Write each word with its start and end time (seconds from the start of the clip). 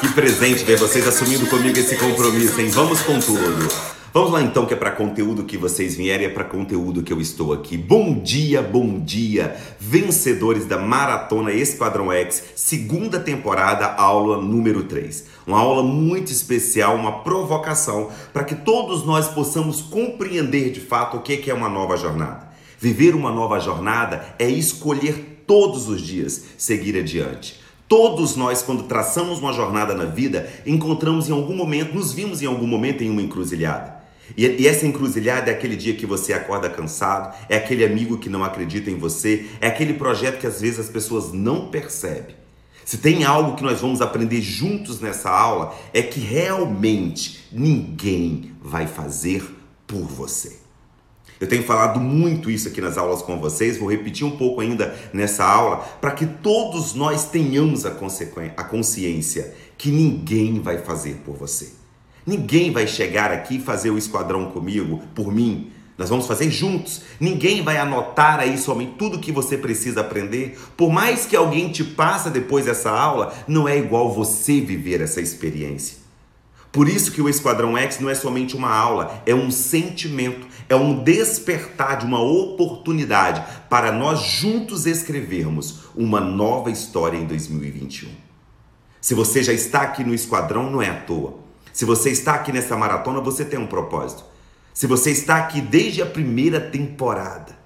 Que 0.00 0.08
presente 0.14 0.64
ver 0.64 0.78
vocês 0.78 1.06
assumindo 1.06 1.46
comigo 1.48 1.78
esse 1.78 1.96
compromisso, 1.96 2.58
hein? 2.58 2.70
Vamos 2.70 3.02
com 3.02 3.20
tudo. 3.20 3.68
Vamos 4.10 4.32
lá 4.32 4.42
então, 4.42 4.64
que 4.64 4.72
é 4.72 4.76
para 4.76 4.90
conteúdo 4.90 5.44
que 5.44 5.58
vocês 5.58 5.94
vierem, 5.94 6.26
é 6.26 6.30
para 6.30 6.42
conteúdo 6.42 7.02
que 7.02 7.12
eu 7.12 7.20
estou 7.20 7.52
aqui. 7.52 7.76
Bom 7.76 8.18
dia, 8.18 8.62
bom 8.62 8.98
dia, 8.98 9.54
vencedores 9.78 10.64
da 10.64 10.78
Maratona 10.78 11.52
Esquadrão 11.52 12.10
X, 12.10 12.42
segunda 12.56 13.20
temporada, 13.20 13.84
aula 13.84 14.40
número 14.40 14.84
3. 14.84 15.26
Uma 15.48 15.60
aula 15.60 15.82
muito 15.82 16.30
especial, 16.30 16.94
uma 16.94 17.20
provocação 17.20 18.10
para 18.34 18.44
que 18.44 18.54
todos 18.54 19.06
nós 19.06 19.28
possamos 19.28 19.80
compreender 19.80 20.70
de 20.70 20.78
fato 20.78 21.16
o 21.16 21.22
que 21.22 21.50
é 21.50 21.54
uma 21.54 21.70
nova 21.70 21.96
jornada. 21.96 22.50
Viver 22.78 23.14
uma 23.14 23.32
nova 23.32 23.58
jornada 23.58 24.36
é 24.38 24.46
escolher 24.46 25.44
todos 25.46 25.88
os 25.88 26.02
dias 26.02 26.44
seguir 26.58 26.98
adiante. 26.98 27.58
Todos 27.88 28.36
nós, 28.36 28.60
quando 28.60 28.82
traçamos 28.82 29.38
uma 29.38 29.54
jornada 29.54 29.94
na 29.94 30.04
vida, 30.04 30.50
encontramos 30.66 31.30
em 31.30 31.32
algum 31.32 31.56
momento, 31.56 31.94
nos 31.94 32.12
vimos 32.12 32.42
em 32.42 32.46
algum 32.46 32.66
momento 32.66 33.02
em 33.02 33.08
uma 33.08 33.22
encruzilhada. 33.22 34.02
E, 34.36 34.66
essa 34.68 34.86
encruzilhada 34.86 35.50
é 35.50 35.54
aquele 35.54 35.76
dia 35.76 35.94
que 35.94 36.04
você 36.04 36.34
acorda 36.34 36.68
cansado, 36.68 37.34
é 37.48 37.56
aquele 37.56 37.86
amigo 37.86 38.18
que 38.18 38.28
não 38.28 38.44
acredita 38.44 38.90
em 38.90 38.98
você, 38.98 39.46
é 39.62 39.68
aquele 39.68 39.94
projeto 39.94 40.38
que 40.38 40.46
às 40.46 40.60
vezes 40.60 40.78
as 40.78 40.90
pessoas 40.90 41.32
não 41.32 41.68
percebem. 41.68 42.36
Se 42.88 42.96
tem 42.96 43.22
algo 43.22 43.54
que 43.54 43.62
nós 43.62 43.82
vamos 43.82 44.00
aprender 44.00 44.40
juntos 44.40 44.98
nessa 44.98 45.28
aula, 45.28 45.76
é 45.92 46.00
que 46.00 46.20
realmente 46.20 47.46
ninguém 47.52 48.52
vai 48.62 48.86
fazer 48.86 49.44
por 49.86 50.06
você. 50.06 50.56
Eu 51.38 51.46
tenho 51.46 51.64
falado 51.64 52.00
muito 52.00 52.50
isso 52.50 52.66
aqui 52.66 52.80
nas 52.80 52.96
aulas 52.96 53.20
com 53.20 53.38
vocês, 53.38 53.76
vou 53.76 53.90
repetir 53.90 54.26
um 54.26 54.38
pouco 54.38 54.62
ainda 54.62 54.98
nessa 55.12 55.44
aula, 55.44 55.86
para 56.00 56.12
que 56.12 56.24
todos 56.24 56.94
nós 56.94 57.26
tenhamos 57.26 57.84
a, 57.84 57.90
a 58.56 58.64
consciência 58.64 59.54
que 59.76 59.90
ninguém 59.90 60.58
vai 60.58 60.78
fazer 60.78 61.16
por 61.26 61.36
você. 61.36 61.74
Ninguém 62.24 62.72
vai 62.72 62.86
chegar 62.86 63.30
aqui 63.30 63.56
e 63.56 63.60
fazer 63.60 63.90
o 63.90 63.98
esquadrão 63.98 64.50
comigo, 64.50 65.02
por 65.14 65.30
mim. 65.30 65.70
Nós 65.98 66.08
vamos 66.08 66.28
fazer 66.28 66.48
juntos. 66.48 67.02
Ninguém 67.18 67.60
vai 67.60 67.76
anotar 67.76 68.38
aí 68.38 68.56
somente 68.56 68.92
tudo 68.92 69.18
que 69.18 69.32
você 69.32 69.58
precisa 69.58 70.00
aprender. 70.00 70.56
Por 70.76 70.92
mais 70.92 71.26
que 71.26 71.34
alguém 71.34 71.72
te 71.72 71.82
passe 71.82 72.30
depois 72.30 72.66
dessa 72.66 72.88
aula, 72.88 73.34
não 73.48 73.66
é 73.66 73.76
igual 73.76 74.14
você 74.14 74.60
viver 74.60 75.00
essa 75.00 75.20
experiência. 75.20 75.98
Por 76.70 76.88
isso 76.88 77.10
que 77.10 77.20
o 77.20 77.28
Esquadrão 77.28 77.76
X 77.76 77.98
não 77.98 78.08
é 78.08 78.14
somente 78.14 78.54
uma 78.54 78.72
aula, 78.72 79.22
é 79.26 79.34
um 79.34 79.50
sentimento, 79.50 80.46
é 80.68 80.76
um 80.76 81.02
despertar 81.02 81.98
de 81.98 82.06
uma 82.06 82.20
oportunidade 82.20 83.42
para 83.68 83.90
nós 83.90 84.20
juntos 84.20 84.86
escrevermos 84.86 85.86
uma 85.96 86.20
nova 86.20 86.70
história 86.70 87.16
em 87.16 87.24
2021. 87.24 88.10
Se 89.00 89.14
você 89.14 89.42
já 89.42 89.52
está 89.52 89.80
aqui 89.82 90.04
no 90.04 90.14
Esquadrão, 90.14 90.70
não 90.70 90.80
é 90.80 90.90
à 90.90 91.00
toa. 91.00 91.38
Se 91.72 91.84
você 91.84 92.10
está 92.10 92.34
aqui 92.34 92.52
nessa 92.52 92.76
maratona, 92.76 93.20
você 93.20 93.44
tem 93.44 93.58
um 93.58 93.66
propósito. 93.66 94.24
Se 94.78 94.86
você 94.86 95.10
está 95.10 95.38
aqui 95.38 95.60
desde 95.60 96.00
a 96.00 96.06
primeira 96.06 96.60
temporada, 96.60 97.58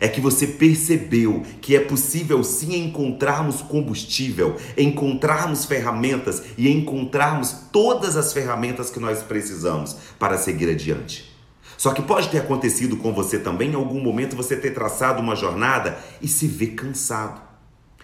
é 0.00 0.08
que 0.08 0.20
você 0.20 0.48
percebeu 0.48 1.44
que 1.60 1.76
é 1.76 1.78
possível 1.78 2.42
sim 2.42 2.74
encontrarmos 2.74 3.62
combustível, 3.62 4.56
encontrarmos 4.76 5.64
ferramentas 5.64 6.42
e 6.58 6.68
encontrarmos 6.68 7.54
todas 7.70 8.16
as 8.16 8.32
ferramentas 8.32 8.90
que 8.90 8.98
nós 8.98 9.22
precisamos 9.22 9.94
para 10.18 10.36
seguir 10.36 10.68
adiante. 10.68 11.32
Só 11.78 11.92
que 11.92 12.02
pode 12.02 12.28
ter 12.28 12.38
acontecido 12.38 12.96
com 12.96 13.14
você 13.14 13.38
também 13.38 13.70
em 13.70 13.76
algum 13.76 14.02
momento 14.02 14.34
você 14.34 14.56
ter 14.56 14.72
traçado 14.72 15.22
uma 15.22 15.36
jornada 15.36 15.96
e 16.20 16.26
se 16.26 16.48
ver 16.48 16.74
cansado. 16.74 17.40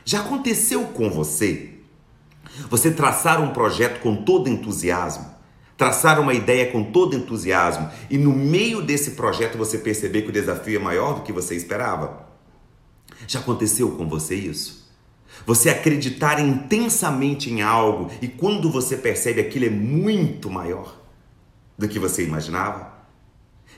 Já 0.05 0.21
aconteceu 0.21 0.85
com 0.85 1.11
você 1.11 1.71
você 2.71 2.93
traçar 2.93 3.41
um 3.43 3.53
projeto 3.53 3.99
com 4.01 4.23
todo 4.23 4.49
entusiasmo, 4.49 5.40
traçar 5.81 6.21
uma 6.21 6.35
ideia 6.35 6.71
com 6.71 6.85
todo 6.85 7.17
entusiasmo 7.17 7.89
e 8.11 8.19
no 8.19 8.35
meio 8.35 8.83
desse 8.83 9.13
projeto 9.13 9.57
você 9.57 9.79
perceber 9.79 10.21
que 10.21 10.29
o 10.29 10.33
desafio 10.33 10.79
é 10.79 10.79
maior 10.79 11.15
do 11.15 11.23
que 11.23 11.33
você 11.33 11.57
esperava? 11.57 12.29
Já 13.27 13.41
aconteceu 13.41 13.91
com 13.93 14.07
você 14.07 14.35
isso? 14.35 14.87
Você 15.47 15.71
acreditar 15.71 16.39
intensamente 16.39 17.51
em 17.51 17.63
algo 17.63 18.11
e 18.21 18.29
quando 18.29 18.71
você 18.71 18.95
percebe 18.95 19.41
aquilo 19.41 19.65
é 19.65 19.71
muito 19.71 20.51
maior 20.51 21.01
do 21.79 21.89
que 21.89 21.99
você 21.99 22.27
imaginava? 22.27 22.93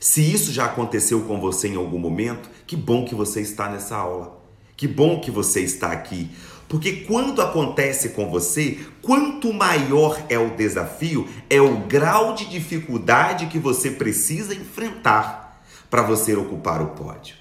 Se 0.00 0.20
isso 0.20 0.50
já 0.50 0.64
aconteceu 0.64 1.20
com 1.20 1.40
você 1.40 1.68
em 1.68 1.76
algum 1.76 2.00
momento, 2.00 2.50
que 2.66 2.74
bom 2.74 3.04
que 3.04 3.14
você 3.14 3.40
está 3.40 3.70
nessa 3.70 3.94
aula. 3.94 4.42
Que 4.76 4.88
bom 4.88 5.20
que 5.20 5.30
você 5.30 5.60
está 5.60 5.92
aqui. 5.92 6.28
Porque 6.72 7.04
quando 7.04 7.42
acontece 7.42 8.08
com 8.08 8.30
você, 8.30 8.78
quanto 9.02 9.52
maior 9.52 10.18
é 10.30 10.38
o 10.38 10.56
desafio, 10.56 11.28
é 11.50 11.60
o 11.60 11.80
grau 11.80 12.34
de 12.34 12.46
dificuldade 12.46 13.48
que 13.48 13.58
você 13.58 13.90
precisa 13.90 14.54
enfrentar 14.54 15.62
para 15.90 16.00
você 16.00 16.34
ocupar 16.34 16.80
o 16.80 16.92
pódio. 16.92 17.36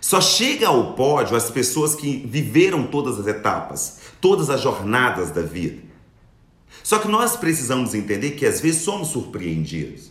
Só 0.00 0.22
chega 0.22 0.68
ao 0.68 0.94
pódio 0.94 1.36
as 1.36 1.50
pessoas 1.50 1.94
que 1.94 2.26
viveram 2.26 2.86
todas 2.86 3.20
as 3.20 3.26
etapas, 3.26 3.98
todas 4.22 4.48
as 4.48 4.62
jornadas 4.62 5.30
da 5.30 5.42
vida. 5.42 5.82
Só 6.82 6.98
que 6.98 7.08
nós 7.08 7.36
precisamos 7.36 7.94
entender 7.94 8.30
que 8.30 8.46
às 8.46 8.58
vezes 8.58 8.80
somos 8.80 9.08
surpreendidos. 9.08 10.10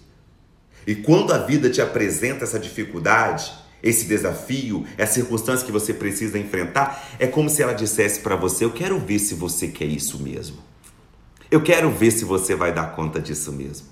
E 0.86 0.94
quando 0.94 1.34
a 1.34 1.40
vida 1.40 1.68
te 1.68 1.82
apresenta 1.82 2.44
essa 2.44 2.60
dificuldade, 2.60 3.52
esse 3.84 4.06
desafio, 4.06 4.86
essa 4.98 5.16
circunstância 5.16 5.66
que 5.66 5.72
você 5.72 5.94
precisa 5.94 6.40
enfrentar, 6.40 7.06
é 7.20 7.28
como 7.28 7.50
se 7.50 7.62
ela 7.62 7.74
dissesse 7.74 8.22
para 8.22 8.38
você: 8.38 8.64
Eu 8.64 8.72
quero 8.72 8.98
ver 8.98 9.20
se 9.20 9.36
você 9.36 9.68
quer 9.68 9.86
isso 9.86 10.24
mesmo. 10.24 10.58
Eu 11.52 11.62
quero 11.62 11.92
ver 11.92 12.12
se 12.12 12.24
você 12.24 12.56
vai 12.56 12.74
dar 12.74 12.96
conta 12.96 13.20
disso 13.20 13.52
mesmo. 13.52 13.88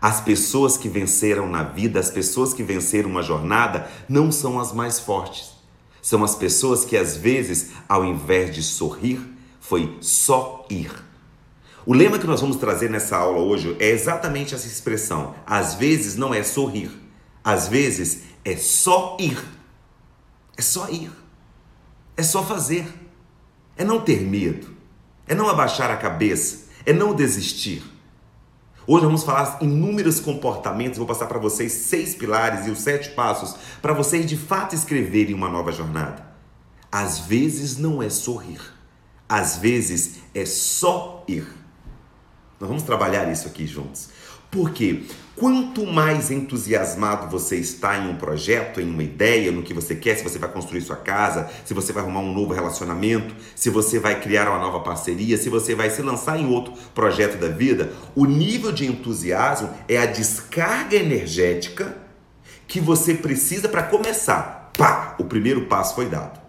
As 0.00 0.20
pessoas 0.20 0.76
que 0.76 0.88
venceram 0.88 1.48
na 1.48 1.64
vida, 1.64 1.98
as 1.98 2.10
pessoas 2.10 2.54
que 2.54 2.62
venceram 2.62 3.10
uma 3.10 3.22
jornada, 3.22 3.90
não 4.08 4.30
são 4.30 4.60
as 4.60 4.72
mais 4.72 5.00
fortes. 5.00 5.50
São 6.00 6.22
as 6.22 6.36
pessoas 6.36 6.84
que 6.84 6.96
às 6.96 7.16
vezes, 7.16 7.70
ao 7.88 8.04
invés 8.04 8.54
de 8.54 8.62
sorrir, 8.62 9.20
foi 9.58 9.96
só 10.00 10.64
ir. 10.70 10.92
O 11.84 11.92
lema 11.92 12.18
que 12.18 12.26
nós 12.26 12.40
vamos 12.40 12.56
trazer 12.56 12.88
nessa 12.88 13.16
aula 13.16 13.40
hoje 13.40 13.76
é 13.80 13.90
exatamente 13.90 14.54
essa 14.54 14.66
expressão. 14.66 15.34
Às 15.44 15.74
vezes 15.74 16.16
não 16.16 16.32
é 16.32 16.42
sorrir, 16.42 16.90
às 17.42 17.66
vezes 17.68 18.22
é 18.46 18.56
só 18.56 19.16
ir. 19.18 19.44
É 20.56 20.62
só 20.62 20.88
ir. 20.88 21.10
É 22.16 22.22
só 22.22 22.44
fazer. 22.44 22.86
É 23.76 23.84
não 23.84 24.00
ter 24.00 24.20
medo. 24.20 24.68
É 25.26 25.34
não 25.34 25.48
abaixar 25.48 25.90
a 25.90 25.96
cabeça. 25.96 26.68
É 26.86 26.92
não 26.92 27.12
desistir. 27.12 27.82
Hoje 28.86 29.04
vamos 29.04 29.24
falar 29.24 29.58
inúmeros 29.60 30.20
comportamentos. 30.20 30.96
Vou 30.96 31.08
passar 31.08 31.26
para 31.26 31.40
vocês 31.40 31.72
seis 31.72 32.14
pilares 32.14 32.68
e 32.68 32.70
os 32.70 32.78
sete 32.78 33.10
passos 33.10 33.56
para 33.82 33.92
vocês 33.92 34.24
de 34.24 34.36
fato 34.36 34.76
escreverem 34.76 35.34
uma 35.34 35.48
nova 35.48 35.72
jornada. 35.72 36.24
Às 36.90 37.18
vezes 37.18 37.76
não 37.76 38.00
é 38.00 38.08
sorrir. 38.08 38.60
Às 39.28 39.56
vezes 39.56 40.20
é 40.32 40.46
só 40.46 41.24
ir. 41.26 41.48
Nós 42.60 42.68
vamos 42.68 42.84
trabalhar 42.84 43.28
isso 43.30 43.48
aqui 43.48 43.66
juntos. 43.66 44.08
Porque 44.52 45.04
quanto 45.36 45.86
mais 45.86 46.30
entusiasmado 46.30 47.30
você 47.30 47.56
está 47.56 47.98
em 47.98 48.08
um 48.08 48.16
projeto, 48.16 48.80
em 48.80 48.90
uma 48.90 49.02
ideia, 49.02 49.52
no 49.52 49.62
que 49.62 49.74
você 49.74 49.94
quer, 49.94 50.16
se 50.16 50.24
você 50.24 50.38
vai 50.38 50.50
construir 50.50 50.80
sua 50.80 50.96
casa, 50.96 51.48
se 51.64 51.74
você 51.74 51.92
vai 51.92 52.02
arrumar 52.02 52.20
um 52.20 52.32
novo 52.32 52.54
relacionamento, 52.54 53.34
se 53.54 53.68
você 53.68 53.98
vai 53.98 54.18
criar 54.20 54.48
uma 54.48 54.58
nova 54.58 54.80
parceria, 54.80 55.36
se 55.36 55.50
você 55.50 55.74
vai 55.74 55.90
se 55.90 56.00
lançar 56.00 56.40
em 56.40 56.46
outro 56.46 56.72
projeto 56.94 57.38
da 57.38 57.48
vida, 57.48 57.92
o 58.14 58.24
nível 58.24 58.72
de 58.72 58.86
entusiasmo 58.86 59.68
é 59.86 59.98
a 59.98 60.06
descarga 60.06 60.96
energética 60.96 61.96
que 62.66 62.80
você 62.80 63.14
precisa 63.14 63.68
para 63.68 63.82
começar. 63.82 64.70
Pá! 64.76 65.14
O 65.18 65.24
primeiro 65.24 65.66
passo 65.66 65.94
foi 65.94 66.06
dado. 66.06 66.40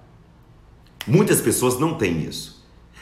Muitas 1.06 1.42
pessoas 1.42 1.78
não 1.78 1.94
têm 1.94 2.24
isso. 2.24 2.57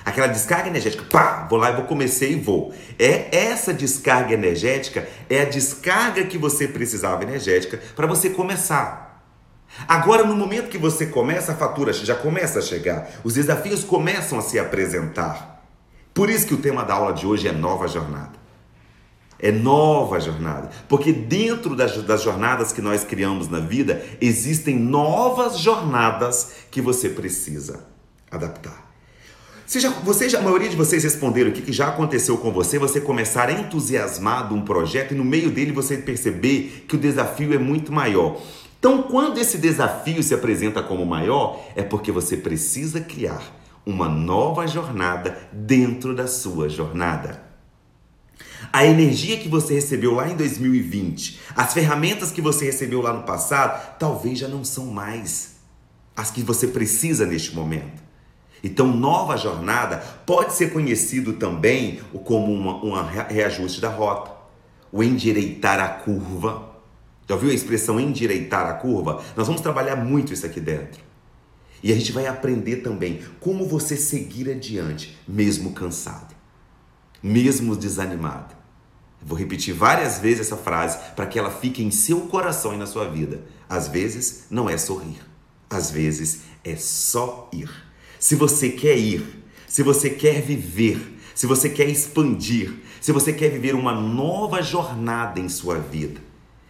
Aquela 0.06 0.28
descarga 0.28 0.70
energética, 0.70 1.04
pá, 1.10 1.48
vou 1.50 1.58
lá 1.58 1.72
e 1.72 1.76
vou 1.76 1.86
comecei 1.86 2.34
e 2.34 2.40
vou. 2.40 2.72
É 3.00 3.36
essa 3.36 3.74
descarga 3.74 4.36
energética 4.36 5.10
é 5.28 5.42
a 5.42 5.46
descarga 5.46 6.24
que 6.26 6.38
você 6.38 6.68
precisava 6.68 7.24
energética 7.24 7.82
para 7.96 8.06
você 8.06 8.30
começar. 8.30 9.26
Agora, 9.88 10.24
no 10.24 10.36
momento 10.36 10.70
que 10.70 10.78
você 10.78 11.08
começa, 11.08 11.52
a 11.54 11.56
fatura 11.56 11.92
já 11.92 12.16
começa 12.16 12.60
a 12.60 12.62
chegar, 12.62 13.10
os 13.24 13.34
desafios 13.34 13.84
começam 13.84 14.38
a 14.38 14.44
se 14.44 14.60
apresentar. 14.60 15.64
Por 16.14 16.30
isso 16.30 16.46
que 16.46 16.54
o 16.54 16.62
tema 16.62 16.84
da 16.84 16.94
aula 16.94 17.12
de 17.12 17.26
hoje 17.26 17.48
é 17.48 17.52
nova 17.52 17.88
jornada. 17.88 18.40
É 19.40 19.52
nova 19.52 20.20
jornada. 20.20 20.70
Porque 20.88 21.12
dentro 21.12 21.76
das, 21.76 22.02
das 22.04 22.22
jornadas 22.22 22.72
que 22.72 22.82
nós 22.82 23.04
criamos 23.04 23.50
na 23.50 23.60
vida, 23.60 24.02
existem 24.22 24.78
novas 24.78 25.58
jornadas 25.58 26.52
que 26.70 26.80
você 26.80 27.10
precisa 27.10 27.86
adaptar. 28.32 28.85
Você 29.66 29.80
já, 29.80 29.90
você 29.90 30.30
já, 30.30 30.40
a 30.40 30.44
maioria 30.44 30.70
de 30.70 30.76
vocês 30.76 31.04
responderam 31.04 31.50
aqui 31.50 31.62
que 31.62 31.74
já 31.74 31.88
aconteceu 31.88 32.38
com 32.38 32.52
você, 32.52 32.78
você 32.78 33.02
começar 33.02 33.50
entusiasmado 33.50 34.54
um 34.54 34.62
projeto 34.62 35.14
e 35.14 35.18
no 35.18 35.26
meio 35.26 35.50
dele 35.50 35.72
você 35.72 35.98
perceber 35.98 36.86
que 36.88 36.96
o 36.96 37.00
desafio 37.00 37.52
é 37.52 37.58
muito 37.58 37.92
maior. 37.92 38.40
Então, 38.78 39.02
quando 39.02 39.40
esse 39.40 39.58
desafio 39.58 40.22
se 40.22 40.36
apresenta 40.36 40.84
como 40.84 41.04
maior, 41.04 41.66
é 41.76 41.82
porque 41.82 42.12
você 42.12 42.38
precisa 42.38 43.02
criar 43.02 43.42
uma 43.84 44.08
nova 44.08 44.68
jornada 44.68 45.36
dentro 45.52 46.16
da 46.16 46.28
sua 46.28 46.70
jornada. 46.70 47.44
A 48.72 48.86
energia 48.86 49.38
que 49.38 49.50
você 49.50 49.74
recebeu 49.74 50.14
lá 50.14 50.30
em 50.30 50.36
2020, 50.36 51.40
as 51.56 51.74
ferramentas 51.74 52.32
que 52.32 52.42
você 52.42 52.66
recebeu 52.66 53.02
lá 53.02 53.12
no 53.12 53.24
passado, 53.24 53.98
talvez 53.98 54.38
já 54.38 54.48
não 54.48 54.64
são 54.64 54.86
mais 54.86 55.56
as 56.16 56.30
que 56.30 56.44
você 56.44 56.68
precisa 56.68 57.26
neste 57.26 57.56
momento. 57.56 58.05
Então, 58.66 58.88
nova 58.88 59.38
jornada 59.38 59.98
pode 60.26 60.56
ser 60.56 60.74
conhecido 60.74 61.34
também 61.34 62.00
como 62.24 62.52
um 62.52 62.94
reajuste 63.30 63.80
da 63.80 63.90
rota, 63.90 64.32
o 64.92 65.04
endireitar 65.04 65.80
a 65.80 65.88
curva. 65.88 66.76
Já 67.30 67.36
ouviu 67.36 67.52
a 67.52 67.54
expressão 67.54 68.00
endireitar 68.00 68.66
a 68.66 68.74
curva? 68.74 69.24
Nós 69.38 69.46
vamos 69.46 69.62
trabalhar 69.62 69.96
muito 69.96 70.34
isso 70.34 70.48
aqui 70.48 70.60
dentro. 70.60 71.00
E 71.84 71.92
a 71.92 71.96
gente 71.96 72.12
vai 72.12 72.26
aprender 72.26 72.78
também 72.78 73.22
como 73.40 73.68
você 73.68 73.96
seguir 73.96 74.50
adiante, 74.50 75.16
mesmo 75.28 75.74
cansado, 75.74 76.34
mesmo 77.22 77.76
desanimado. 77.76 78.56
Vou 79.22 79.38
repetir 79.38 79.76
várias 79.76 80.18
vezes 80.18 80.48
essa 80.48 80.58
frase 80.58 80.98
para 81.16 81.28
que 81.28 81.38
ela 81.38 81.52
fique 81.52 81.84
em 81.84 81.92
seu 81.92 82.22
coração 82.22 82.74
e 82.74 82.78
na 82.78 82.88
sua 82.88 83.08
vida. 83.08 83.44
Às 83.70 83.88
vezes 83.88 84.46
não 84.50 84.68
é 84.68 84.76
sorrir, 84.76 85.22
às 85.70 85.92
vezes 85.92 86.46
é 86.64 86.76
só 86.76 87.48
ir. 87.54 87.85
Se 88.26 88.34
você 88.34 88.70
quer 88.70 88.98
ir, 88.98 89.24
se 89.68 89.84
você 89.84 90.10
quer 90.10 90.42
viver, 90.42 91.16
se 91.36 91.46
você 91.46 91.70
quer 91.70 91.88
expandir, 91.88 92.74
se 93.00 93.12
você 93.12 93.32
quer 93.32 93.52
viver 93.52 93.76
uma 93.76 93.94
nova 93.94 94.64
jornada 94.64 95.40
em 95.40 95.48
sua 95.48 95.78
vida, 95.78 96.20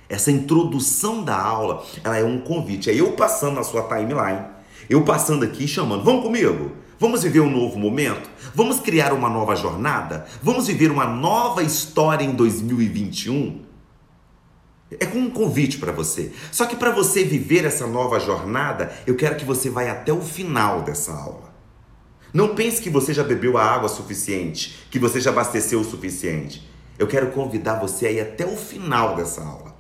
essa 0.10 0.30
introdução 0.30 1.24
da 1.24 1.42
aula, 1.42 1.86
ela 2.04 2.18
é 2.18 2.26
um 2.26 2.42
convite. 2.42 2.90
É 2.90 2.94
eu 2.94 3.14
passando 3.14 3.56
na 3.56 3.64
sua 3.64 3.84
timeline, 3.84 4.44
eu 4.90 5.06
passando 5.06 5.46
aqui 5.46 5.66
chamando, 5.66 6.04
vamos 6.04 6.24
comigo? 6.24 6.74
Vamos 7.00 7.24
viver 7.24 7.40
um 7.40 7.50
novo 7.50 7.80
momento? 7.80 8.30
Vamos 8.54 8.82
criar 8.82 9.14
uma 9.14 9.30
nova 9.30 9.56
jornada? 9.56 10.26
Vamos 10.44 10.68
viver 10.68 10.92
uma 10.92 11.06
nova 11.06 11.64
história 11.64 12.26
em 12.26 12.34
2021? 12.34 13.62
É 14.92 15.06
com 15.06 15.18
um 15.18 15.30
convite 15.30 15.80
para 15.80 15.92
você. 15.92 16.32
Só 16.52 16.66
que 16.66 16.76
para 16.76 16.92
você 16.92 17.24
viver 17.24 17.66
essa 17.66 17.88
nova 17.88 18.20
jornada, 18.20 18.94
eu 19.08 19.16
quero 19.16 19.36
que 19.36 19.46
você 19.46 19.70
vá 19.70 19.82
até 19.90 20.14
o 20.14 20.22
final 20.22 20.84
dessa 20.84 21.12
aula. 21.12 21.54
Não 22.32 22.54
pense 22.54 22.82
que 22.82 22.90
você 22.90 23.14
já 23.14 23.24
bebeu 23.24 23.58
a 23.58 23.64
água 23.64 23.90
suficiente, 23.90 24.86
que 24.92 25.00
você 25.00 25.20
já 25.20 25.32
abasteceu 25.32 25.80
o 25.80 25.86
suficiente. 25.86 26.70
Eu 27.00 27.08
quero 27.08 27.32
convidar 27.32 27.80
você 27.80 28.08
a 28.08 28.12
ir 28.12 28.20
até 28.20 28.46
o 28.46 28.56
final 28.56 29.16
dessa 29.16 29.42
aula. 29.42 29.76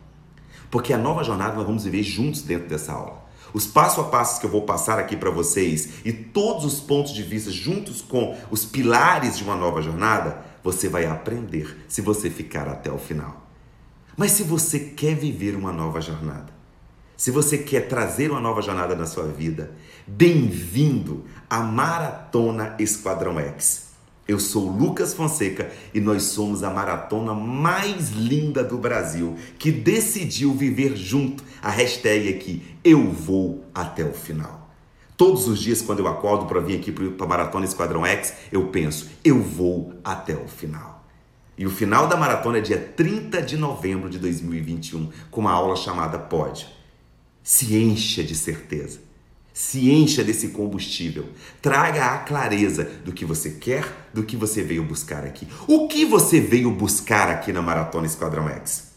Porque 0.71 0.91
a 0.91 0.97
nova 0.97 1.23
jornada 1.23 1.55
nós 1.55 1.65
vamos 1.65 1.83
viver 1.83 2.03
juntos 2.03 2.41
dentro 2.41 2.67
dessa 2.67 2.93
aula. 2.93 3.25
Os 3.53 3.67
passo 3.67 4.01
a 4.01 4.05
passos 4.05 4.39
que 4.39 4.45
eu 4.45 4.49
vou 4.49 4.63
passar 4.63 4.99
aqui 4.99 5.15
para 5.15 5.29
vocês 5.29 5.89
e 6.03 6.11
todos 6.11 6.65
os 6.65 6.79
pontos 6.79 7.13
de 7.13 7.23
vista 7.23 7.51
juntos 7.51 8.01
com 8.01 8.37
os 8.49 8.65
pilares 8.65 9.37
de 9.37 9.43
uma 9.43 9.55
nova 9.55 9.81
jornada, 9.81 10.43
você 10.63 10.89
vai 10.89 11.05
aprender 11.05 11.85
se 11.87 12.01
você 12.01 12.29
ficar 12.29 12.67
até 12.67 12.91
o 12.91 12.97
final. 12.97 13.44
Mas 14.17 14.31
se 14.31 14.43
você 14.43 14.79
quer 14.79 15.13
viver 15.13 15.55
uma 15.55 15.73
nova 15.73 15.99
jornada, 15.99 16.53
se 17.17 17.31
você 17.31 17.57
quer 17.57 17.89
trazer 17.89 18.31
uma 18.31 18.39
nova 18.39 18.61
jornada 18.61 18.95
na 18.95 19.05
sua 19.05 19.25
vida, 19.25 19.75
bem-vindo 20.07 21.25
à 21.49 21.59
Maratona 21.59 22.77
Esquadrão 22.79 23.37
X. 23.37 23.87
Eu 24.25 24.39
sou 24.39 24.69
Lucas 24.69 25.13
Fonseca 25.13 25.69
e 25.93 25.99
nós 25.99 26.23
somos 26.23 26.63
a 26.63 26.69
maratona 26.69 27.33
mais 27.33 28.11
linda 28.11 28.63
do 28.63 28.77
Brasil 28.77 29.35
que 29.59 29.69
decidiu 29.69 30.53
viver 30.53 30.95
junto 30.95 31.43
a 31.61 31.69
hashtag 31.69 32.29
aqui 32.29 32.63
Eu 32.85 33.11
Vou 33.11 33.65
Até 33.73 34.05
o 34.05 34.13
Final. 34.13 34.69
Todos 35.17 35.45
os 35.47 35.59
dias, 35.59 35.81
quando 35.81 35.99
eu 35.99 36.07
acordo 36.07 36.45
para 36.45 36.61
vir 36.61 36.79
aqui 36.79 36.91
para 36.91 37.25
a 37.25 37.27
Maratona 37.27 37.65
Esquadrão 37.65 38.05
X, 38.05 38.33
eu 38.49 38.67
penso, 38.67 39.09
eu 39.23 39.41
vou 39.41 39.93
até 40.03 40.33
o 40.35 40.47
final. 40.47 40.94
E 41.57 41.65
o 41.65 41.69
final 41.69 42.07
da 42.07 42.17
maratona 42.17 42.57
é 42.57 42.61
dia 42.61 42.77
30 42.77 43.41
de 43.41 43.57
novembro 43.57 44.09
de 44.09 44.19
2021, 44.19 45.09
com 45.31 45.41
uma 45.41 45.51
aula 45.51 45.75
chamada 45.75 46.19
Pode. 46.19 46.67
Se 47.41 47.75
encha 47.75 48.23
de 48.23 48.35
certeza. 48.35 48.99
Se 49.53 49.89
encha 49.89 50.21
desse 50.21 50.49
combustível. 50.49 51.29
Traga 51.61 52.07
a 52.07 52.17
clareza 52.17 52.83
do 53.05 53.13
que 53.13 53.23
você 53.23 53.51
quer, 53.51 53.85
do 54.13 54.23
que 54.23 54.35
você 54.35 54.61
veio 54.61 54.83
buscar 54.83 55.23
aqui. 55.23 55.47
O 55.65 55.87
que 55.87 56.03
você 56.03 56.41
veio 56.41 56.69
buscar 56.71 57.29
aqui 57.29 57.53
na 57.53 57.61
Maratona 57.61 58.05
Esquadrão 58.05 58.49
X? 58.49 58.91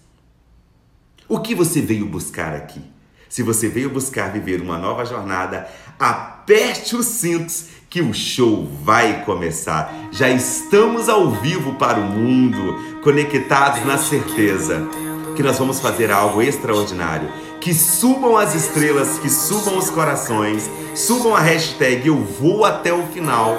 O 1.28 1.38
que 1.38 1.54
você 1.54 1.81
veio 1.81 2.06
buscar 2.06 2.54
aqui? 2.54 2.82
Se 3.28 3.42
você 3.42 3.69
veio 3.69 3.90
buscar 3.90 4.32
viver 4.32 4.60
uma 4.60 4.78
nova 4.78 5.04
jornada, 5.04 5.69
aperte 5.98 6.96
os 6.96 7.06
cintos 7.06 7.66
que 7.90 8.00
o 8.00 8.14
show 8.14 8.69
vai 8.82 9.25
começar. 9.25 10.08
Já 10.10 10.28
estamos 10.28 11.08
ao 11.08 11.30
vivo 11.30 11.75
para 11.75 11.98
o 11.98 12.04
mundo, 12.04 13.00
conectados 13.02 13.84
na 13.84 13.98
certeza 13.98 14.88
que 15.36 15.42
nós 15.42 15.58
vamos 15.58 15.78
fazer 15.78 16.10
algo 16.10 16.42
extraordinário. 16.42 17.28
Que 17.60 17.75
subam 17.75 18.36
as 18.36 18.54
estrelas, 18.54 19.19
que 19.19 19.28
subam 19.28 19.76
os 19.76 19.90
corações, 19.90 20.69
subam 20.94 21.34
a 21.34 21.40
hashtag 21.40 22.08
Eu 22.08 22.16
Vou 22.16 22.64
Até 22.64 22.92
o 22.92 23.06
Final. 23.08 23.56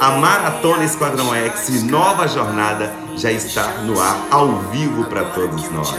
A 0.00 0.10
Maratona 0.12 0.84
Esquadrão 0.84 1.34
X, 1.34 1.84
nova 1.84 2.26
jornada, 2.26 2.92
já 3.16 3.30
está 3.30 3.78
no 3.82 4.00
ar, 4.00 4.26
ao 4.30 4.58
vivo 4.70 5.04
para 5.04 5.24
todos 5.24 5.70
nós. 5.70 5.94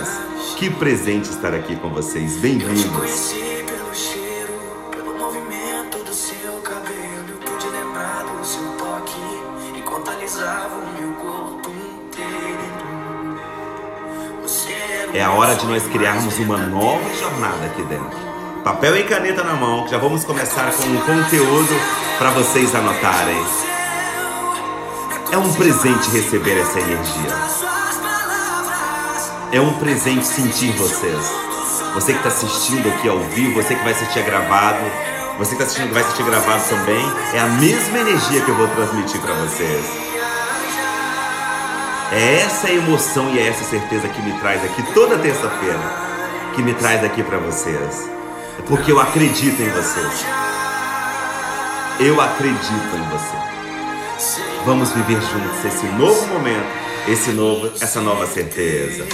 Que 0.58 0.70
presente 0.70 1.30
estar 1.30 1.54
aqui 1.54 1.76
com 1.76 1.90
vocês. 1.90 2.38
Bem-vindos. 2.38 3.34
É 15.14 15.22
a 15.22 15.32
hora 15.32 15.56
de 15.56 15.66
nós 15.68 15.84
criarmos 15.88 16.40
uma 16.40 16.58
nova 16.58 17.14
jornada 17.14 17.66
aqui 17.66 17.84
dentro. 17.84 18.18
Papel 18.64 18.98
e 18.98 19.04
caneta 19.04 19.44
na 19.44 19.54
mão, 19.54 19.88
já 19.88 19.98
vamos 19.98 20.24
começar 20.24 20.72
com 20.72 20.84
um 20.84 21.02
conteúdo 21.02 21.76
para 22.18 22.32
vocês 22.32 22.74
anotarem. 22.74 23.83
É 25.34 25.38
um 25.40 25.52
presente 25.52 26.12
receber 26.12 26.60
essa 26.60 26.80
energia. 26.80 27.36
É 29.52 29.60
um 29.60 29.74
presente 29.80 30.28
sentir 30.28 30.72
vocês. 30.74 31.34
Você 31.96 32.14
que 32.14 32.20
está 32.20 32.30
assistindo 32.30 32.88
aqui 32.90 33.10
ao 33.10 33.18
vivo, 33.18 33.56
você 33.56 33.74
que 33.74 33.84
vai 33.84 33.94
assistir 33.94 34.22
gravado, 34.22 34.78
você 35.40 35.56
que 35.56 35.64
está 35.64 35.64
assistindo 35.64 35.92
vai 35.92 36.04
assistir 36.04 36.24
gravado 36.24 36.64
também, 36.70 37.04
é 37.34 37.40
a 37.40 37.48
mesma 37.48 37.98
energia 37.98 38.42
que 38.42 38.50
eu 38.50 38.56
vou 38.56 38.68
transmitir 38.68 39.20
para 39.22 39.34
vocês. 39.34 39.84
É 42.12 42.42
essa 42.42 42.70
emoção 42.70 43.28
e 43.32 43.40
é 43.40 43.48
essa 43.48 43.64
certeza 43.64 44.08
que 44.10 44.22
me 44.22 44.34
traz 44.40 44.64
aqui 44.64 44.84
toda 44.94 45.18
terça-feira, 45.18 45.82
que 46.54 46.62
me 46.62 46.76
traz 46.76 47.04
aqui 47.04 47.24
para 47.24 47.40
vocês. 47.40 48.08
É 48.60 48.62
porque 48.68 48.92
eu 48.92 49.00
acredito 49.00 49.60
em 49.60 49.70
vocês. 49.70 50.26
Eu 52.00 52.22
acredito 52.22 52.96
em 52.96 53.10
você. 53.10 54.53
Vamos 54.66 54.92
viver 54.94 55.20
juntos 55.22 55.66
esse 55.66 55.86
novo 55.88 56.26
momento, 56.28 56.66
esse 57.10 57.32
novo, 57.32 57.70
essa 57.82 58.00
nova 58.00 58.26
certeza. 58.26 59.06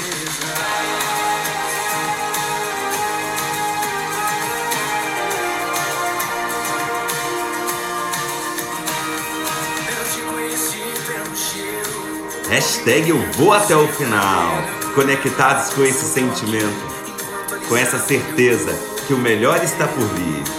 Hashtag 12.47 13.09
eu 13.09 13.17
vou 13.33 13.51
até 13.51 13.75
o 13.75 13.87
final. 13.87 14.51
Conectados 14.93 15.73
com 15.73 15.83
esse 15.83 16.05
sentimento, 16.05 16.85
com 17.67 17.75
essa 17.75 17.97
certeza 17.97 18.71
que 19.07 19.15
o 19.15 19.17
melhor 19.17 19.63
está 19.63 19.87
por 19.87 20.05
vir. 20.09 20.58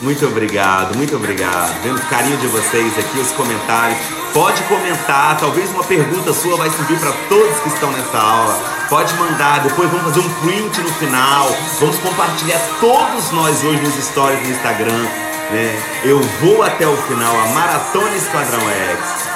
Muito 0.00 0.26
obrigado, 0.26 0.96
muito 0.96 1.16
obrigado. 1.16 1.82
Vendo 1.82 1.98
o 1.98 2.06
carinho 2.06 2.36
de 2.36 2.46
vocês 2.46 2.98
aqui, 2.98 3.18
os 3.18 3.32
comentários. 3.32 3.98
Pode 4.32 4.62
comentar, 4.64 5.36
talvez 5.38 5.70
uma 5.70 5.84
pergunta 5.84 6.32
sua 6.32 6.56
vai 6.56 6.70
subir 6.70 6.98
para 6.98 7.12
todos 7.28 7.58
que 7.60 7.68
estão 7.68 7.90
nessa 7.90 8.18
aula. 8.18 8.60
Pode 8.88 9.12
mandar, 9.14 9.60
depois 9.60 9.90
vamos 9.90 10.06
fazer 10.06 10.20
um 10.20 10.34
print 10.40 10.80
no 10.80 10.92
final. 10.94 11.48
Vamos 11.80 11.98
compartilhar 11.98 12.60
todos 12.80 13.32
nós 13.32 13.64
hoje 13.64 13.80
nos 13.82 13.94
stories 14.04 14.40
do 14.40 14.50
Instagram 14.50 15.28
né? 15.50 15.82
Eu 16.04 16.20
vou 16.20 16.62
até 16.62 16.86
o 16.86 16.96
final, 16.96 17.34
a 17.40 17.46
Maratona 17.48 18.16
Esquadrão 18.16 18.60
X. 18.60 19.28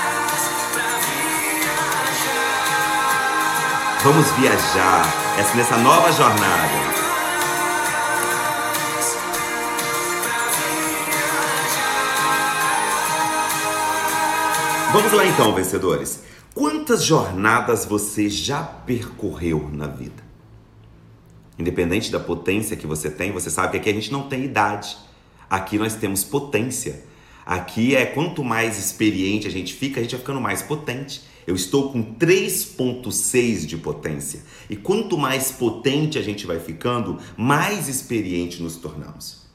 Vamos 4.04 4.30
viajar 4.32 5.02
nessa 5.54 5.76
nova 5.76 6.12
jornada. 6.12 7.01
Vamos 14.92 15.10
lá 15.14 15.26
então, 15.26 15.54
vencedores. 15.54 16.22
Quantas 16.54 17.02
jornadas 17.02 17.86
você 17.86 18.28
já 18.28 18.62
percorreu 18.62 19.70
na 19.72 19.86
vida? 19.86 20.22
Independente 21.58 22.12
da 22.12 22.20
potência 22.20 22.76
que 22.76 22.86
você 22.86 23.10
tem, 23.10 23.32
você 23.32 23.48
sabe 23.48 23.70
que 23.70 23.76
aqui 23.78 23.88
a 23.88 23.94
gente 23.94 24.12
não 24.12 24.28
tem 24.28 24.44
idade. 24.44 24.98
Aqui 25.48 25.78
nós 25.78 25.94
temos 25.94 26.24
potência. 26.24 27.04
Aqui 27.46 27.96
é 27.96 28.04
quanto 28.04 28.44
mais 28.44 28.78
experiente 28.78 29.46
a 29.46 29.50
gente 29.50 29.72
fica, 29.72 29.98
a 29.98 30.02
gente 30.02 30.12
vai 30.12 30.20
ficando 30.20 30.42
mais 30.42 30.60
potente. 30.60 31.22
Eu 31.46 31.54
estou 31.54 31.90
com 31.90 32.14
3.6 32.14 33.64
de 33.64 33.78
potência. 33.78 34.42
E 34.68 34.76
quanto 34.76 35.16
mais 35.16 35.50
potente 35.50 36.18
a 36.18 36.22
gente 36.22 36.46
vai 36.46 36.60
ficando, 36.60 37.18
mais 37.34 37.88
experiente 37.88 38.62
nos 38.62 38.76
tornamos. 38.76 39.46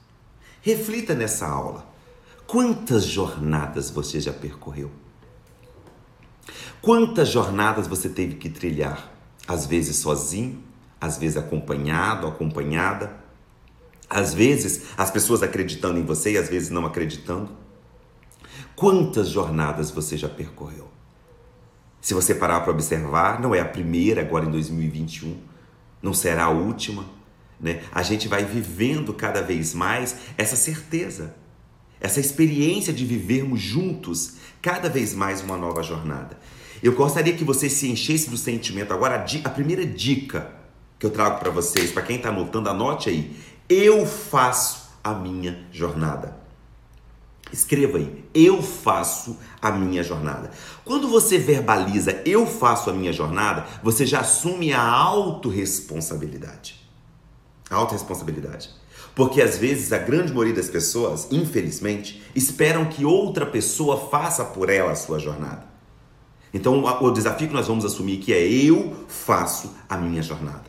Reflita 0.64 1.14
nessa 1.14 1.48
aula. 1.48 1.88
Quantas 2.48 3.06
jornadas 3.06 3.92
você 3.92 4.20
já 4.20 4.34
percorreu? 4.34 4.90
Quantas 6.82 7.30
jornadas 7.30 7.88
você 7.88 8.10
teve 8.10 8.36
que 8.36 8.50
trilhar? 8.50 9.12
Às 9.48 9.66
vezes 9.66 9.98
sozinho, 9.98 10.64
às 11.00 11.18
vezes 11.18 11.38
acompanhado, 11.38 12.28
acompanhada, 12.28 13.18
às 14.10 14.34
vezes 14.34 14.88
as 14.98 15.12
pessoas 15.12 15.44
acreditando 15.44 16.00
em 16.00 16.06
você 16.06 16.34
e 16.34 16.38
às 16.38 16.50
vezes 16.50 16.70
não 16.70 16.86
acreditando. 16.86 17.50
Quantas 18.76 19.30
jornadas 19.30 19.92
você 19.92 20.18
já 20.18 20.30
percorreu? 20.30 20.88
Se 22.00 22.14
você 22.14 22.34
parar 22.34 22.62
para 22.62 22.72
observar, 22.72 23.42
não 23.42 23.54
é 23.54 23.60
a 23.60 23.66
primeira 23.66 24.22
agora 24.22 24.46
em 24.46 24.52
2021, 24.52 25.38
não 26.02 26.14
será 26.14 26.46
a 26.46 26.50
última, 26.50 27.06
né? 27.60 27.84
A 27.92 28.04
gente 28.04 28.28
vai 28.28 28.46
vivendo 28.46 29.14
cada 29.14 29.42
vez 29.42 29.74
mais 29.74 30.16
essa 30.38 30.56
certeza, 30.56 31.36
essa 32.00 32.20
experiência 32.20 32.94
de 32.94 33.04
vivermos 33.04 33.60
juntos 33.60 34.36
cada 34.68 34.90
vez 34.90 35.14
mais 35.14 35.40
uma 35.42 35.56
nova 35.56 35.82
jornada. 35.82 36.38
Eu 36.84 36.92
gostaria 36.92 37.32
que 37.38 37.46
você 37.46 37.70
se 37.70 37.90
enchesse 37.90 38.30
do 38.30 38.36
sentimento. 38.36 38.94
Agora, 38.94 39.16
a, 39.16 39.48
a 39.48 39.50
primeira 39.50 39.86
dica 39.86 40.52
que 41.00 41.06
eu 41.06 41.10
trago 41.10 41.40
para 41.40 41.50
vocês, 41.50 41.90
para 41.90 42.02
quem 42.02 42.18
está 42.18 42.28
anotando, 42.28 42.70
anote 42.70 43.08
aí. 43.08 43.34
Eu 43.70 44.06
faço 44.06 44.90
a 45.02 45.14
minha 45.14 45.66
jornada. 45.72 46.36
Escreva 47.50 47.98
aí, 47.98 48.26
eu 48.34 48.62
faço 48.62 49.38
a 49.62 49.72
minha 49.72 50.04
jornada. 50.04 50.52
Quando 50.84 51.08
você 51.08 51.38
verbaliza 51.38 52.22
eu 52.26 52.46
faço 52.46 52.90
a 52.90 52.94
minha 52.94 53.14
jornada, 53.14 53.66
você 53.82 54.06
já 54.06 54.20
assume 54.20 54.74
a 54.74 54.82
autorresponsabilidade. 54.82 56.76
A 57.70 57.76
autorresponsabilidade. 57.76 58.70
Porque 59.18 59.42
às 59.42 59.58
vezes 59.58 59.92
a 59.92 59.98
grande 59.98 60.32
maioria 60.32 60.54
das 60.54 60.70
pessoas, 60.70 61.28
infelizmente, 61.32 62.22
esperam 62.36 62.86
que 62.86 63.04
outra 63.04 63.48
pessoa 63.48 64.12
faça 64.12 64.46
por 64.46 64.70
ela 64.70 64.92
a 64.92 64.96
sua 64.96 65.18
jornada. 65.18 65.66
Então 66.54 66.84
o 66.84 67.10
desafio 67.10 67.48
que 67.48 67.54
nós 67.54 67.66
vamos 67.66 67.84
assumir 67.84 68.18
que 68.18 68.32
é 68.32 68.48
eu 68.48 68.96
faço 69.08 69.76
a 69.90 69.98
minha 69.98 70.22
jornada. 70.22 70.66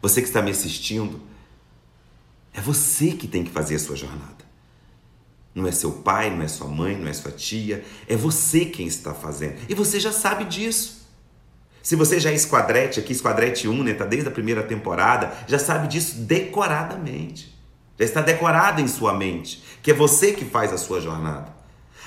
Você 0.00 0.22
que 0.22 0.28
está 0.28 0.40
me 0.40 0.52
assistindo, 0.52 1.20
é 2.54 2.60
você 2.60 3.14
que 3.14 3.26
tem 3.26 3.42
que 3.42 3.50
fazer 3.50 3.74
a 3.74 3.80
sua 3.80 3.96
jornada. 3.96 4.44
Não 5.52 5.66
é 5.66 5.72
seu 5.72 5.90
pai, 5.90 6.30
não 6.30 6.44
é 6.44 6.48
sua 6.48 6.68
mãe, 6.68 6.96
não 6.96 7.08
é 7.08 7.12
sua 7.12 7.32
tia, 7.32 7.84
é 8.06 8.14
você 8.14 8.64
quem 8.64 8.86
está 8.86 9.12
fazendo. 9.12 9.56
E 9.68 9.74
você 9.74 9.98
já 9.98 10.12
sabe 10.12 10.44
disso. 10.44 11.04
Se 11.82 11.96
você 11.96 12.20
já 12.20 12.30
é 12.30 12.34
esquadrete 12.34 13.00
aqui, 13.00 13.10
esquadrete 13.10 13.66
1, 13.66 13.82
né, 13.82 13.92
tá 13.92 14.04
desde 14.04 14.28
a 14.28 14.32
primeira 14.32 14.62
temporada, 14.62 15.32
já 15.48 15.58
sabe 15.58 15.88
disso 15.88 16.20
decoradamente. 16.20 17.51
Já 17.98 18.04
está 18.04 18.20
decorado 18.20 18.80
em 18.80 18.88
sua 18.88 19.12
mente, 19.14 19.62
que 19.82 19.90
é 19.90 19.94
você 19.94 20.32
que 20.32 20.44
faz 20.44 20.72
a 20.72 20.78
sua 20.78 21.00
jornada. 21.00 21.52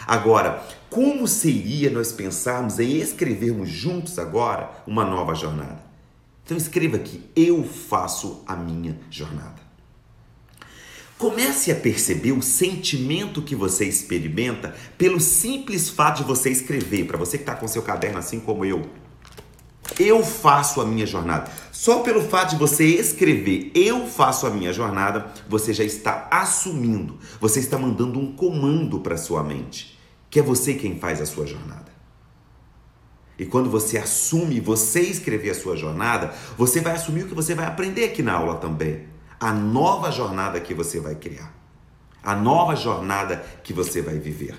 Agora, 0.08 0.64
como 0.90 1.28
seria 1.28 1.90
nós 1.90 2.12
pensarmos 2.12 2.80
em 2.80 2.98
escrevermos 2.98 3.70
juntos 3.70 4.20
agora 4.20 4.70
uma 4.86 5.04
nova 5.04 5.34
jornada? 5.34 5.84
Então 6.44 6.56
escreva 6.56 6.98
aqui: 6.98 7.24
eu 7.36 7.64
faço 7.64 8.44
a 8.46 8.56
minha 8.56 9.00
jornada. 9.10 9.66
Comece 11.18 11.72
a 11.72 11.76
perceber 11.76 12.34
o 12.34 12.42
sentimento 12.42 13.42
que 13.42 13.56
você 13.56 13.86
experimenta 13.86 14.76
pelo 14.98 15.20
simples 15.20 15.90
fato 15.90 16.18
de 16.18 16.24
você 16.26 16.50
escrever. 16.50 17.08
Para 17.08 17.18
você 17.18 17.38
que 17.38 17.44
está 17.44 17.56
com 17.56 17.68
seu 17.68 17.82
caderno, 17.82 18.20
assim 18.20 18.40
como 18.40 18.66
eu, 18.66 18.86
eu 20.00 20.24
faço 20.24 20.82
a 20.82 20.86
minha 20.86 21.06
jornada. 21.06 21.52
Só 21.72 22.00
pelo 22.00 22.22
fato 22.22 22.52
de 22.52 22.56
você 22.56 22.86
escrever 22.86 23.72
eu 23.76 24.08
faço 24.08 24.48
a 24.48 24.50
minha 24.50 24.74
jornada, 24.74 25.28
você 25.48 25.74
já 25.74 25.84
está 25.84 26.28
assumindo, 26.32 27.18
você 27.40 27.60
está 27.60 27.78
mandando 27.78 28.20
um 28.20 28.36
comando 28.36 29.00
para 29.00 29.18
sua 29.18 29.44
mente, 29.44 30.00
que 30.30 30.40
é 30.40 30.44
você 30.44 30.74
quem 30.74 31.00
faz 31.00 31.22
a 31.22 31.26
sua 31.26 31.46
jornada. 31.46 31.94
E 33.38 33.46
quando 33.46 33.70
você 33.70 33.98
assume 33.98 34.60
você 34.60 35.02
escrever 35.02 35.50
a 35.50 35.56
sua 35.56 35.76
jornada, 35.76 36.34
você 36.58 36.80
vai 36.80 36.94
assumir 36.94 37.24
o 37.24 37.28
que 37.28 37.36
você 37.36 37.54
vai 37.54 37.66
aprender 37.66 38.06
aqui 38.06 38.24
na 38.24 38.34
aula 38.34 38.56
também 38.56 39.16
a 39.40 39.52
nova 39.52 40.12
jornada 40.12 40.60
que 40.60 40.74
você 40.74 41.00
vai 41.00 41.16
criar, 41.16 41.54
a 42.24 42.36
nova 42.36 42.76
jornada 42.76 43.44
que 43.64 43.74
você 43.74 44.02
vai 44.02 44.18
viver. 44.18 44.56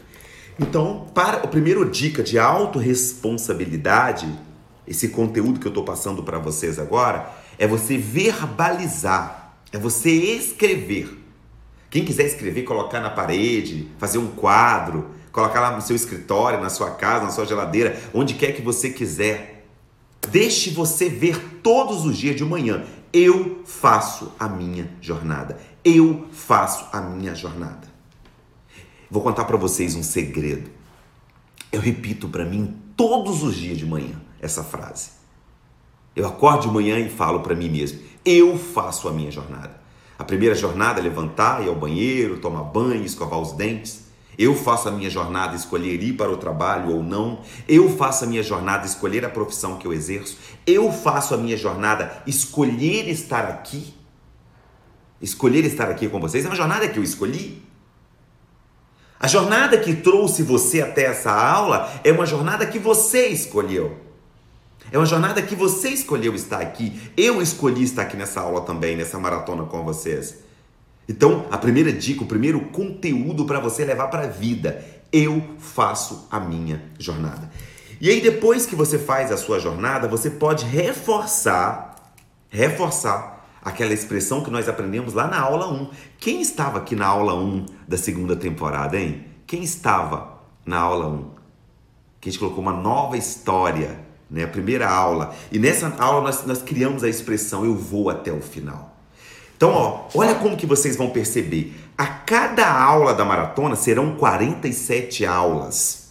Então, 0.58 1.06
para 1.14 1.38
a 1.38 1.46
primeira 1.46 1.84
dica 1.84 2.22
de 2.22 2.38
autorresponsabilidade, 2.38 4.26
esse 4.86 5.08
conteúdo 5.08 5.58
que 5.58 5.66
eu 5.66 5.70
estou 5.70 5.84
passando 5.84 6.22
para 6.22 6.38
vocês 6.38 6.78
agora, 6.78 7.30
é 7.58 7.66
você 7.66 7.98
verbalizar, 7.98 9.58
é 9.72 9.78
você 9.78 10.10
escrever. 10.10 11.22
Quem 11.90 12.04
quiser 12.04 12.26
escrever, 12.26 12.62
colocar 12.62 13.00
na 13.00 13.10
parede, 13.10 13.88
fazer 13.98 14.18
um 14.18 14.28
quadro, 14.28 15.10
colocar 15.32 15.60
lá 15.60 15.74
no 15.74 15.82
seu 15.82 15.96
escritório, 15.96 16.60
na 16.60 16.68
sua 16.68 16.90
casa, 16.90 17.24
na 17.24 17.30
sua 17.30 17.46
geladeira, 17.46 18.00
onde 18.12 18.34
quer 18.34 18.52
que 18.52 18.62
você 18.62 18.90
quiser. 18.90 19.66
Deixe 20.30 20.70
você 20.70 21.08
ver 21.08 21.60
todos 21.62 22.04
os 22.04 22.16
dias 22.16 22.36
de 22.36 22.44
manhã. 22.44 22.84
Eu 23.12 23.62
faço 23.64 24.32
a 24.38 24.48
minha 24.48 24.90
jornada. 25.00 25.58
Eu 25.84 26.26
faço 26.32 26.86
a 26.92 27.00
minha 27.00 27.34
jornada. 27.34 27.88
Vou 29.08 29.22
contar 29.22 29.44
para 29.44 29.56
vocês 29.56 29.94
um 29.94 30.02
segredo. 30.02 30.68
Eu 31.70 31.80
repito 31.80 32.28
para 32.28 32.44
mim 32.44 32.76
todos 32.96 33.42
os 33.42 33.54
dias 33.56 33.78
de 33.78 33.86
manhã 33.86 34.25
essa 34.40 34.62
frase. 34.62 35.10
Eu 36.14 36.26
acordo 36.26 36.62
de 36.62 36.68
manhã 36.68 36.98
e 36.98 37.08
falo 37.08 37.40
para 37.40 37.54
mim 37.54 37.68
mesmo: 37.68 38.00
eu 38.24 38.58
faço 38.58 39.08
a 39.08 39.12
minha 39.12 39.30
jornada. 39.30 39.80
A 40.18 40.24
primeira 40.24 40.54
jornada 40.54 40.98
é 40.98 41.02
levantar, 41.02 41.62
ir 41.62 41.68
ao 41.68 41.74
banheiro, 41.74 42.38
tomar 42.38 42.62
banho, 42.62 43.04
escovar 43.04 43.38
os 43.38 43.52
dentes. 43.52 44.06
Eu 44.38 44.54
faço 44.54 44.88
a 44.88 44.92
minha 44.92 45.08
jornada 45.08 45.54
escolher 45.54 46.02
ir 46.02 46.14
para 46.14 46.30
o 46.30 46.36
trabalho 46.36 46.94
ou 46.94 47.02
não. 47.02 47.40
Eu 47.68 47.88
faço 47.96 48.24
a 48.24 48.26
minha 48.26 48.42
jornada 48.42 48.86
escolher 48.86 49.24
a 49.24 49.30
profissão 49.30 49.78
que 49.78 49.86
eu 49.86 49.92
exerço. 49.92 50.38
Eu 50.66 50.92
faço 50.92 51.34
a 51.34 51.38
minha 51.38 51.56
jornada 51.56 52.22
escolher 52.26 53.08
estar 53.08 53.44
aqui. 53.44 53.94
Escolher 55.20 55.64
estar 55.64 55.88
aqui 55.88 56.08
com 56.08 56.20
vocês 56.20 56.44
é 56.44 56.48
uma 56.48 56.56
jornada 56.56 56.88
que 56.88 56.98
eu 56.98 57.02
escolhi. 57.02 57.62
A 59.18 59.26
jornada 59.26 59.78
que 59.78 59.94
trouxe 59.94 60.42
você 60.42 60.82
até 60.82 61.04
essa 61.04 61.32
aula 61.32 61.90
é 62.04 62.12
uma 62.12 62.26
jornada 62.26 62.66
que 62.66 62.78
você 62.78 63.28
escolheu. 63.28 64.05
É 64.90 64.98
uma 64.98 65.06
jornada 65.06 65.42
que 65.42 65.54
você 65.54 65.88
escolheu 65.88 66.34
estar 66.34 66.60
aqui. 66.60 67.00
Eu 67.16 67.42
escolhi 67.42 67.82
estar 67.82 68.02
aqui 68.02 68.16
nessa 68.16 68.40
aula 68.40 68.60
também, 68.60 68.96
nessa 68.96 69.18
maratona 69.18 69.64
com 69.64 69.84
vocês. 69.84 70.38
Então, 71.08 71.46
a 71.50 71.58
primeira 71.58 71.92
dica, 71.92 72.22
o 72.22 72.26
primeiro 72.26 72.60
conteúdo 72.66 73.44
para 73.44 73.60
você 73.60 73.84
levar 73.84 74.08
para 74.08 74.22
a 74.22 74.28
vida, 74.28 74.84
eu 75.12 75.42
faço 75.58 76.26
a 76.30 76.40
minha 76.40 76.82
jornada. 76.98 77.50
E 78.00 78.10
aí 78.10 78.20
depois 78.20 78.66
que 78.66 78.76
você 78.76 78.98
faz 78.98 79.32
a 79.32 79.36
sua 79.36 79.58
jornada, 79.58 80.06
você 80.06 80.28
pode 80.30 80.64
reforçar, 80.66 81.96
reforçar 82.50 83.36
aquela 83.62 83.92
expressão 83.92 84.44
que 84.44 84.50
nós 84.50 84.68
aprendemos 84.68 85.14
lá 85.14 85.26
na 85.26 85.40
aula 85.40 85.72
1. 85.72 85.90
Quem 86.18 86.40
estava 86.40 86.78
aqui 86.78 86.94
na 86.94 87.06
aula 87.06 87.34
1 87.34 87.66
da 87.88 87.96
segunda 87.96 88.36
temporada, 88.36 88.98
hein? 88.98 89.24
Quem 89.46 89.62
estava 89.62 90.40
na 90.64 90.78
aula 90.78 91.08
1? 91.08 91.30
Que 92.20 92.28
a 92.28 92.32
gente 92.32 92.38
colocou 92.38 92.62
uma 92.62 92.72
nova 92.72 93.16
história, 93.16 94.05
né? 94.30 94.44
A 94.44 94.48
primeira 94.48 94.88
aula. 94.88 95.34
E 95.50 95.58
nessa 95.58 95.94
aula 95.98 96.22
nós, 96.22 96.44
nós 96.46 96.62
criamos 96.62 97.04
a 97.04 97.08
expressão 97.08 97.64
eu 97.64 97.74
vou 97.74 98.10
até 98.10 98.32
o 98.32 98.40
final. 98.40 98.96
Então, 99.56 99.70
ó, 99.70 100.08
olha 100.14 100.34
como 100.34 100.56
que 100.56 100.66
vocês 100.66 100.96
vão 100.96 101.10
perceber. 101.10 101.74
A 101.96 102.06
cada 102.06 102.70
aula 102.70 103.14
da 103.14 103.24
maratona 103.24 103.74
serão 103.74 104.16
47 104.16 105.24
aulas. 105.24 106.10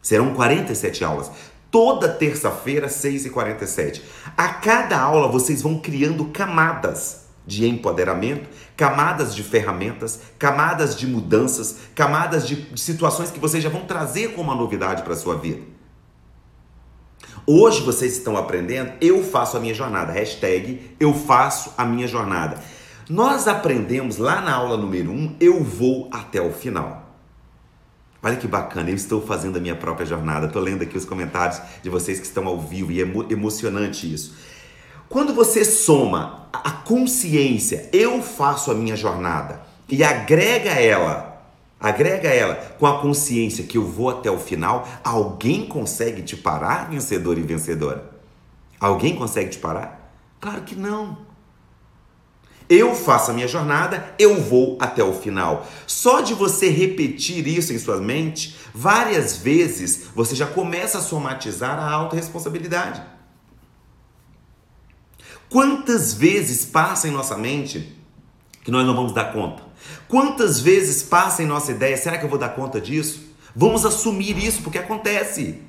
Serão 0.00 0.32
47 0.32 1.04
aulas. 1.04 1.30
Toda 1.70 2.08
terça-feira, 2.08 2.86
6h47. 2.86 4.00
A 4.36 4.48
cada 4.48 4.98
aula 4.98 5.28
vocês 5.28 5.60
vão 5.60 5.78
criando 5.80 6.26
camadas 6.26 7.26
de 7.44 7.66
empoderamento, 7.66 8.48
camadas 8.76 9.34
de 9.34 9.42
ferramentas, 9.42 10.20
camadas 10.38 10.94
de 10.94 11.06
mudanças, 11.06 11.78
camadas 11.94 12.46
de, 12.46 12.78
situações 12.78 13.30
que 13.30 13.40
vocês 13.40 13.62
já 13.62 13.70
vão 13.70 13.86
trazer 13.86 14.34
como 14.34 14.52
uma 14.52 14.54
novidade 14.54 15.02
para 15.02 15.14
a 15.14 15.16
sua 15.16 15.34
vida. 15.34 15.62
Hoje 17.50 17.80
vocês 17.80 18.12
estão 18.12 18.36
aprendendo, 18.36 18.92
eu 19.00 19.24
faço 19.24 19.56
a 19.56 19.60
minha 19.60 19.72
jornada. 19.72 20.12
Hashtag 20.12 20.94
eu 21.00 21.14
faço 21.14 21.72
a 21.78 21.84
minha 21.86 22.06
jornada. 22.06 22.58
Nós 23.08 23.48
aprendemos 23.48 24.18
lá 24.18 24.42
na 24.42 24.52
aula 24.52 24.76
número 24.76 25.10
1, 25.10 25.14
um, 25.14 25.36
eu 25.40 25.64
vou 25.64 26.10
até 26.12 26.42
o 26.42 26.52
final. 26.52 27.10
Olha 28.22 28.36
que 28.36 28.46
bacana, 28.46 28.90
eu 28.90 28.94
estou 28.94 29.22
fazendo 29.22 29.56
a 29.56 29.60
minha 29.60 29.74
própria 29.74 30.04
jornada. 30.04 30.44
Estou 30.44 30.60
lendo 30.60 30.82
aqui 30.82 30.98
os 30.98 31.06
comentários 31.06 31.58
de 31.82 31.88
vocês 31.88 32.20
que 32.20 32.26
estão 32.26 32.46
ao 32.46 32.60
vivo 32.60 32.92
e 32.92 33.00
é 33.00 33.02
emo 33.04 33.24
emocionante 33.32 34.12
isso. 34.12 34.36
Quando 35.08 35.32
você 35.32 35.64
soma 35.64 36.50
a 36.52 36.70
consciência, 36.70 37.88
eu 37.94 38.22
faço 38.22 38.70
a 38.70 38.74
minha 38.74 38.94
jornada, 38.94 39.62
e 39.88 40.04
agrega 40.04 40.72
ela, 40.72 41.27
agrega 41.80 42.28
ela 42.28 42.54
com 42.78 42.86
a 42.86 43.00
consciência 43.00 43.64
que 43.64 43.78
eu 43.78 43.86
vou 43.86 44.10
até 44.10 44.30
o 44.30 44.38
final, 44.38 44.88
alguém 45.04 45.66
consegue 45.66 46.22
te 46.22 46.36
parar, 46.36 46.90
vencedor 46.90 47.38
e 47.38 47.42
vencedora? 47.42 48.10
Alguém 48.80 49.16
consegue 49.16 49.50
te 49.50 49.58
parar? 49.58 50.12
Claro 50.40 50.62
que 50.62 50.74
não. 50.74 51.28
Eu 52.68 52.94
faço 52.94 53.30
a 53.30 53.34
minha 53.34 53.48
jornada, 53.48 54.14
eu 54.18 54.42
vou 54.42 54.76
até 54.78 55.02
o 55.02 55.14
final. 55.14 55.66
Só 55.86 56.20
de 56.20 56.34
você 56.34 56.68
repetir 56.68 57.46
isso 57.46 57.72
em 57.72 57.78
sua 57.78 57.96
mente 57.96 58.56
várias 58.74 59.38
vezes, 59.38 60.08
você 60.14 60.36
já 60.36 60.46
começa 60.46 60.98
a 60.98 61.00
somatizar 61.00 61.78
a 61.78 61.90
autorresponsabilidade. 61.90 63.02
Quantas 65.48 66.12
vezes 66.12 66.66
passa 66.66 67.08
em 67.08 67.10
nossa 67.10 67.38
mente 67.38 67.96
que 68.62 68.70
nós 68.70 68.86
não 68.86 68.94
vamos 68.94 69.14
dar 69.14 69.32
conta? 69.32 69.67
Quantas 70.08 70.60
vezes 70.60 71.02
passa 71.02 71.42
em 71.42 71.46
nossa 71.46 71.70
ideia, 71.70 71.96
será 71.96 72.16
que 72.16 72.24
eu 72.24 72.28
vou 72.28 72.38
dar 72.38 72.50
conta 72.50 72.80
disso? 72.80 73.28
Vamos 73.54 73.84
assumir 73.84 74.42
isso 74.42 74.62
porque 74.62 74.78
acontece. 74.78 75.60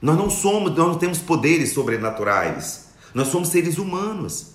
Nós 0.00 0.16
não 0.16 0.30
somos, 0.30 0.74
nós 0.74 0.88
não 0.88 0.94
temos 0.94 1.18
poderes 1.18 1.72
sobrenaturais. 1.72 2.88
Nós 3.12 3.28
somos 3.28 3.50
seres 3.50 3.76
humanos. 3.76 4.52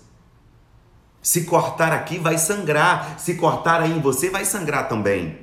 Se 1.21 1.43
cortar 1.43 1.91
aqui 1.91 2.17
vai 2.17 2.37
sangrar, 2.37 3.19
se 3.19 3.35
cortar 3.35 3.81
aí 3.81 3.91
em 3.91 4.01
você 4.01 4.29
vai 4.29 4.45
sangrar 4.45 4.89
também. 4.89 5.39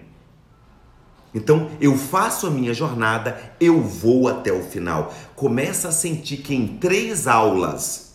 Então, 1.35 1.71
eu 1.81 1.97
faço 1.97 2.47
a 2.47 2.51
minha 2.51 2.75
jornada, 2.75 3.55
eu 3.59 3.81
vou 3.81 4.29
até 4.29 4.53
o 4.53 4.63
final. 4.63 5.15
Começa 5.35 5.89
a 5.89 5.93
sentir 5.93 6.39
que 6.39 6.55
em 6.55 6.79
três 6.79 7.27
aulas, 7.27 8.12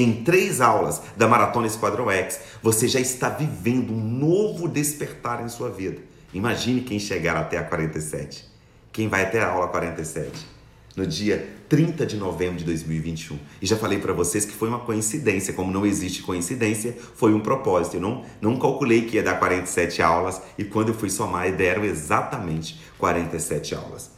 em 0.00 0.22
três 0.22 0.60
aulas 0.60 1.02
da 1.16 1.26
Maratona 1.26 1.66
Esquadrão 1.66 2.10
X, 2.10 2.40
você 2.62 2.86
já 2.86 3.00
está 3.00 3.28
vivendo 3.28 3.92
um 3.92 4.00
novo 4.00 4.68
despertar 4.68 5.44
em 5.44 5.48
sua 5.48 5.70
vida. 5.70 5.98
Imagine 6.32 6.82
quem 6.82 6.98
chegar 6.98 7.36
até 7.36 7.58
a 7.58 7.62
47. 7.62 8.44
Quem 8.92 9.08
vai 9.08 9.22
até 9.24 9.40
a 9.40 9.50
aula 9.50 9.68
47 9.68 10.58
no 10.96 11.06
dia 11.06 11.48
30 11.68 12.04
de 12.04 12.16
novembro 12.16 12.56
de 12.56 12.64
2021. 12.64 13.38
E 13.62 13.66
já 13.66 13.76
falei 13.76 13.98
para 13.98 14.12
vocês 14.12 14.44
que 14.44 14.52
foi 14.52 14.68
uma 14.68 14.80
coincidência, 14.80 15.54
como 15.54 15.72
não 15.72 15.86
existe 15.86 16.22
coincidência, 16.22 16.96
foi 17.14 17.32
um 17.32 17.40
propósito. 17.40 17.96
Eu 17.96 18.00
não, 18.00 18.24
não 18.40 18.58
calculei 18.58 19.02
que 19.02 19.16
ia 19.16 19.22
dar 19.22 19.38
47 19.38 20.02
aulas 20.02 20.42
e 20.58 20.64
quando 20.64 20.88
eu 20.88 20.94
fui 20.94 21.08
somar, 21.08 21.50
deram 21.52 21.84
exatamente 21.84 22.80
47 22.98 23.74
aulas. 23.74 24.10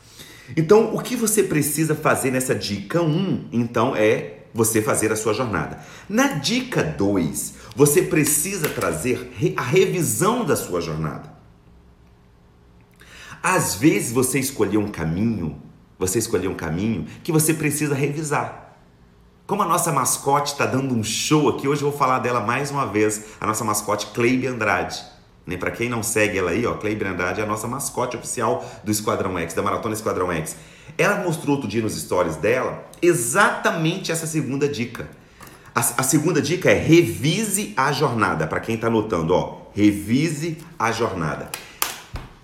Então, 0.56 0.94
o 0.94 1.00
que 1.00 1.14
você 1.14 1.42
precisa 1.42 1.94
fazer 1.94 2.30
nessa 2.30 2.54
dica 2.54 3.02
1, 3.02 3.48
então, 3.52 3.94
é 3.94 4.39
você 4.52 4.82
fazer 4.82 5.12
a 5.12 5.16
sua 5.16 5.34
jornada. 5.34 5.80
Na 6.08 6.28
dica 6.28 6.82
2, 6.82 7.54
você 7.74 8.02
precisa 8.02 8.68
trazer 8.68 9.32
a 9.56 9.62
revisão 9.62 10.44
da 10.44 10.56
sua 10.56 10.80
jornada. 10.80 11.30
Às 13.42 13.74
vezes 13.74 14.12
você 14.12 14.38
escolheu 14.38 14.80
um 14.80 14.90
caminho 14.90 15.70
você 16.00 16.18
escolheu 16.18 16.50
um 16.50 16.54
caminho 16.54 17.06
que 17.22 17.30
você 17.30 17.52
precisa 17.52 17.94
revisar. 17.94 18.74
Como 19.46 19.62
a 19.62 19.66
nossa 19.66 19.92
mascote 19.92 20.52
está 20.52 20.64
dando 20.64 20.94
um 20.94 21.04
show 21.04 21.50
aqui, 21.50 21.68
hoje 21.68 21.82
eu 21.82 21.90
vou 21.90 21.98
falar 21.98 22.20
dela 22.20 22.40
mais 22.40 22.70
uma 22.70 22.86
vez, 22.86 23.26
a 23.38 23.46
nossa 23.46 23.62
mascote 23.62 24.06
Cleibe 24.06 24.46
Andrade. 24.46 24.98
Né? 25.50 25.58
Para 25.58 25.70
quem 25.70 25.88
não 25.88 26.02
segue 26.02 26.38
ela 26.38 26.50
aí, 26.50 26.64
ó, 26.66 26.74
Cleibe 26.74 27.04
Andrade 27.04 27.40
é 27.40 27.44
a 27.44 27.46
nossa 27.46 27.68
mascote 27.68 28.16
oficial 28.16 28.64
do 28.82 28.90
Esquadrão 28.90 29.36
X, 29.38 29.54
da 29.54 29.62
Maratona 29.62 29.94
Esquadrão 29.94 30.32
X. 30.32 30.56
Ela 30.96 31.22
mostrou 31.22 31.56
outro 31.56 31.68
dia 31.68 31.82
nos 31.82 32.00
stories 32.00 32.36
dela 32.36 32.84
exatamente 33.02 34.12
essa 34.12 34.26
segunda 34.26 34.68
dica. 34.68 35.08
A, 35.74 35.80
a 35.80 36.02
segunda 36.02 36.40
dica 36.40 36.70
é 36.70 36.74
revise 36.74 37.72
a 37.76 37.92
jornada. 37.92 38.46
Para 38.46 38.60
quem 38.60 38.74
está 38.74 38.86
anotando, 38.86 39.34
ó, 39.34 39.68
revise 39.72 40.58
a 40.78 40.90
jornada. 40.90 41.50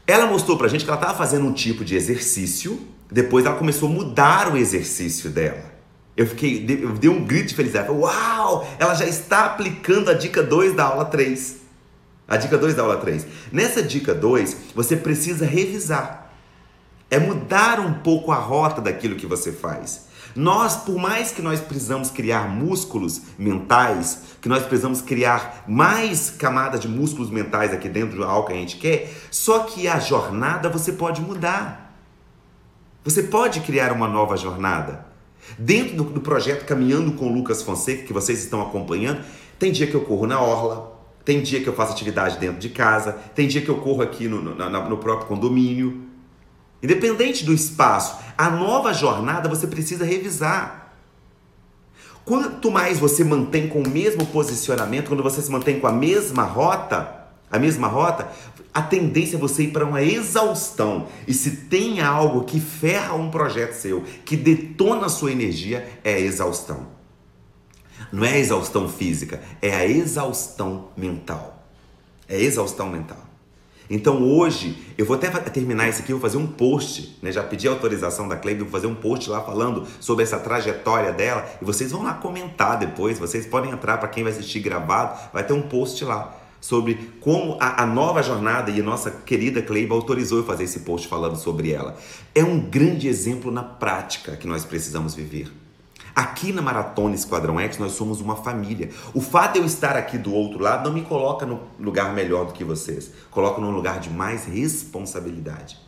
Ela 0.06 0.26
mostrou 0.26 0.56
pra 0.56 0.68
gente 0.68 0.84
que 0.84 0.90
ela 0.90 1.00
estava 1.00 1.16
fazendo 1.16 1.46
um 1.46 1.52
tipo 1.52 1.84
de 1.84 1.96
exercício 1.96 2.94
depois 3.10 3.46
ela 3.46 3.56
começou 3.56 3.88
a 3.88 3.92
mudar 3.92 4.52
o 4.52 4.56
exercício 4.56 5.30
dela. 5.30 5.76
Eu 6.16 6.26
fiquei, 6.26 6.64
eu 6.82 6.92
dei 6.92 7.10
um 7.10 7.24
grito 7.24 7.48
de 7.48 7.54
felicidade. 7.54 7.90
Uau! 7.90 8.66
Ela 8.78 8.94
já 8.94 9.06
está 9.06 9.44
aplicando 9.44 10.10
a 10.10 10.14
dica 10.14 10.42
2 10.42 10.74
da 10.74 10.84
aula 10.84 11.04
3. 11.04 11.65
A 12.28 12.36
dica 12.36 12.58
2 12.58 12.74
da 12.74 12.82
aula 12.82 12.96
3. 12.96 13.26
Nessa 13.52 13.82
dica 13.82 14.14
2, 14.14 14.56
você 14.74 14.96
precisa 14.96 15.46
revisar. 15.46 16.32
É 17.08 17.18
mudar 17.18 17.78
um 17.78 17.94
pouco 17.94 18.32
a 18.32 18.36
rota 18.36 18.80
daquilo 18.80 19.14
que 19.14 19.26
você 19.26 19.52
faz. 19.52 20.06
Nós, 20.34 20.76
por 20.76 20.96
mais 20.96 21.30
que 21.30 21.40
nós 21.40 21.60
precisamos 21.60 22.10
criar 22.10 22.48
músculos 22.48 23.22
mentais, 23.38 24.22
que 24.42 24.48
nós 24.48 24.64
precisamos 24.64 25.00
criar 25.00 25.64
mais 25.66 26.28
camadas 26.28 26.80
de 26.80 26.88
músculos 26.88 27.30
mentais 27.30 27.72
aqui 27.72 27.88
dentro 27.88 28.16
do 28.16 28.24
algo 28.24 28.48
que 28.48 28.52
a 28.52 28.56
gente 28.56 28.76
quer, 28.76 29.10
só 29.30 29.60
que 29.60 29.86
a 29.88 29.98
jornada 29.98 30.68
você 30.68 30.92
pode 30.92 31.22
mudar. 31.22 31.96
Você 33.04 33.22
pode 33.22 33.60
criar 33.60 33.92
uma 33.92 34.08
nova 34.08 34.36
jornada. 34.36 35.06
Dentro 35.56 35.96
do, 35.96 36.04
do 36.04 36.20
projeto 36.20 36.66
Caminhando 36.66 37.12
com 37.12 37.32
Lucas 37.32 37.62
Fonseca, 37.62 38.02
que 38.02 38.12
vocês 38.12 38.42
estão 38.42 38.60
acompanhando, 38.60 39.24
tem 39.58 39.70
dia 39.70 39.86
que 39.86 39.94
eu 39.94 40.02
corro 40.02 40.26
na 40.26 40.40
orla, 40.40 40.95
tem 41.26 41.42
dia 41.42 41.60
que 41.60 41.68
eu 41.68 41.74
faço 41.74 41.92
atividade 41.92 42.38
dentro 42.38 42.60
de 42.60 42.68
casa, 42.68 43.12
tem 43.34 43.48
dia 43.48 43.60
que 43.60 43.68
eu 43.68 43.78
corro 43.78 44.00
aqui 44.00 44.28
no, 44.28 44.40
no, 44.40 44.88
no 44.88 44.96
próprio 44.96 45.26
condomínio. 45.26 46.04
Independente 46.80 47.44
do 47.44 47.52
espaço, 47.52 48.16
a 48.38 48.48
nova 48.48 48.94
jornada 48.94 49.48
você 49.48 49.66
precisa 49.66 50.04
revisar. 50.04 50.94
Quanto 52.24 52.70
mais 52.70 53.00
você 53.00 53.24
mantém 53.24 53.68
com 53.68 53.82
o 53.82 53.88
mesmo 53.88 54.24
posicionamento, 54.26 55.08
quando 55.08 55.22
você 55.22 55.42
se 55.42 55.50
mantém 55.50 55.80
com 55.80 55.88
a 55.88 55.92
mesma 55.92 56.44
rota, 56.44 57.26
a 57.50 57.58
mesma 57.58 57.88
rota, 57.88 58.28
a 58.72 58.80
tendência 58.80 59.34
é 59.34 59.40
você 59.40 59.64
ir 59.64 59.72
para 59.72 59.84
uma 59.84 60.04
exaustão. 60.04 61.08
E 61.26 61.34
se 61.34 61.50
tem 61.68 62.00
algo 62.00 62.44
que 62.44 62.60
ferra 62.60 63.14
um 63.14 63.32
projeto 63.32 63.72
seu, 63.72 64.04
que 64.24 64.36
detona 64.36 65.06
a 65.06 65.08
sua 65.08 65.32
energia, 65.32 65.88
é 66.04 66.14
a 66.14 66.20
exaustão. 66.20 66.95
Não 68.16 68.24
é 68.24 68.32
a 68.32 68.38
exaustão 68.38 68.88
física, 68.88 69.42
é 69.60 69.76
a 69.76 69.84
exaustão 69.84 70.88
mental. 70.96 71.62
É 72.26 72.36
a 72.36 72.40
exaustão 72.40 72.88
mental. 72.88 73.18
Então 73.90 74.22
hoje, 74.22 74.74
eu 74.96 75.04
vou 75.04 75.16
até 75.16 75.28
terminar 75.28 75.86
isso 75.90 76.00
aqui, 76.00 76.12
vou 76.12 76.20
fazer 76.22 76.38
um 76.38 76.46
post, 76.46 77.18
né? 77.20 77.30
Já 77.30 77.42
pedi 77.42 77.68
autorização 77.68 78.26
da 78.26 78.34
Cleide, 78.34 78.62
vou 78.62 78.70
fazer 78.70 78.86
um 78.86 78.94
post 78.94 79.28
lá 79.28 79.42
falando 79.42 79.86
sobre 80.00 80.24
essa 80.24 80.38
trajetória 80.38 81.12
dela 81.12 81.46
e 81.60 81.64
vocês 81.66 81.92
vão 81.92 82.04
lá 82.04 82.14
comentar 82.14 82.78
depois, 82.78 83.18
vocês 83.18 83.44
podem 83.44 83.70
entrar 83.70 83.98
para 83.98 84.08
quem 84.08 84.24
vai 84.24 84.32
assistir 84.32 84.60
gravado, 84.60 85.20
vai 85.30 85.44
ter 85.44 85.52
um 85.52 85.60
post 85.60 86.02
lá 86.02 86.34
sobre 86.58 87.12
como 87.20 87.58
a, 87.60 87.82
a, 87.82 87.86
nova 87.86 88.22
jornada 88.22 88.70
e 88.70 88.80
a 88.80 88.82
nossa 88.82 89.10
querida 89.10 89.60
Cleiba 89.60 89.94
autorizou 89.94 90.38
eu 90.38 90.44
fazer 90.44 90.64
esse 90.64 90.80
post 90.80 91.06
falando 91.06 91.36
sobre 91.36 91.70
ela. 91.70 91.94
É 92.34 92.42
um 92.42 92.58
grande 92.58 93.08
exemplo 93.08 93.52
na 93.52 93.62
prática 93.62 94.38
que 94.38 94.46
nós 94.46 94.64
precisamos 94.64 95.14
viver. 95.14 95.65
Aqui 96.16 96.50
na 96.50 96.62
Maratona 96.62 97.14
Esquadrão 97.14 97.60
X 97.60 97.76
nós 97.76 97.92
somos 97.92 98.22
uma 98.22 98.36
família. 98.36 98.88
O 99.12 99.20
fato 99.20 99.52
de 99.52 99.58
eu 99.58 99.66
estar 99.66 99.98
aqui 99.98 100.16
do 100.16 100.32
outro 100.32 100.58
lado 100.58 100.88
não 100.88 100.96
me 100.96 101.02
coloca 101.02 101.44
no 101.44 101.60
lugar 101.78 102.14
melhor 102.14 102.46
do 102.46 102.54
que 102.54 102.64
vocês. 102.64 103.10
Coloca 103.30 103.60
num 103.60 103.70
lugar 103.70 104.00
de 104.00 104.08
mais 104.08 104.46
responsabilidade. 104.46 105.78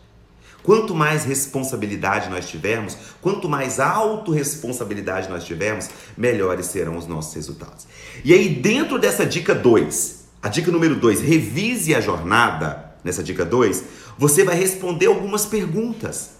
Quanto 0.62 0.94
mais 0.94 1.24
responsabilidade 1.24 2.28
nós 2.28 2.46
tivermos, 2.46 2.94
quanto 3.22 3.48
mais 3.48 3.80
autorresponsabilidade 3.80 5.30
nós 5.30 5.44
tivermos, 5.44 5.88
melhores 6.14 6.66
serão 6.66 6.98
os 6.98 7.06
nossos 7.06 7.32
resultados. 7.34 7.86
E 8.22 8.34
aí, 8.34 8.50
dentro 8.50 8.98
dessa 8.98 9.24
dica 9.24 9.54
2, 9.54 10.26
a 10.42 10.48
dica 10.50 10.70
número 10.70 10.96
2, 10.96 11.22
revise 11.22 11.94
a 11.94 12.02
jornada. 12.02 12.92
Nessa 13.02 13.22
dica 13.22 13.46
2, 13.46 13.82
você 14.18 14.44
vai 14.44 14.56
responder 14.56 15.06
algumas 15.06 15.46
perguntas. 15.46 16.32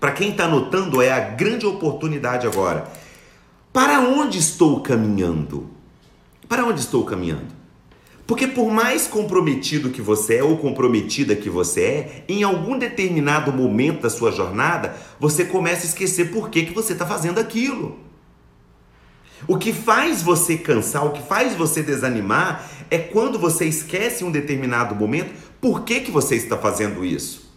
Para 0.00 0.12
quem 0.12 0.30
está 0.30 0.44
anotando, 0.44 1.02
é 1.02 1.12
a 1.12 1.20
grande 1.20 1.66
oportunidade 1.66 2.46
agora. 2.46 2.90
Para 3.72 4.00
onde 4.00 4.38
estou 4.38 4.80
caminhando? 4.80 5.68
Para 6.48 6.64
onde 6.64 6.80
estou 6.80 7.04
caminhando? 7.04 7.58
Porque 8.26 8.46
por 8.46 8.70
mais 8.70 9.06
comprometido 9.06 9.88
que 9.88 10.02
você 10.02 10.36
é 10.36 10.42
ou 10.42 10.58
comprometida 10.58 11.34
que 11.34 11.48
você 11.48 11.80
é, 11.82 12.24
em 12.28 12.42
algum 12.42 12.78
determinado 12.78 13.50
momento 13.50 14.02
da 14.02 14.10
sua 14.10 14.30
jornada, 14.30 14.94
você 15.18 15.46
começa 15.46 15.86
a 15.86 15.88
esquecer 15.88 16.30
por 16.30 16.50
que, 16.50 16.66
que 16.66 16.74
você 16.74 16.92
está 16.92 17.06
fazendo 17.06 17.38
aquilo. 17.40 17.98
O 19.46 19.56
que 19.56 19.72
faz 19.72 20.22
você 20.22 20.58
cansar, 20.58 21.06
o 21.06 21.12
que 21.12 21.22
faz 21.22 21.54
você 21.54 21.82
desanimar 21.82 22.68
é 22.90 22.98
quando 22.98 23.38
você 23.38 23.64
esquece 23.64 24.24
em 24.24 24.26
um 24.26 24.30
determinado 24.30 24.94
momento 24.94 25.32
por 25.58 25.84
que, 25.84 26.00
que 26.00 26.10
você 26.10 26.36
está 26.36 26.58
fazendo 26.58 27.04
isso. 27.04 27.48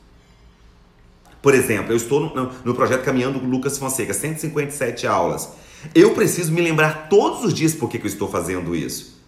Por 1.42 1.54
exemplo, 1.54 1.92
eu 1.92 1.98
estou 1.98 2.34
no, 2.34 2.52
no 2.64 2.76
projeto 2.76 3.04
Caminhando 3.04 3.40
Lucas 3.40 3.78
Fonseca, 3.78 4.14
157 4.14 5.08
aulas. 5.08 5.50
Eu 5.94 6.14
preciso 6.14 6.52
me 6.52 6.62
lembrar 6.62 7.08
todos 7.10 7.44
os 7.44 7.54
dias 7.54 7.74
por 7.74 7.90
que, 7.90 7.98
que 7.98 8.06
eu 8.06 8.12
estou 8.12 8.30
fazendo 8.30 8.76
isso. 8.76 9.20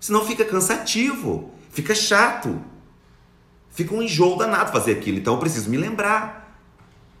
Senão 0.00 0.24
fica 0.24 0.44
cansativo, 0.44 1.50
fica 1.70 1.94
chato. 1.94 2.60
Fica 3.70 3.94
um 3.94 4.02
enjoo 4.02 4.36
danado 4.36 4.72
fazer 4.72 4.92
aquilo. 4.92 5.18
Então 5.18 5.34
eu 5.34 5.40
preciso 5.40 5.68
me 5.68 5.76
lembrar. 5.76 6.60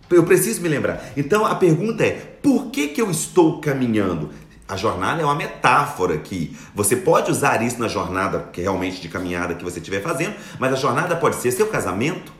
Eu 0.08 0.24
preciso 0.24 0.62
me 0.62 0.68
lembrar. 0.68 1.12
Então 1.16 1.44
a 1.44 1.54
pergunta 1.54 2.04
é: 2.04 2.12
por 2.12 2.70
que, 2.70 2.88
que 2.88 3.02
eu 3.02 3.10
estou 3.10 3.60
caminhando? 3.60 4.30
A 4.68 4.76
jornada 4.76 5.22
é 5.22 5.24
uma 5.24 5.34
metáfora 5.34 6.14
aqui. 6.14 6.56
Você 6.74 6.96
pode 6.96 7.30
usar 7.30 7.62
isso 7.62 7.78
na 7.78 7.86
jornada 7.86 8.48
que 8.52 8.60
realmente 8.60 9.00
de 9.00 9.08
caminhada 9.08 9.54
que 9.54 9.62
você 9.62 9.78
estiver 9.78 10.02
fazendo, 10.02 10.34
mas 10.58 10.72
a 10.72 10.76
jornada 10.76 11.14
pode 11.14 11.36
ser 11.36 11.52
seu 11.52 11.68
casamento, 11.68 12.32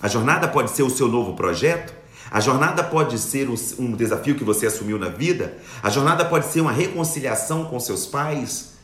a 0.00 0.08
jornada 0.08 0.48
pode 0.48 0.70
ser 0.70 0.82
o 0.82 0.88
seu 0.88 1.06
novo 1.06 1.34
projeto, 1.34 1.92
a 2.30 2.40
jornada 2.40 2.84
pode 2.84 3.18
ser 3.18 3.48
um 3.78 3.92
desafio 3.92 4.36
que 4.36 4.44
você 4.44 4.66
assumiu 4.66 4.98
na 4.98 5.08
vida, 5.08 5.58
a 5.82 5.90
jornada 5.90 6.24
pode 6.24 6.46
ser 6.46 6.60
uma 6.60 6.72
reconciliação 6.72 7.64
com 7.64 7.80
seus 7.80 8.06
pais. 8.06 8.74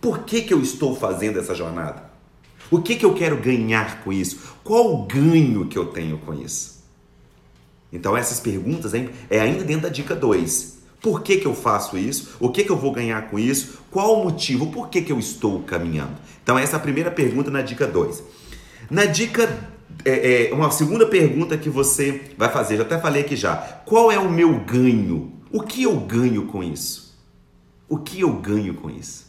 Por 0.00 0.20
que, 0.20 0.42
que 0.42 0.54
eu 0.54 0.60
estou 0.60 0.94
fazendo 0.94 1.38
essa 1.38 1.54
jornada? 1.54 2.10
O 2.70 2.80
que, 2.80 2.94
que 2.94 3.04
eu 3.04 3.14
quero 3.14 3.36
ganhar 3.36 4.02
com 4.02 4.12
isso? 4.12 4.38
Qual 4.62 4.94
o 4.94 5.06
ganho 5.06 5.66
que 5.66 5.76
eu 5.76 5.86
tenho 5.86 6.18
com 6.18 6.32
isso? 6.32 6.80
Então, 7.92 8.16
essas 8.16 8.38
perguntas 8.38 8.94
hein, 8.94 9.10
é 9.28 9.40
ainda 9.40 9.64
dentro 9.64 9.82
da 9.82 9.88
dica 9.88 10.14
2. 10.14 10.78
Por 11.02 11.22
que, 11.22 11.38
que 11.38 11.46
eu 11.46 11.54
faço 11.54 11.98
isso? 11.98 12.36
O 12.38 12.50
que, 12.50 12.62
que 12.62 12.70
eu 12.70 12.76
vou 12.76 12.92
ganhar 12.92 13.28
com 13.28 13.38
isso? 13.38 13.80
Qual 13.90 14.20
o 14.20 14.24
motivo? 14.24 14.68
Por 14.68 14.88
que, 14.88 15.02
que 15.02 15.10
eu 15.10 15.18
estou 15.18 15.62
caminhando? 15.62 16.14
Então, 16.42 16.58
essa 16.58 16.76
é 16.76 16.78
a 16.78 16.80
primeira 16.80 17.10
pergunta 17.10 17.50
na 17.50 17.62
dica 17.62 17.86
2. 17.86 18.22
Na 18.90 19.06
dica. 19.06 19.69
É, 20.04 20.48
é, 20.50 20.54
uma 20.54 20.70
segunda 20.70 21.06
pergunta 21.06 21.58
que 21.58 21.68
você 21.68 22.32
vai 22.36 22.50
fazer, 22.50 22.76
já 22.76 22.82
até 22.82 22.98
falei 22.98 23.22
aqui 23.22 23.36
já. 23.36 23.56
Qual 23.84 24.10
é 24.10 24.18
o 24.18 24.30
meu 24.30 24.60
ganho? 24.60 25.32
O 25.52 25.62
que 25.62 25.82
eu 25.82 25.96
ganho 26.00 26.46
com 26.46 26.62
isso? 26.62 27.18
O 27.88 27.98
que 27.98 28.20
eu 28.20 28.32
ganho 28.32 28.74
com 28.74 28.88
isso? 28.88 29.26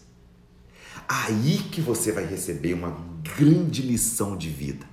Aí 1.08 1.58
que 1.72 1.82
você 1.82 2.12
vai 2.12 2.26
receber 2.26 2.74
uma 2.74 2.96
grande 3.38 3.82
lição 3.82 4.38
de 4.38 4.50
vida. 4.50 4.86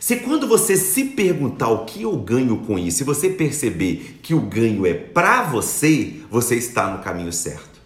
Se 0.00 0.16
quando 0.16 0.46
você 0.46 0.76
se 0.76 1.04
perguntar 1.04 1.68
o 1.68 1.86
que 1.86 2.02
eu 2.02 2.14
ganho 2.16 2.58
com 2.58 2.78
isso, 2.78 2.98
se 2.98 3.04
você 3.04 3.30
perceber 3.30 4.20
que 4.22 4.34
o 4.34 4.40
ganho 4.40 4.86
é 4.86 4.92
para 4.92 5.42
você, 5.44 6.20
você 6.30 6.56
está 6.56 6.90
no 6.90 7.02
caminho 7.02 7.32
certo. 7.32 7.80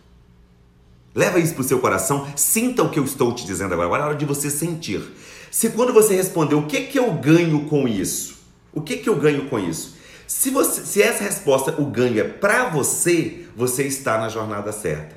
Leva 1.14 1.38
isso 1.38 1.54
para 1.54 1.62
o 1.62 1.64
seu 1.64 1.78
coração, 1.78 2.26
sinta 2.36 2.82
o 2.82 2.90
que 2.90 2.98
eu 2.98 3.04
estou 3.04 3.32
te 3.32 3.46
dizendo 3.46 3.72
agora. 3.72 3.86
Agora 3.86 4.02
é 4.02 4.06
hora 4.06 4.16
de 4.16 4.24
você 4.24 4.50
sentir. 4.50 5.02
Se 5.50 5.70
quando 5.70 5.92
você 5.92 6.14
responder 6.14 6.54
o 6.54 6.66
que, 6.66 6.82
que 6.82 6.98
eu 6.98 7.12
ganho 7.12 7.66
com 7.66 7.88
isso, 7.88 8.38
o 8.72 8.80
que, 8.80 8.98
que 8.98 9.08
eu 9.08 9.16
ganho 9.16 9.46
com 9.48 9.58
isso? 9.58 9.96
Se, 10.26 10.50
você, 10.50 10.82
se 10.84 11.02
essa 11.02 11.24
resposta, 11.24 11.74
o 11.80 11.86
ganho 11.86 12.20
é 12.20 12.24
para 12.24 12.68
você, 12.68 13.46
você 13.56 13.84
está 13.84 14.18
na 14.18 14.28
jornada 14.28 14.72
certa. 14.72 15.16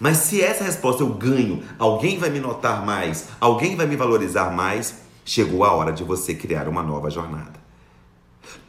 Mas 0.00 0.18
se 0.18 0.42
essa 0.42 0.64
resposta 0.64 1.02
eu 1.02 1.08
ganho, 1.08 1.62
alguém 1.78 2.18
vai 2.18 2.30
me 2.30 2.40
notar 2.40 2.84
mais, 2.84 3.28
alguém 3.40 3.76
vai 3.76 3.86
me 3.86 3.96
valorizar 3.96 4.50
mais, 4.50 4.94
chegou 5.24 5.62
a 5.62 5.72
hora 5.72 5.92
de 5.92 6.04
você 6.04 6.34
criar 6.34 6.68
uma 6.68 6.82
nova 6.82 7.10
jornada. 7.10 7.66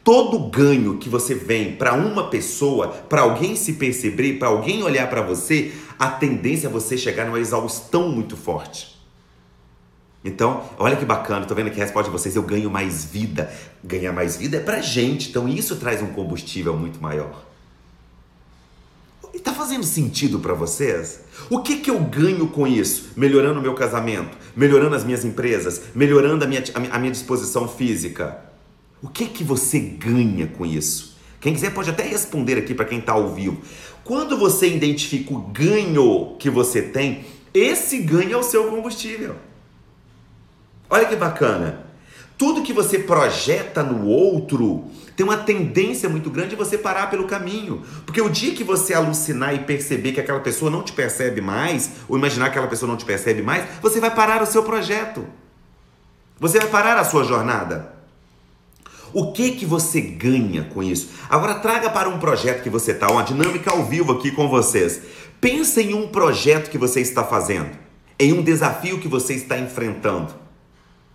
Todo 0.04 0.48
ganho 0.50 0.98
que 0.98 1.08
você 1.08 1.34
vem 1.34 1.76
para 1.76 1.94
uma 1.94 2.28
pessoa, 2.28 2.88
para 2.88 3.22
alguém 3.22 3.56
se 3.56 3.74
perceber, 3.74 4.34
para 4.34 4.48
alguém 4.48 4.82
olhar 4.82 5.08
para 5.08 5.22
você, 5.22 5.72
a 5.98 6.08
tendência 6.08 6.66
é 6.66 6.70
você 6.70 6.96
chegar 6.96 7.26
numa 7.26 7.40
exaustão 7.40 8.08
muito 8.08 8.36
forte. 8.36 8.97
Então, 10.24 10.64
olha 10.78 10.96
que 10.96 11.04
bacana, 11.04 11.46
tô 11.46 11.54
vendo 11.54 11.68
aqui 11.68 11.80
a 11.80 11.84
resposta 11.84 12.10
de 12.10 12.18
vocês, 12.18 12.34
eu 12.34 12.42
ganho 12.42 12.70
mais 12.70 13.04
vida. 13.04 13.52
Ganhar 13.82 14.12
mais 14.12 14.36
vida 14.36 14.56
é 14.56 14.60
pra 14.60 14.80
gente, 14.80 15.30
então 15.30 15.48
isso 15.48 15.76
traz 15.76 16.02
um 16.02 16.08
combustível 16.08 16.76
muito 16.76 17.00
maior. 17.00 17.46
Está 19.32 19.54
fazendo 19.54 19.84
sentido 19.84 20.40
para 20.40 20.54
vocês? 20.54 21.20
O 21.48 21.60
que, 21.60 21.76
que 21.76 21.90
eu 21.90 22.00
ganho 22.00 22.48
com 22.48 22.66
isso? 22.66 23.12
Melhorando 23.16 23.60
o 23.60 23.62
meu 23.62 23.74
casamento, 23.74 24.36
melhorando 24.56 24.96
as 24.96 25.04
minhas 25.04 25.24
empresas, 25.24 25.82
melhorando 25.94 26.44
a 26.44 26.48
minha, 26.48 26.64
a 26.90 26.98
minha 26.98 27.12
disposição 27.12 27.68
física. 27.68 28.38
O 29.00 29.08
que, 29.08 29.26
que 29.26 29.44
você 29.44 29.78
ganha 29.78 30.48
com 30.48 30.66
isso? 30.66 31.16
Quem 31.40 31.54
quiser 31.54 31.72
pode 31.72 31.88
até 31.88 32.02
responder 32.02 32.58
aqui 32.58 32.74
para 32.74 32.84
quem 32.84 32.98
está 32.98 33.12
ao 33.12 33.32
vivo. 33.32 33.62
Quando 34.02 34.36
você 34.36 34.68
identifica 34.68 35.32
o 35.32 35.38
ganho 35.38 36.34
que 36.38 36.50
você 36.50 36.82
tem, 36.82 37.24
esse 37.54 37.98
ganho 37.98 38.32
é 38.32 38.36
o 38.36 38.42
seu 38.42 38.68
combustível. 38.68 39.36
Olha 40.90 41.06
que 41.06 41.16
bacana. 41.16 41.86
Tudo 42.38 42.62
que 42.62 42.72
você 42.72 43.00
projeta 43.00 43.82
no 43.82 44.06
outro 44.06 44.84
tem 45.16 45.26
uma 45.26 45.36
tendência 45.36 46.08
muito 46.08 46.30
grande 46.30 46.50
de 46.50 46.56
você 46.56 46.78
parar 46.78 47.10
pelo 47.10 47.26
caminho. 47.26 47.82
Porque 48.06 48.20
o 48.20 48.30
dia 48.30 48.54
que 48.54 48.62
você 48.62 48.94
alucinar 48.94 49.52
e 49.52 49.58
perceber 49.58 50.12
que 50.12 50.20
aquela 50.20 50.38
pessoa 50.38 50.70
não 50.70 50.82
te 50.82 50.92
percebe 50.92 51.40
mais, 51.40 51.90
ou 52.08 52.16
imaginar 52.16 52.44
que 52.44 52.50
aquela 52.50 52.68
pessoa 52.68 52.88
não 52.88 52.96
te 52.96 53.04
percebe 53.04 53.42
mais, 53.42 53.64
você 53.82 53.98
vai 53.98 54.14
parar 54.14 54.40
o 54.40 54.46
seu 54.46 54.62
projeto. 54.62 55.26
Você 56.38 56.60
vai 56.60 56.68
parar 56.68 56.96
a 56.96 57.04
sua 57.04 57.24
jornada. 57.24 57.92
O 59.12 59.32
que 59.32 59.52
que 59.52 59.66
você 59.66 60.00
ganha 60.00 60.62
com 60.72 60.84
isso? 60.84 61.08
Agora 61.28 61.56
traga 61.56 61.90
para 61.90 62.08
um 62.08 62.20
projeto 62.20 62.62
que 62.62 62.70
você 62.70 62.92
está, 62.92 63.10
uma 63.10 63.24
dinâmica 63.24 63.72
ao 63.72 63.84
vivo 63.84 64.12
aqui 64.12 64.30
com 64.30 64.48
vocês. 64.48 65.00
Pensa 65.40 65.82
em 65.82 65.94
um 65.94 66.06
projeto 66.06 66.70
que 66.70 66.78
você 66.78 67.00
está 67.00 67.24
fazendo, 67.24 67.70
em 68.16 68.32
um 68.32 68.42
desafio 68.42 69.00
que 69.00 69.08
você 69.08 69.34
está 69.34 69.58
enfrentando. 69.58 70.32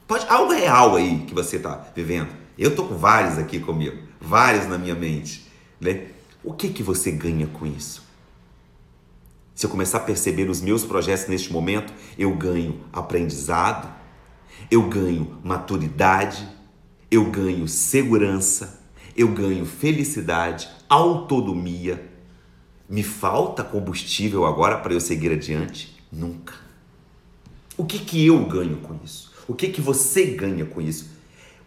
Pode 0.08 0.26
algo 0.28 0.52
real 0.52 0.96
aí 0.96 1.20
que 1.26 1.34
você 1.34 1.58
está 1.58 1.88
vivendo. 1.96 2.30
Eu 2.58 2.76
tô 2.76 2.86
com 2.86 2.96
vários 2.96 3.38
aqui 3.38 3.60
comigo, 3.60 3.98
vários 4.20 4.68
na 4.68 4.78
minha 4.78 4.94
mente, 4.94 5.48
né? 5.80 6.08
O 6.44 6.54
que 6.54 6.70
que 6.70 6.84
você 6.84 7.12
ganha 7.12 7.48
com 7.48 7.66
isso? 7.66 8.04
Se 9.56 9.66
eu 9.66 9.70
começar 9.70 10.00
a 10.00 10.02
perceber 10.02 10.50
os 10.50 10.62
meus 10.62 10.84
projetos 10.84 11.28
neste 11.28 11.54
momento, 11.54 11.94
eu 12.18 12.36
ganho 12.36 12.82
aprendizado, 12.92 13.88
eu 14.70 14.84
ganho 14.90 15.40
maturidade, 15.44 16.48
eu 17.10 17.26
ganho 17.26 17.68
segurança, 17.68 18.82
eu 19.16 19.30
ganho 19.30 19.66
felicidade, 19.66 20.70
autonomia. 20.90 22.12
Me 22.90 23.04
falta 23.04 23.64
combustível 23.64 24.46
agora 24.46 24.78
para 24.78 24.94
eu 24.94 25.00
seguir 25.00 25.32
adiante? 25.32 25.96
Nunca. 26.12 26.54
O 27.78 27.86
que 27.86 28.00
que 28.00 28.26
eu 28.26 28.46
ganho 28.46 28.78
com 28.78 29.00
isso? 29.04 29.33
O 29.48 29.54
que 29.54 29.70
que 29.70 29.82
você 29.82 30.26
ganha 30.26 30.66
com 30.66 30.82
isso? 30.82 31.12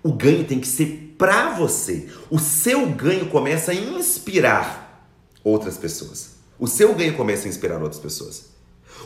O 0.02 0.12
ganho 0.12 0.44
tem 0.44 0.60
que 0.60 0.68
ser 0.68 1.14
para 1.18 1.54
você. 1.54 2.08
O 2.30 2.38
seu 2.38 2.86
ganho 2.86 3.26
começa 3.26 3.72
a 3.72 3.74
inspirar 3.74 5.10
outras 5.42 5.76
pessoas. 5.76 6.36
O 6.58 6.66
seu 6.66 6.94
ganho 6.94 7.14
começa 7.14 7.46
a 7.46 7.48
inspirar 7.48 7.82
outras 7.82 8.00
pessoas. 8.00 8.46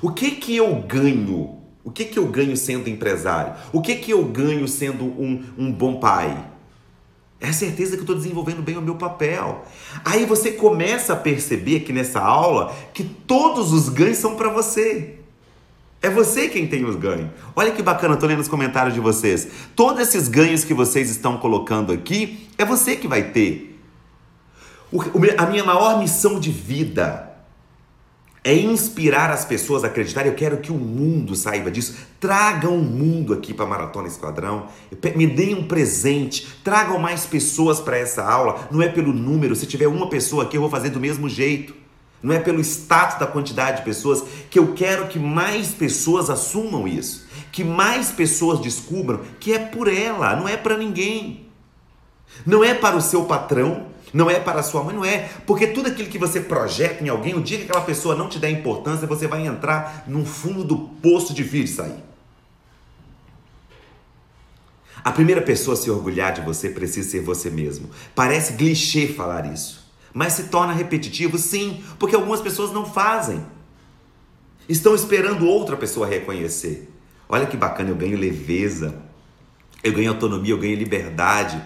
O 0.02 0.11
que 0.11 0.33
que 0.33 0.56
eu 0.56 0.74
ganho? 0.83 1.59
O 1.83 1.90
que 1.90 2.04
que 2.04 2.18
eu 2.18 2.26
ganho 2.26 2.56
sendo 2.56 2.88
empresário? 2.88 3.54
O 3.72 3.80
que 3.80 3.96
que 3.96 4.12
eu 4.12 4.24
ganho 4.24 4.68
sendo 4.68 5.04
um, 5.04 5.42
um 5.56 5.72
bom 5.72 5.98
pai? 5.98 6.50
É 7.40 7.48
a 7.48 7.52
certeza 7.52 7.92
que 7.92 7.98
eu 7.98 8.02
estou 8.02 8.16
desenvolvendo 8.16 8.61
bem 8.61 8.76
o 8.76 8.83
meu 8.83 8.96
papel. 8.96 9.64
Aí 10.04 10.26
você 10.26 10.52
começa 10.52 11.14
a 11.14 11.16
perceber 11.16 11.76
aqui 11.76 11.92
nessa 11.92 12.20
aula 12.20 12.76
que 12.92 13.02
todos 13.02 13.72
os 13.72 13.88
ganhos 13.88 14.18
são 14.18 14.37
para 14.37 14.50
você. 14.50 15.19
É 16.02 16.08
você 16.08 16.48
quem 16.48 16.66
tem 16.66 16.84
os 16.84 16.96
ganhos. 16.96 17.30
Olha 17.54 17.72
que 17.72 17.82
bacana, 17.82 18.16
tô 18.16 18.26
lendo 18.26 18.40
os 18.40 18.48
comentários 18.48 18.94
de 18.94 19.00
vocês. 19.00 19.48
Todos 19.76 20.00
esses 20.00 20.28
ganhos 20.28 20.64
que 20.64 20.72
vocês 20.72 21.10
estão 21.10 21.36
colocando 21.36 21.92
aqui, 21.92 22.48
é 22.56 22.64
você 22.64 22.96
que 22.96 23.06
vai 23.06 23.24
ter. 23.30 23.78
O, 24.90 25.00
a 25.36 25.46
minha 25.46 25.62
maior 25.62 25.98
missão 25.98 26.40
de 26.40 26.50
vida 26.50 27.30
é 28.42 28.54
inspirar 28.54 29.30
as 29.30 29.44
pessoas 29.44 29.84
a 29.84 29.88
acreditarem. 29.88 30.32
Eu 30.32 30.36
quero 30.36 30.56
que 30.56 30.72
o 30.72 30.76
mundo 30.76 31.36
saiba 31.36 31.70
disso. 31.70 31.96
Tragam 32.18 32.76
o 32.76 32.82
mundo 32.82 33.34
aqui 33.34 33.52
para 33.52 33.66
Maratona 33.66 34.08
Esquadrão. 34.08 34.68
Me 35.14 35.26
deem 35.26 35.54
um 35.54 35.68
presente. 35.68 36.46
Tragam 36.64 36.98
mais 36.98 37.26
pessoas 37.26 37.78
para 37.78 37.98
essa 37.98 38.24
aula. 38.24 38.68
Não 38.70 38.80
é 38.80 38.88
pelo 38.88 39.12
número. 39.12 39.54
Se 39.54 39.66
tiver 39.66 39.86
uma 39.86 40.08
pessoa 40.08 40.44
aqui, 40.44 40.56
eu 40.56 40.62
vou 40.62 40.70
fazer 40.70 40.88
do 40.88 40.98
mesmo 40.98 41.28
jeito. 41.28 41.74
Não 42.22 42.35
é 42.35 42.38
pelo 42.38 42.61
status 42.61 43.18
da 43.18 43.26
quantidade 43.26 43.78
de 43.78 43.85
pessoas 43.85 44.22
que 44.50 44.59
eu 44.59 44.74
quero 44.74 45.09
que 45.09 45.18
mais 45.18 45.68
pessoas 45.68 46.28
assumam 46.28 46.87
isso, 46.87 47.26
que 47.50 47.64
mais 47.64 48.11
pessoas 48.11 48.61
descubram 48.61 49.20
que 49.38 49.52
é 49.52 49.59
por 49.59 49.88
ela, 49.88 50.37
não 50.37 50.46
é 50.46 50.56
para 50.56 50.76
ninguém. 50.76 51.46
Não 52.44 52.62
é 52.62 52.74
para 52.74 52.96
o 52.96 53.00
seu 53.00 53.24
patrão, 53.24 53.87
não 54.12 54.30
é 54.30 54.38
para 54.38 54.61
a 54.61 54.62
sua 54.62 54.83
mãe, 54.83 54.94
não 54.94 55.04
é. 55.04 55.30
Porque 55.46 55.66
tudo 55.66 55.88
aquilo 55.88 56.09
que 56.09 56.18
você 56.18 56.40
projeta 56.40 57.02
em 57.02 57.09
alguém, 57.09 57.35
o 57.35 57.42
dia 57.42 57.59
que 57.59 57.64
aquela 57.64 57.85
pessoa 57.85 58.14
não 58.14 58.28
te 58.28 58.38
der 58.38 58.50
importância, 58.50 59.06
você 59.06 59.26
vai 59.26 59.46
entrar 59.46 60.04
no 60.06 60.24
fundo 60.24 60.64
do 60.64 60.76
poço 60.76 61.33
de 61.33 61.42
vir 61.42 61.64
e 61.64 61.68
sair. 61.68 62.11
A 65.02 65.11
primeira 65.11 65.40
pessoa 65.40 65.74
a 65.74 65.80
se 65.80 65.90
orgulhar 65.90 66.33
de 66.33 66.42
você 66.42 66.68
precisa 66.68 67.09
ser 67.09 67.20
você 67.20 67.48
mesmo. 67.48 67.88
Parece 68.14 68.54
clichê 68.54 69.09
falar 69.09 69.50
isso. 69.50 69.79
Mas 70.12 70.34
se 70.34 70.44
torna 70.44 70.72
repetitivo, 70.72 71.38
sim, 71.38 71.82
porque 71.98 72.16
algumas 72.16 72.40
pessoas 72.40 72.72
não 72.72 72.84
fazem. 72.84 73.44
Estão 74.68 74.94
esperando 74.94 75.46
outra 75.46 75.76
pessoa 75.76 76.06
reconhecer. 76.06 76.90
Olha 77.28 77.46
que 77.46 77.56
bacana, 77.56 77.90
eu 77.90 77.96
ganho 77.96 78.18
leveza, 78.18 79.02
eu 79.82 79.92
ganho 79.92 80.10
autonomia, 80.10 80.52
eu 80.52 80.58
ganho 80.58 80.76
liberdade. 80.76 81.60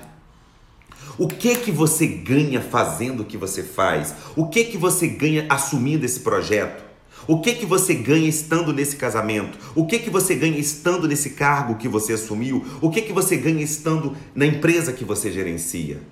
O 1.17 1.29
que 1.29 1.55
que 1.57 1.71
você 1.71 2.07
ganha 2.07 2.61
fazendo 2.61 3.21
o 3.21 3.25
que 3.25 3.37
você 3.37 3.63
faz? 3.63 4.15
O 4.37 4.49
que 4.49 4.65
que 4.65 4.77
você 4.77 5.07
ganha 5.07 5.47
assumindo 5.49 6.05
esse 6.05 6.21
projeto? 6.21 6.85
O 7.27 7.41
que 7.41 7.55
que 7.55 7.65
você 7.65 7.95
ganha 7.95 8.29
estando 8.29 8.73
nesse 8.73 8.97
casamento? 8.97 9.59
O 9.75 9.87
que 9.87 9.99
que 9.99 10.11
você 10.11 10.35
ganha 10.35 10.59
estando 10.59 11.09
nesse 11.09 11.31
cargo 11.31 11.77
que 11.77 11.89
você 11.89 12.13
assumiu? 12.13 12.65
O 12.83 12.91
que 12.91 13.01
que 13.01 13.13
você 13.13 13.37
ganha 13.37 13.63
estando 13.63 14.15
na 14.35 14.45
empresa 14.45 14.93
que 14.93 15.05
você 15.05 15.31
gerencia? 15.33 16.03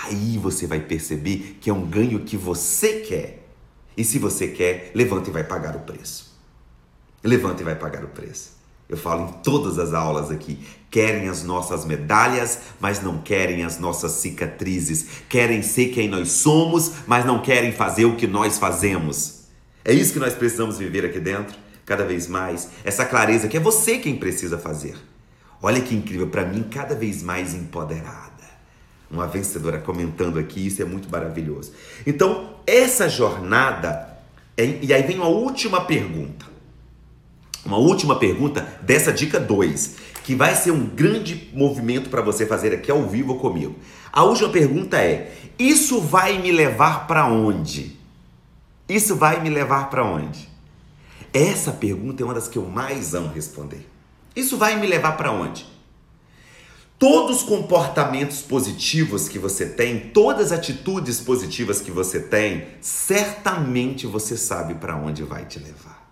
Aí 0.00 0.38
você 0.38 0.66
vai 0.66 0.80
perceber 0.80 1.58
que 1.60 1.68
é 1.68 1.72
um 1.72 1.86
ganho 1.86 2.20
que 2.20 2.36
você 2.36 3.00
quer. 3.00 3.46
E 3.94 4.02
se 4.02 4.18
você 4.18 4.48
quer, 4.48 4.90
levanta 4.94 5.28
e 5.28 5.32
vai 5.32 5.44
pagar 5.44 5.76
o 5.76 5.80
preço. 5.80 6.32
Levanta 7.22 7.60
e 7.60 7.64
vai 7.64 7.74
pagar 7.74 8.02
o 8.02 8.08
preço. 8.08 8.52
Eu 8.88 8.96
falo 8.96 9.28
em 9.28 9.32
todas 9.42 9.78
as 9.78 9.92
aulas 9.92 10.30
aqui. 10.30 10.58
Querem 10.90 11.28
as 11.28 11.44
nossas 11.44 11.84
medalhas, 11.84 12.58
mas 12.80 13.02
não 13.02 13.18
querem 13.18 13.64
as 13.64 13.78
nossas 13.78 14.12
cicatrizes. 14.12 15.06
Querem 15.28 15.60
ser 15.60 15.88
quem 15.88 16.08
nós 16.08 16.30
somos, 16.32 16.92
mas 17.06 17.26
não 17.26 17.42
querem 17.42 17.70
fazer 17.70 18.06
o 18.06 18.16
que 18.16 18.26
nós 18.26 18.58
fazemos. 18.58 19.42
É 19.84 19.92
isso 19.92 20.14
que 20.14 20.18
nós 20.18 20.32
precisamos 20.32 20.78
viver 20.78 21.04
aqui 21.04 21.20
dentro, 21.20 21.54
cada 21.84 22.04
vez 22.04 22.26
mais. 22.26 22.70
Essa 22.82 23.04
clareza 23.04 23.46
que 23.46 23.58
é 23.58 23.60
você 23.60 23.98
quem 23.98 24.16
precisa 24.16 24.56
fazer. 24.56 24.96
Olha 25.60 25.82
que 25.82 25.94
incrível, 25.94 26.28
para 26.28 26.46
mim, 26.46 26.62
cada 26.62 26.94
vez 26.94 27.22
mais 27.22 27.54
empoderada. 27.54 28.31
Uma 29.12 29.26
vencedora 29.26 29.78
comentando 29.78 30.38
aqui, 30.38 30.66
isso 30.66 30.80
é 30.80 30.86
muito 30.86 31.10
maravilhoso. 31.10 31.72
Então, 32.06 32.54
essa 32.66 33.10
jornada, 33.10 34.16
é, 34.56 34.78
e 34.80 34.92
aí 34.92 35.02
vem 35.02 35.18
a 35.18 35.26
última 35.26 35.82
pergunta. 35.82 36.46
Uma 37.64 37.76
última 37.76 38.18
pergunta 38.18 38.66
dessa 38.80 39.12
dica 39.12 39.38
2, 39.38 39.96
que 40.24 40.34
vai 40.34 40.54
ser 40.54 40.70
um 40.70 40.86
grande 40.86 41.50
movimento 41.52 42.08
para 42.08 42.22
você 42.22 42.46
fazer 42.46 42.72
aqui 42.72 42.90
ao 42.90 43.06
vivo 43.06 43.38
comigo. 43.38 43.76
A 44.10 44.24
última 44.24 44.48
pergunta 44.48 44.96
é: 44.96 45.32
isso 45.58 46.00
vai 46.00 46.38
me 46.38 46.50
levar 46.50 47.06
para 47.06 47.26
onde? 47.26 47.96
Isso 48.88 49.14
vai 49.14 49.40
me 49.40 49.50
levar 49.50 49.90
para 49.90 50.04
onde? 50.04 50.48
Essa 51.32 51.72
pergunta 51.72 52.22
é 52.22 52.24
uma 52.24 52.34
das 52.34 52.48
que 52.48 52.58
eu 52.58 52.66
mais 52.66 53.14
amo 53.14 53.32
responder. 53.32 53.88
Isso 54.34 54.56
vai 54.56 54.76
me 54.78 54.86
levar 54.86 55.16
para 55.16 55.30
onde? 55.30 55.66
Todos 57.02 57.38
os 57.38 57.42
comportamentos 57.42 58.42
positivos 58.42 59.28
que 59.28 59.36
você 59.36 59.66
tem, 59.66 59.98
todas 59.98 60.52
as 60.52 60.58
atitudes 60.60 61.18
positivas 61.18 61.80
que 61.80 61.90
você 61.90 62.20
tem, 62.20 62.68
certamente 62.80 64.06
você 64.06 64.36
sabe 64.36 64.74
para 64.74 64.94
onde 64.94 65.24
vai 65.24 65.44
te 65.44 65.58
levar. 65.58 66.08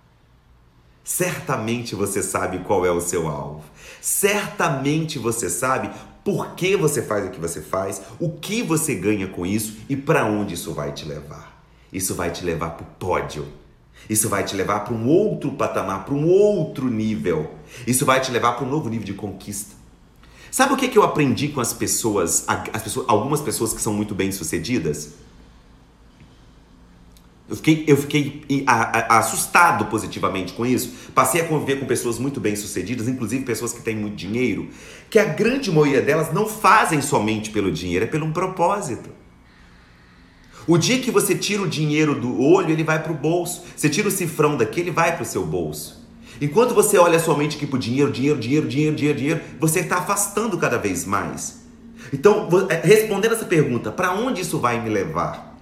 Certamente 1.04 1.94
você 1.94 2.24
sabe 2.24 2.64
qual 2.64 2.84
é 2.84 2.90
o 2.90 3.00
seu 3.00 3.28
alvo. 3.28 3.62
Certamente 4.00 5.16
você 5.16 5.48
sabe 5.48 5.92
por 6.24 6.56
que 6.56 6.76
você 6.76 7.02
faz 7.02 7.24
o 7.24 7.30
que 7.30 7.38
você 7.38 7.60
faz, 7.60 8.02
o 8.18 8.28
que 8.28 8.60
você 8.60 8.92
ganha 8.96 9.28
com 9.28 9.46
isso 9.46 9.76
e 9.88 9.94
para 9.94 10.26
onde 10.26 10.54
isso 10.54 10.74
vai 10.74 10.90
te 10.90 11.04
levar. 11.04 11.62
Isso 11.92 12.16
vai 12.16 12.32
te 12.32 12.44
levar 12.44 12.70
para 12.70 12.82
o 12.82 12.90
pódio. 12.98 13.46
Isso 14.08 14.28
vai 14.28 14.42
te 14.42 14.56
levar 14.56 14.80
para 14.80 14.94
um 14.94 15.06
outro 15.06 15.52
patamar, 15.52 16.04
para 16.04 16.14
um 16.14 16.26
outro 16.26 16.88
nível. 16.88 17.54
Isso 17.86 18.04
vai 18.04 18.20
te 18.20 18.32
levar 18.32 18.54
para 18.54 18.66
um 18.66 18.68
novo 18.68 18.88
nível 18.88 19.06
de 19.06 19.14
conquista. 19.14 19.78
Sabe 20.50 20.74
o 20.74 20.76
que, 20.76 20.88
que 20.88 20.98
eu 20.98 21.02
aprendi 21.02 21.48
com 21.48 21.60
as 21.60 21.72
pessoas, 21.72 22.44
as 22.48 22.82
pessoas, 22.82 23.06
algumas 23.08 23.40
pessoas 23.40 23.72
que 23.72 23.80
são 23.80 23.92
muito 23.92 24.14
bem 24.14 24.32
sucedidas? 24.32 25.14
Eu 27.48 27.56
fiquei, 27.56 27.84
eu 27.88 27.96
fiquei 27.96 28.64
assustado 29.08 29.86
positivamente 29.86 30.52
com 30.52 30.64
isso. 30.64 30.92
Passei 31.12 31.40
a 31.40 31.44
conviver 31.44 31.80
com 31.80 31.86
pessoas 31.86 32.16
muito 32.16 32.40
bem 32.40 32.54
sucedidas, 32.54 33.08
inclusive 33.08 33.44
pessoas 33.44 33.72
que 33.72 33.82
têm 33.82 33.96
muito 33.96 34.14
dinheiro, 34.14 34.68
que 35.10 35.18
a 35.18 35.24
grande 35.24 35.70
maioria 35.70 36.00
delas 36.00 36.32
não 36.32 36.48
fazem 36.48 37.02
somente 37.02 37.50
pelo 37.50 37.72
dinheiro, 37.72 38.04
é 38.04 38.08
pelo 38.08 38.24
um 38.24 38.32
propósito. 38.32 39.10
O 40.66 40.78
dia 40.78 41.00
que 41.00 41.10
você 41.10 41.34
tira 41.34 41.62
o 41.62 41.68
dinheiro 41.68 42.14
do 42.14 42.40
olho, 42.40 42.70
ele 42.70 42.84
vai 42.84 43.02
para 43.02 43.10
o 43.10 43.16
bolso. 43.16 43.64
Você 43.74 43.88
tira 43.88 44.06
o 44.06 44.10
cifrão 44.12 44.56
daqui, 44.56 44.78
ele 44.78 44.92
vai 44.92 45.14
para 45.16 45.22
o 45.22 45.26
seu 45.26 45.44
bolso. 45.44 45.99
Enquanto 46.40 46.74
você 46.74 46.96
olha 46.96 47.18
somente 47.18 47.56
aqui 47.56 47.66
para 47.66 47.76
o 47.76 47.78
dinheiro, 47.78 48.10
dinheiro, 48.10 48.38
dinheiro, 48.38 48.66
dinheiro, 48.66 48.96
dinheiro, 48.96 49.18
dinheiro, 49.18 49.40
você 49.58 49.80
está 49.80 49.98
afastando 49.98 50.56
cada 50.56 50.78
vez 50.78 51.04
mais. 51.04 51.60
Então, 52.12 52.48
é, 52.70 52.80
respondendo 52.86 53.32
essa 53.34 53.44
pergunta, 53.44 53.92
para 53.92 54.12
onde 54.14 54.40
isso 54.40 54.58
vai 54.58 54.80
me 54.80 54.88
levar? 54.88 55.56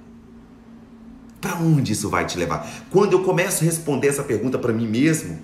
Para 1.41 1.57
onde 1.57 1.93
isso 1.93 2.09
vai 2.09 2.27
te 2.27 2.39
levar? 2.39 2.69
Quando 2.91 3.15
eu 3.15 3.25
começo 3.25 3.63
a 3.63 3.67
responder 3.67 4.09
essa 4.09 4.23
pergunta 4.23 4.59
para 4.59 4.73
mim 4.73 4.87
mesmo, 4.87 5.39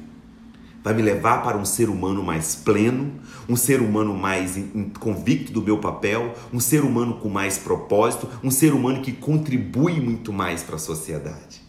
vai 0.85 0.93
me 0.95 1.03
levar 1.03 1.43
para 1.43 1.57
um 1.57 1.65
ser 1.65 1.89
humano 1.89 2.23
mais 2.23 2.55
pleno, 2.55 3.13
um 3.49 3.57
ser 3.57 3.81
humano 3.81 4.15
mais 4.15 4.57
convicto 5.01 5.51
do 5.51 5.63
meu 5.63 5.79
papel, 5.79 6.35
um 6.53 6.61
ser 6.61 6.85
humano 6.85 7.15
com 7.15 7.29
mais 7.29 7.59
propósito, 7.59 8.29
um 8.43 8.51
ser 8.51 8.73
humano 8.73 9.01
que 9.01 9.13
contribui 9.13 10.01
muito 10.01 10.33
mais 10.33 10.63
para 10.63 10.77
a 10.77 10.79
sociedade. 10.79 11.64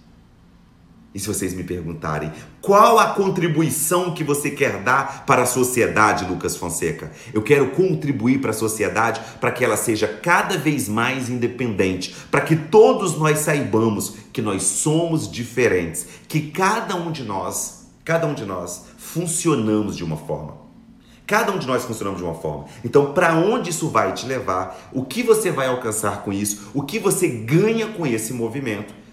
E 1.15 1.19
se 1.19 1.27
vocês 1.27 1.53
me 1.53 1.63
perguntarem 1.63 2.29
qual 2.61 2.99
a 2.99 3.11
contribuição 3.11 4.13
que 4.13 4.21
você 4.21 4.51
quer 4.51 4.83
dar 4.83 5.23
para 5.25 5.43
a 5.43 5.45
sociedade, 5.45 6.25
Lucas 6.25 6.57
Fonseca? 6.57 7.09
Eu 7.33 7.41
quero 7.41 7.71
contribuir 7.71 8.41
para 8.41 8.49
a 8.51 8.53
sociedade 8.53 9.21
para 9.39 9.49
que 9.49 9.63
ela 9.63 9.77
seja 9.77 10.09
cada 10.09 10.57
vez 10.57 10.89
mais 10.89 11.29
independente, 11.29 12.13
para 12.29 12.41
que 12.41 12.57
todos 12.57 13.17
nós 13.17 13.39
saibamos 13.39 14.17
que 14.33 14.41
nós 14.41 14.63
somos 14.63 15.31
diferentes, 15.31 16.05
que 16.27 16.51
cada 16.51 16.97
um 16.97 17.13
de 17.13 17.23
nós, 17.23 17.87
cada 18.03 18.27
um 18.27 18.33
de 18.33 18.43
nós 18.43 18.81
funcionamos 18.97 19.95
de 19.95 20.03
uma 20.03 20.17
forma. 20.17 20.65
Cada 21.25 21.53
um 21.53 21.57
de 21.57 21.65
nós 21.65 21.85
funcionamos 21.85 22.19
de 22.19 22.25
uma 22.25 22.35
forma. 22.35 22.65
Então, 22.83 23.13
para 23.13 23.35
onde 23.35 23.69
isso 23.69 23.87
vai 23.87 24.11
te 24.11 24.25
levar? 24.25 24.89
O 24.91 25.05
que 25.05 25.23
você 25.23 25.49
vai 25.49 25.67
alcançar 25.67 26.23
com 26.23 26.33
isso? 26.33 26.69
O 26.73 26.83
que 26.83 26.99
você 26.99 27.29
ganha 27.29 27.87
com 27.87 28.05
esse 28.05 28.33
movimento? 28.33 29.04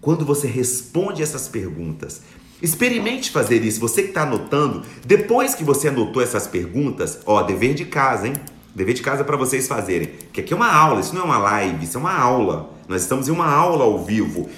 Quando 0.00 0.24
você 0.24 0.46
responde 0.46 1.22
essas 1.22 1.48
perguntas, 1.48 2.22
experimente 2.62 3.30
fazer 3.30 3.62
isso. 3.64 3.80
Você 3.80 4.02
que 4.02 4.08
está 4.08 4.22
anotando, 4.22 4.82
depois 5.04 5.54
que 5.54 5.64
você 5.64 5.88
anotou 5.88 6.22
essas 6.22 6.46
perguntas, 6.46 7.18
ó, 7.26 7.42
dever 7.42 7.74
de 7.74 7.84
casa, 7.84 8.28
hein? 8.28 8.34
Dever 8.74 8.94
de 8.94 9.02
casa 9.02 9.24
para 9.24 9.36
vocês 9.36 9.66
fazerem. 9.66 10.08
Que 10.32 10.40
aqui 10.40 10.52
é 10.52 10.56
uma 10.56 10.72
aula, 10.72 11.00
isso 11.00 11.14
não 11.14 11.22
é 11.22 11.24
uma 11.24 11.38
live, 11.38 11.84
isso 11.84 11.96
é 11.96 12.00
uma 12.00 12.16
aula. 12.16 12.70
Nós 12.88 13.02
estamos 13.02 13.28
em 13.28 13.32
uma 13.32 13.50
aula 13.50 13.84
ao 13.84 14.04
vivo. 14.04 14.48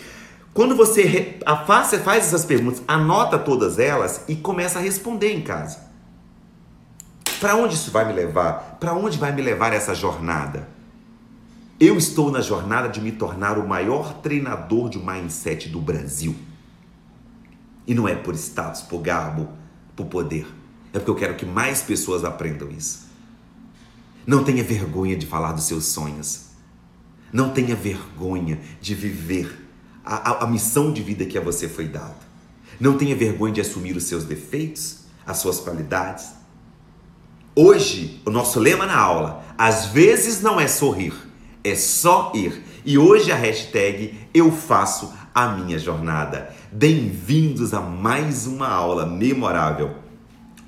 Quando 0.52 0.74
você 0.74 1.38
faz, 1.66 1.94
faz 2.02 2.26
essas 2.26 2.44
perguntas, 2.44 2.82
anota 2.88 3.38
todas 3.38 3.78
elas 3.78 4.22
e 4.26 4.34
começa 4.34 4.80
a 4.80 4.82
responder 4.82 5.32
em 5.32 5.40
casa. 5.40 5.88
Para 7.38 7.54
onde 7.54 7.74
isso 7.74 7.92
vai 7.92 8.04
me 8.04 8.12
levar? 8.12 8.76
Para 8.80 8.92
onde 8.92 9.16
vai 9.16 9.32
me 9.32 9.40
levar 9.40 9.72
essa 9.72 9.94
jornada? 9.94 10.68
Eu 11.80 11.96
estou 11.96 12.28
na 12.32 12.40
jornada 12.40 12.88
de 12.88 13.00
me 13.00 13.12
tornar 13.12 13.56
o 13.56 13.66
maior 13.66 14.14
treinador 14.14 14.88
de 14.88 14.98
mindset 14.98 15.68
do 15.68 15.80
Brasil. 15.80 16.34
E 17.86 17.94
não 17.94 18.08
é 18.08 18.16
por 18.16 18.34
status, 18.34 18.82
por 18.82 19.00
garbo, 19.00 19.48
por 19.94 20.06
poder. 20.06 20.46
É 20.92 20.98
porque 20.98 21.10
eu 21.10 21.14
quero 21.14 21.36
que 21.36 21.46
mais 21.46 21.80
pessoas 21.80 22.24
aprendam 22.24 22.68
isso. 22.68 23.06
Não 24.26 24.42
tenha 24.42 24.64
vergonha 24.64 25.16
de 25.16 25.24
falar 25.24 25.52
dos 25.52 25.64
seus 25.64 25.84
sonhos. 25.84 26.46
Não 27.32 27.50
tenha 27.50 27.76
vergonha 27.76 28.58
de 28.80 28.94
viver 28.96 29.68
a, 30.04 30.30
a, 30.30 30.44
a 30.44 30.46
missão 30.48 30.92
de 30.92 31.00
vida 31.00 31.26
que 31.26 31.38
a 31.38 31.40
você 31.40 31.68
foi 31.68 31.86
dada. 31.86 32.26
Não 32.80 32.98
tenha 32.98 33.14
vergonha 33.14 33.54
de 33.54 33.60
assumir 33.60 33.96
os 33.96 34.04
seus 34.04 34.24
defeitos, 34.24 35.04
as 35.24 35.38
suas 35.38 35.60
qualidades. 35.60 36.32
Hoje, 37.54 38.20
o 38.26 38.30
nosso 38.30 38.58
lema 38.58 38.84
na 38.84 38.98
aula, 38.98 39.44
às 39.56 39.86
vezes 39.86 40.40
não 40.40 40.60
é 40.60 40.66
sorrir, 40.66 41.27
é 41.70 41.76
só 41.76 42.32
ir. 42.34 42.62
E 42.84 42.96
hoje 42.96 43.30
a 43.30 43.36
hashtag 43.36 44.28
Eu 44.32 44.50
Faço 44.50 45.12
a 45.34 45.48
Minha 45.48 45.78
Jornada. 45.78 46.54
Bem-vindos 46.72 47.74
a 47.74 47.80
mais 47.80 48.46
uma 48.46 48.68
aula 48.68 49.04
memorável. 49.06 49.94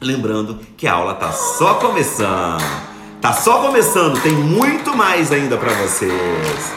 Lembrando 0.01 0.59
que 0.77 0.87
a 0.87 0.95
aula 0.95 1.15
tá 1.15 1.33
só 1.33 1.75
começando. 1.75 2.63
Tá 3.21 3.33
só 3.33 3.61
começando, 3.61 4.21
tem 4.23 4.33
muito 4.33 4.97
mais 4.97 5.31
ainda 5.31 5.57
para 5.59 5.73
vocês. 5.75 6.73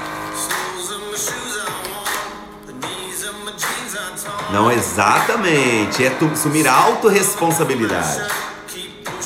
Não 4.51 4.71
exatamente, 4.71 6.05
é 6.05 6.15
assumir 6.31 6.67
a 6.67 6.73
autorresponsabilidade. 6.73 8.21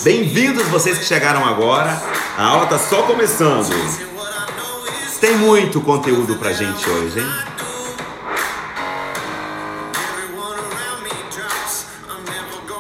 Bem-vindos 0.04 0.68
vocês 0.68 1.00
que 1.00 1.06
chegaram 1.06 1.44
agora. 1.44 2.02
A 2.38 2.44
aula 2.46 2.68
tá 2.68 2.78
só 2.78 3.02
começando. 3.02 3.68
Tem 5.20 5.36
muito 5.36 5.82
conteúdo 5.82 6.36
pra 6.36 6.54
gente 6.54 6.88
hoje, 6.88 7.20
hein? 7.20 7.28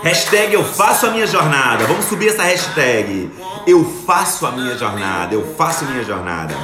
Hashtag 0.03 0.53
eu 0.53 0.63
faço 0.63 1.07
a 1.07 1.09
minha 1.09 1.25
jornada. 1.25 1.85
Vamos 1.87 2.05
subir 2.05 2.29
essa 2.29 2.43
hashtag. 2.43 3.31
Eu 3.65 3.83
faço 4.05 4.45
a 4.45 4.51
minha 4.51 4.77
jornada. 4.77 5.33
Eu 5.33 5.55
faço 5.57 5.83
a 5.83 5.87
minha 5.87 6.03
jornada. 6.03 6.55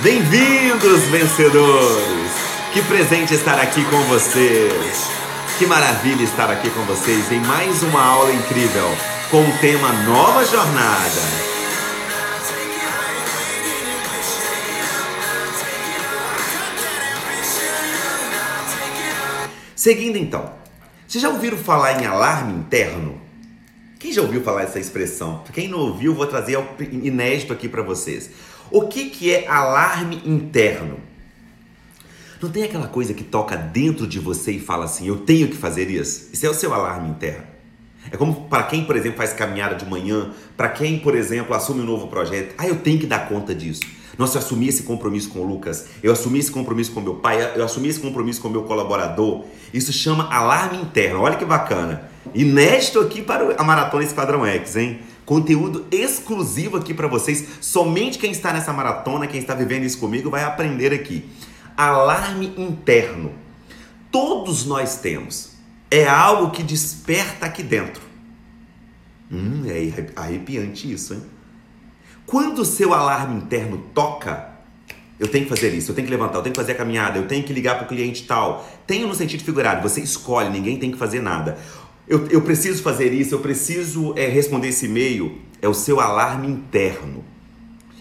Bem-vindos, 0.00 1.02
vencedores! 1.04 2.32
Que 2.72 2.82
presente 2.82 3.34
estar 3.34 3.60
aqui 3.60 3.84
com 3.84 4.00
vocês. 4.06 5.08
Que 5.56 5.66
maravilha 5.66 6.24
estar 6.24 6.50
aqui 6.50 6.68
com 6.70 6.82
vocês 6.82 7.30
em 7.30 7.40
mais 7.40 7.84
uma 7.84 8.04
aula 8.04 8.32
incrível 8.32 8.90
com 9.30 9.42
o 9.42 9.58
tema 9.58 9.92
Nova 10.04 10.44
Jornada. 10.44 11.51
Seguindo 19.82 20.16
então, 20.16 20.48
vocês 21.08 21.20
já 21.20 21.28
ouviram 21.28 21.58
falar 21.58 22.00
em 22.00 22.06
alarme 22.06 22.52
interno? 22.52 23.20
Quem 23.98 24.12
já 24.12 24.22
ouviu 24.22 24.40
falar 24.40 24.62
essa 24.62 24.78
expressão? 24.78 25.42
Quem 25.52 25.66
não 25.66 25.80
ouviu, 25.80 26.14
vou 26.14 26.24
trazer 26.24 26.56
inédito 26.78 27.52
aqui 27.52 27.68
para 27.68 27.82
vocês. 27.82 28.30
O 28.70 28.82
que, 28.82 29.10
que 29.10 29.34
é 29.34 29.48
alarme 29.48 30.22
interno? 30.24 31.00
Não 32.40 32.48
tem 32.48 32.62
aquela 32.62 32.86
coisa 32.86 33.12
que 33.12 33.24
toca 33.24 33.56
dentro 33.56 34.06
de 34.06 34.20
você 34.20 34.52
e 34.52 34.60
fala 34.60 34.84
assim: 34.84 35.08
eu 35.08 35.16
tenho 35.16 35.48
que 35.48 35.56
fazer 35.56 35.90
isso? 35.90 36.28
Isso 36.32 36.46
é 36.46 36.48
o 36.48 36.54
seu 36.54 36.72
alarme 36.72 37.10
interno. 37.10 37.42
É 38.08 38.16
como 38.16 38.48
para 38.48 38.62
quem, 38.62 38.84
por 38.84 38.94
exemplo, 38.94 39.18
faz 39.18 39.32
caminhada 39.32 39.74
de 39.74 39.84
manhã, 39.84 40.32
para 40.56 40.68
quem, 40.68 41.00
por 41.00 41.16
exemplo, 41.16 41.56
assume 41.56 41.80
um 41.80 41.86
novo 41.86 42.06
projeto. 42.06 42.54
Ah, 42.56 42.68
eu 42.68 42.76
tenho 42.76 43.00
que 43.00 43.06
dar 43.06 43.28
conta 43.28 43.52
disso. 43.52 43.82
Nossa, 44.18 44.36
eu 44.36 44.42
assumi 44.42 44.68
esse 44.68 44.82
compromisso 44.82 45.30
com 45.30 45.40
o 45.40 45.46
Lucas, 45.46 45.86
eu 46.02 46.12
assumi 46.12 46.38
esse 46.38 46.50
compromisso 46.50 46.92
com 46.92 47.00
meu 47.00 47.14
pai, 47.14 47.52
eu 47.56 47.64
assumi 47.64 47.88
esse 47.88 48.00
compromisso 48.00 48.40
com 48.40 48.48
meu 48.48 48.62
colaborador. 48.64 49.44
Isso 49.72 49.92
chama 49.92 50.28
alarme 50.32 50.78
interno. 50.78 51.20
Olha 51.20 51.36
que 51.36 51.44
bacana. 51.44 52.10
Inédito 52.34 53.00
aqui 53.00 53.22
para 53.22 53.54
a 53.56 53.64
Maratona 53.64 54.04
Esquadrão 54.04 54.44
X, 54.46 54.76
hein? 54.76 55.00
Conteúdo 55.24 55.86
exclusivo 55.90 56.76
aqui 56.76 56.92
para 56.92 57.08
vocês. 57.08 57.46
Somente 57.60 58.18
quem 58.18 58.30
está 58.30 58.52
nessa 58.52 58.72
maratona, 58.72 59.26
quem 59.26 59.40
está 59.40 59.54
vivendo 59.54 59.84
isso 59.84 59.98
comigo, 59.98 60.30
vai 60.30 60.44
aprender 60.44 60.92
aqui. 60.92 61.24
Alarme 61.76 62.52
interno. 62.56 63.32
Todos 64.10 64.66
nós 64.66 64.96
temos. 64.96 65.52
É 65.90 66.06
algo 66.06 66.50
que 66.50 66.62
desperta 66.62 67.46
aqui 67.46 67.62
dentro. 67.62 68.02
Hum, 69.30 69.62
é 69.66 70.20
arrepiante 70.20 70.92
isso, 70.92 71.14
hein? 71.14 71.22
Quando 72.26 72.60
o 72.60 72.64
seu 72.64 72.94
alarme 72.94 73.36
interno 73.36 73.78
toca, 73.94 74.52
eu 75.18 75.28
tenho 75.28 75.44
que 75.44 75.50
fazer 75.50 75.72
isso, 75.72 75.90
eu 75.90 75.94
tenho 75.94 76.06
que 76.06 76.12
levantar, 76.12 76.38
eu 76.38 76.42
tenho 76.42 76.52
que 76.52 76.60
fazer 76.60 76.72
a 76.72 76.74
caminhada, 76.74 77.18
eu 77.18 77.28
tenho 77.28 77.44
que 77.44 77.52
ligar 77.52 77.76
para 77.76 77.84
o 77.84 77.88
cliente 77.88 78.24
tal. 78.24 78.68
Tenho 78.86 79.06
no 79.06 79.14
sentido 79.14 79.44
figurado, 79.44 79.80
você 79.80 80.00
escolhe, 80.00 80.50
ninguém 80.50 80.78
tem 80.78 80.90
que 80.90 80.98
fazer 80.98 81.20
nada. 81.20 81.58
Eu, 82.08 82.26
eu 82.28 82.42
preciso 82.42 82.82
fazer 82.82 83.12
isso, 83.12 83.34
eu 83.34 83.38
preciso 83.38 84.14
é, 84.16 84.26
responder 84.26 84.68
esse 84.68 84.86
e-mail. 84.86 85.38
É 85.60 85.68
o 85.68 85.74
seu 85.74 86.00
alarme 86.00 86.48
interno. 86.48 87.24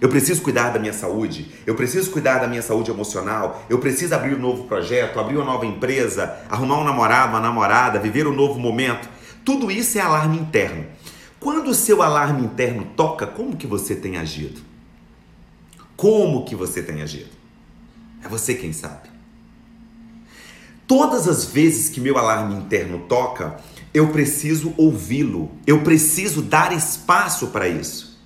Eu 0.01 0.09
preciso 0.09 0.41
cuidar 0.41 0.71
da 0.71 0.79
minha 0.79 0.93
saúde, 0.93 1.51
eu 1.63 1.75
preciso 1.75 2.09
cuidar 2.09 2.39
da 2.39 2.47
minha 2.47 2.63
saúde 2.63 2.89
emocional, 2.89 3.63
eu 3.69 3.77
preciso 3.77 4.15
abrir 4.15 4.33
um 4.33 4.39
novo 4.39 4.63
projeto, 4.63 5.19
abrir 5.19 5.35
uma 5.35 5.45
nova 5.45 5.63
empresa, 5.63 6.39
arrumar 6.49 6.79
um 6.79 6.83
namorado, 6.83 7.33
uma 7.33 7.39
namorada, 7.39 7.99
viver 7.99 8.25
um 8.25 8.33
novo 8.33 8.59
momento. 8.59 9.07
Tudo 9.45 9.69
isso 9.69 9.99
é 9.99 10.01
alarme 10.01 10.39
interno. 10.39 10.85
Quando 11.41 11.71
o 11.71 11.73
seu 11.73 12.03
alarme 12.03 12.45
interno 12.45 12.85
toca, 12.95 13.25
como 13.25 13.57
que 13.57 13.65
você 13.65 13.95
tem 13.95 14.15
agido? 14.15 14.61
Como 15.97 16.45
que 16.45 16.55
você 16.55 16.83
tem 16.83 17.01
agido? 17.01 17.31
É 18.23 18.27
você 18.27 18.53
quem 18.53 18.71
sabe. 18.71 19.09
Todas 20.85 21.27
as 21.27 21.45
vezes 21.45 21.89
que 21.89 21.99
meu 21.99 22.15
alarme 22.15 22.53
interno 22.53 22.99
toca, 23.09 23.59
eu 23.91 24.09
preciso 24.09 24.71
ouvi-lo, 24.77 25.51
eu 25.65 25.81
preciso 25.81 26.43
dar 26.43 26.73
espaço 26.73 27.47
para 27.47 27.67
isso. 27.67 28.21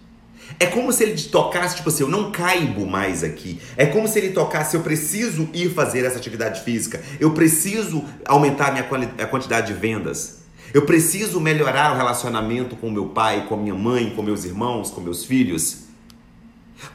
É 0.59 0.65
como 0.65 0.91
se 0.91 1.03
ele 1.03 1.21
tocasse, 1.29 1.77
tipo 1.77 1.87
assim, 1.87 2.03
eu 2.03 2.09
não 2.09 2.33
caibo 2.33 2.85
mais 2.85 3.23
aqui. 3.23 3.61
É 3.77 3.85
como 3.85 4.09
se 4.09 4.19
ele 4.19 4.31
tocasse, 4.31 4.75
eu 4.75 4.83
preciso 4.83 5.47
ir 5.53 5.73
fazer 5.73 6.03
essa 6.03 6.17
atividade 6.17 6.65
física, 6.65 7.01
eu 7.17 7.31
preciso 7.31 8.03
aumentar 8.25 8.73
minha 8.73 8.83
a 9.23 9.25
quantidade 9.25 9.67
de 9.67 9.79
vendas. 9.79 10.44
Eu 10.75 10.85
preciso 10.85 11.39
melhorar 11.39 11.93
o 11.93 11.95
relacionamento 11.95 12.75
com 12.75 12.91
meu 12.91 13.05
pai, 13.05 13.45
com 13.47 13.55
minha 13.55 13.73
mãe, 13.73 14.09
com 14.13 14.21
meus 14.21 14.43
irmãos, 14.43 14.91
com 14.91 14.99
meus 14.99 15.23
filhos. 15.23 15.85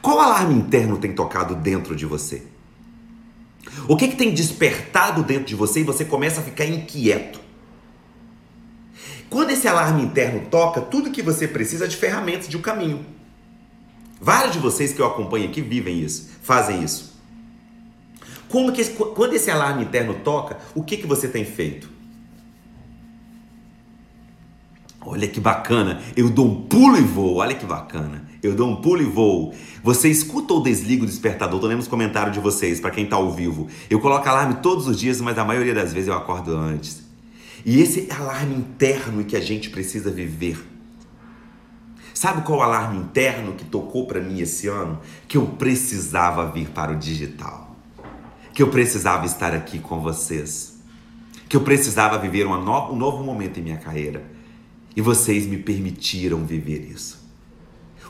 Qual 0.03 0.19
alarme 0.19 0.53
interno 0.53 0.99
tem 0.99 1.13
tocado 1.13 1.55
dentro 1.55 1.95
de 1.95 2.05
você? 2.05 2.43
O 3.87 3.97
que, 3.97 4.09
que 4.09 4.15
tem 4.15 4.35
despertado 4.35 5.23
dentro 5.23 5.45
de 5.45 5.55
você 5.55 5.79
e 5.79 5.83
você 5.83 6.05
começa 6.05 6.41
a 6.41 6.43
ficar 6.43 6.65
inquieto? 6.65 7.39
Quando 9.31 9.49
esse 9.49 9.67
alarme 9.67 10.03
interno 10.03 10.47
toca, 10.51 10.79
tudo 10.79 11.09
que 11.09 11.23
você 11.23 11.47
precisa 11.47 11.85
é 11.85 11.87
de 11.87 11.97
ferramentas 11.97 12.47
de 12.47 12.55
um 12.55 12.61
caminho. 12.61 13.03
Vários 14.21 14.53
de 14.53 14.59
vocês 14.59 14.93
que 14.93 15.01
eu 15.01 15.07
acompanho 15.07 15.49
aqui 15.49 15.59
vivem 15.59 16.01
isso, 16.01 16.29
fazem 16.43 16.83
isso. 16.83 17.19
Como 18.47 18.71
que, 18.73 18.85
quando 18.85 19.33
esse 19.33 19.49
alarme 19.49 19.85
interno 19.85 20.13
toca, 20.23 20.59
o 20.75 20.83
que, 20.83 20.97
que 20.97 21.07
você 21.07 21.27
tem 21.27 21.43
feito? 21.43 22.00
Olha 25.03 25.27
que 25.27 25.39
bacana, 25.39 25.99
eu 26.15 26.29
dou 26.29 26.45
um 26.45 26.61
pulo 26.61 26.95
e 26.95 27.01
voo. 27.01 27.37
Olha 27.37 27.55
que 27.55 27.65
bacana, 27.65 28.23
eu 28.43 28.53
dou 28.53 28.69
um 28.69 28.75
pulo 28.75 29.01
e 29.01 29.05
voo. 29.05 29.51
Você 29.83 30.09
escuta 30.09 30.53
ou 30.53 30.61
desliga 30.61 31.03
o 31.03 31.07
despertador? 31.07 31.59
Tô 31.59 31.65
lendo 31.65 31.79
os 31.79 31.87
comentários 31.87 32.35
de 32.35 32.39
vocês, 32.39 32.79
para 32.79 32.91
quem 32.91 33.07
tá 33.07 33.15
ao 33.15 33.31
vivo. 33.31 33.67
Eu 33.89 33.99
coloco 33.99 34.29
alarme 34.29 34.55
todos 34.61 34.87
os 34.87 34.99
dias, 34.99 35.19
mas 35.19 35.39
a 35.39 35.43
maioria 35.43 35.73
das 35.73 35.91
vezes 35.91 36.07
eu 36.07 36.13
acordo 36.13 36.55
antes. 36.55 37.03
E 37.65 37.81
esse 37.81 38.07
alarme 38.11 38.55
interno 38.55 39.23
que 39.23 39.35
a 39.35 39.41
gente 39.41 39.71
precisa 39.71 40.11
viver. 40.11 40.67
Sabe 42.13 42.43
qual 42.43 42.61
alarme 42.61 42.99
interno 42.99 43.53
que 43.53 43.65
tocou 43.65 44.05
para 44.05 44.21
mim 44.21 44.39
esse 44.39 44.67
ano? 44.67 44.99
Que 45.27 45.35
eu 45.35 45.47
precisava 45.47 46.45
vir 46.51 46.69
para 46.69 46.91
o 46.91 46.95
digital. 46.95 47.75
Que 48.53 48.61
eu 48.61 48.67
precisava 48.67 49.25
estar 49.25 49.55
aqui 49.55 49.79
com 49.79 49.99
vocês. 49.99 50.79
Que 51.49 51.57
eu 51.57 51.61
precisava 51.61 52.19
viver 52.19 52.45
no... 52.45 52.91
um 52.91 52.95
novo 52.95 53.23
momento 53.23 53.59
em 53.59 53.63
minha 53.63 53.77
carreira 53.77 54.40
e 54.95 55.01
vocês 55.01 55.45
me 55.45 55.57
permitiram 55.57 56.45
viver 56.45 56.89
isso. 56.91 57.21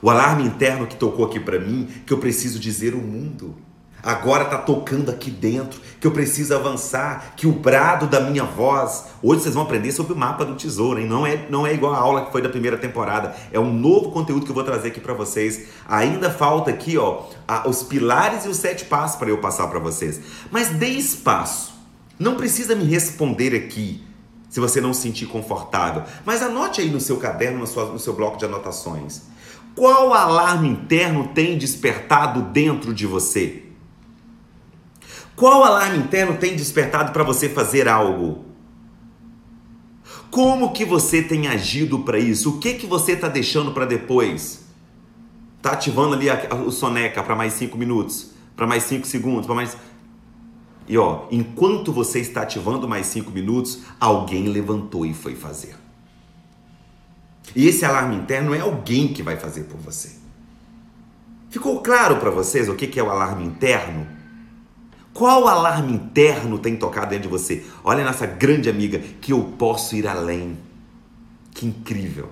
O 0.02 0.10
alarme 0.10 0.44
interno 0.44 0.88
que 0.88 0.96
tocou 0.96 1.26
aqui 1.26 1.40
para 1.40 1.60
mim, 1.60 1.88
que 2.06 2.14
eu 2.14 2.18
preciso 2.18 2.60
dizer 2.60 2.96
o 2.96 2.98
mundo. 2.98 3.56
Agora 4.04 4.46
está 4.46 4.58
tocando 4.58 5.12
aqui 5.12 5.30
dentro, 5.30 5.80
que 6.00 6.08
eu 6.08 6.12
preciso 6.12 6.56
avançar, 6.56 7.34
que 7.38 7.46
o 7.46 7.52
brado 7.52 8.08
da 8.08 8.20
minha 8.20 8.44
voz. 8.44 9.06
Hoje 9.22 9.42
vocês 9.42 9.54
vão 9.54 9.62
aprender 9.62 9.92
sobre 9.92 10.14
o 10.14 10.16
mapa 10.16 10.44
do 10.44 10.56
tesouro, 10.56 11.00
hein? 11.00 11.08
Não 11.08 11.24
é, 11.24 11.46
não 11.52 11.68
é 11.68 11.74
igual 11.76 11.94
a 11.94 12.00
aula 12.00 12.26
que 12.26 12.32
foi 12.32 12.42
da 12.42 12.50
primeira 12.50 12.80
temporada. 12.80 13.36
É 13.52 13.60
um 13.60 13.72
novo 13.72 14.12
conteúdo 14.12 14.44
que 14.44 14.50
eu 14.50 14.56
vou 14.56 14.64
trazer 14.64 14.88
aqui 14.88 15.00
para 15.00 15.14
vocês. 15.14 15.68
Ainda 15.88 16.32
falta 16.32 16.72
aqui, 16.72 16.98
ó, 16.98 17.26
os 17.68 17.84
pilares 17.84 18.46
e 18.46 18.48
os 18.48 18.58
sete 18.58 18.86
passos 18.86 19.18
para 19.18 19.30
eu 19.30 19.38
passar 19.38 19.68
para 19.68 19.78
vocês. 19.78 20.20
Mas 20.50 20.70
dê 20.70 20.88
espaço. 20.88 21.72
Não 22.18 22.36
precisa 22.36 22.76
me 22.76 22.86
responder 22.86 23.56
aqui 23.56 24.04
se 24.52 24.60
você 24.60 24.82
não 24.82 24.94
se 24.94 25.04
sentir 25.04 25.28
confortável. 25.28 26.04
Mas 26.26 26.42
anote 26.42 26.82
aí 26.82 26.90
no 26.90 27.00
seu 27.00 27.16
caderno, 27.16 27.60
no 27.60 27.66
seu, 27.66 27.94
no 27.94 27.98
seu 27.98 28.14
bloco 28.14 28.38
de 28.38 28.44
anotações. 28.44 29.22
Qual 29.74 30.14
alarme 30.14 30.68
interno 30.68 31.30
tem 31.30 31.58
despertado 31.58 32.42
dentro 32.42 32.94
de 32.94 33.08
você? 33.08 33.64
Qual 35.38 35.64
alarme 35.64 36.00
interno 36.00 36.36
tem 36.38 36.54
despertado 36.54 37.14
para 37.14 37.24
você 37.24 37.48
fazer 37.48 37.88
algo? 37.88 38.44
Como 40.30 40.74
que 40.74 40.84
você 40.84 41.22
tem 41.22 41.48
agido 41.48 42.00
para 42.00 42.20
isso? 42.20 42.58
O 42.58 42.60
que 42.60 42.74
que 42.74 42.86
você 42.86 43.14
está 43.14 43.30
deixando 43.30 43.72
para 43.72 43.86
depois? 43.86 44.66
Tá 45.62 45.72
ativando 45.72 46.14
ali 46.14 46.30
a, 46.30 46.48
a, 46.52 46.56
o 46.56 46.72
soneca 46.72 47.24
para 47.24 47.38
mais 47.38 47.54
5 47.54 47.78
minutos, 47.78 48.32
para 48.54 48.68
mais 48.68 48.84
5 48.84 49.08
segundos, 49.08 49.46
para 49.46 49.56
mais 49.56 49.78
e 50.92 50.98
ó, 50.98 51.22
enquanto 51.32 51.94
você 51.94 52.20
está 52.20 52.42
ativando 52.42 52.86
mais 52.86 53.08
cinco 53.08 53.32
minutos, 53.32 53.84
alguém 53.98 54.50
levantou 54.50 55.06
e 55.06 55.14
foi 55.14 55.36
fazer. 55.36 55.74
E 57.56 57.66
esse 57.66 57.86
alarme 57.86 58.18
interno 58.18 58.54
é 58.54 58.60
alguém 58.60 59.08
que 59.08 59.24
vai 59.24 59.38
fazer 59.38 59.64
por 59.64 59.80
você. 59.80 60.18
Ficou 61.50 61.80
claro 61.80 62.18
para 62.18 62.30
vocês 62.30 62.68
o 62.68 62.76
que 62.76 63.00
é 63.00 63.02
o 63.02 63.10
alarme 63.10 63.46
interno? 63.46 64.06
Qual 65.14 65.48
alarme 65.48 65.94
interno 65.94 66.60
tem 66.60 66.76
tocado 66.76 67.12
dentro 67.12 67.30
de 67.30 67.30
você? 67.30 67.66
Olha 67.86 68.04
nossa 68.04 68.26
grande 68.28 68.70
amiga, 68.70 69.00
que 69.00 69.32
eu 69.32 69.42
posso 69.58 69.96
ir 69.96 70.06
além. 70.06 70.58
Que 71.52 71.66
incrível. 71.66 72.28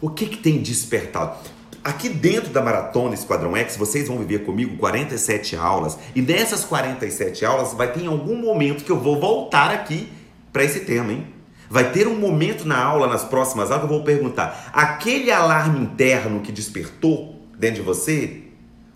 O 0.00 0.08
que, 0.08 0.24
que 0.24 0.38
tem 0.38 0.62
despertado? 0.62 1.50
Aqui 1.82 2.10
dentro 2.10 2.50
da 2.50 2.60
Maratona 2.60 3.14
Esquadrão 3.14 3.56
X, 3.56 3.74
vocês 3.76 4.06
vão 4.06 4.18
viver 4.18 4.44
comigo 4.44 4.76
47 4.76 5.56
aulas. 5.56 5.98
E 6.14 6.20
nessas 6.20 6.62
47 6.62 7.42
aulas, 7.44 7.72
vai 7.72 7.90
ter 7.90 8.06
algum 8.06 8.36
momento 8.36 8.84
que 8.84 8.90
eu 8.90 9.00
vou 9.00 9.18
voltar 9.18 9.70
aqui 9.70 10.12
para 10.52 10.62
esse 10.62 10.80
tema, 10.80 11.10
hein? 11.10 11.26
Vai 11.70 11.90
ter 11.90 12.06
um 12.06 12.18
momento 12.18 12.66
na 12.66 12.82
aula, 12.82 13.06
nas 13.06 13.24
próximas 13.24 13.70
aulas, 13.70 13.86
que 13.86 13.92
eu 13.92 13.96
vou 13.96 14.04
perguntar: 14.04 14.70
aquele 14.74 15.30
alarme 15.30 15.80
interno 15.80 16.40
que 16.40 16.52
despertou 16.52 17.40
dentro 17.58 17.76
de 17.76 17.82
você, 17.82 18.42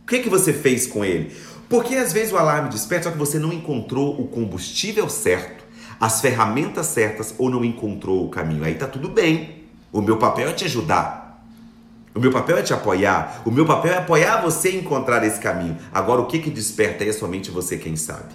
o 0.03 0.07
que, 0.07 0.18
que 0.18 0.28
você 0.28 0.53
fez 0.53 0.87
com 0.87 1.03
ele? 1.03 1.35
Porque 1.70 1.95
às 1.95 2.12
vezes 2.12 2.32
o 2.35 2.37
alarme 2.37 2.68
desperta, 2.68 3.05
só 3.05 3.11
que 3.12 3.18
você 3.18 3.39
não 3.39 3.53
encontrou 3.53 4.20
o 4.20 4.28
combustível 4.28 5.09
certo, 5.09 5.64
as 5.99 6.20
ferramentas 6.20 6.87
certas 6.89 7.35
ou 7.39 7.49
não 7.49 7.64
encontrou 7.64 8.26
o 8.26 8.28
caminho. 8.28 8.62
Aí 8.62 8.74
tá 8.74 8.87
tudo 8.87 9.09
bem. 9.09 9.64
O 9.91 10.03
meu 10.03 10.18
papel 10.18 10.49
é 10.49 10.53
te 10.53 10.66
ajudar. 10.66 11.24
O 12.14 12.20
meu 12.20 12.30
papel 12.30 12.58
é 12.58 12.62
te 12.62 12.72
apoiar. 12.72 13.42
O 13.44 13.50
meu 13.50 13.66
papel 13.66 13.92
é 13.92 13.98
apoiar 13.98 14.40
você 14.40 14.68
a 14.68 14.74
encontrar 14.76 15.24
esse 15.24 15.40
caminho. 15.40 15.76
Agora, 15.92 16.20
o 16.20 16.26
que 16.26 16.38
que 16.38 16.50
desperta 16.50 17.04
é 17.04 17.12
somente 17.12 17.50
você 17.50 17.76
quem 17.76 17.96
sabe. 17.96 18.32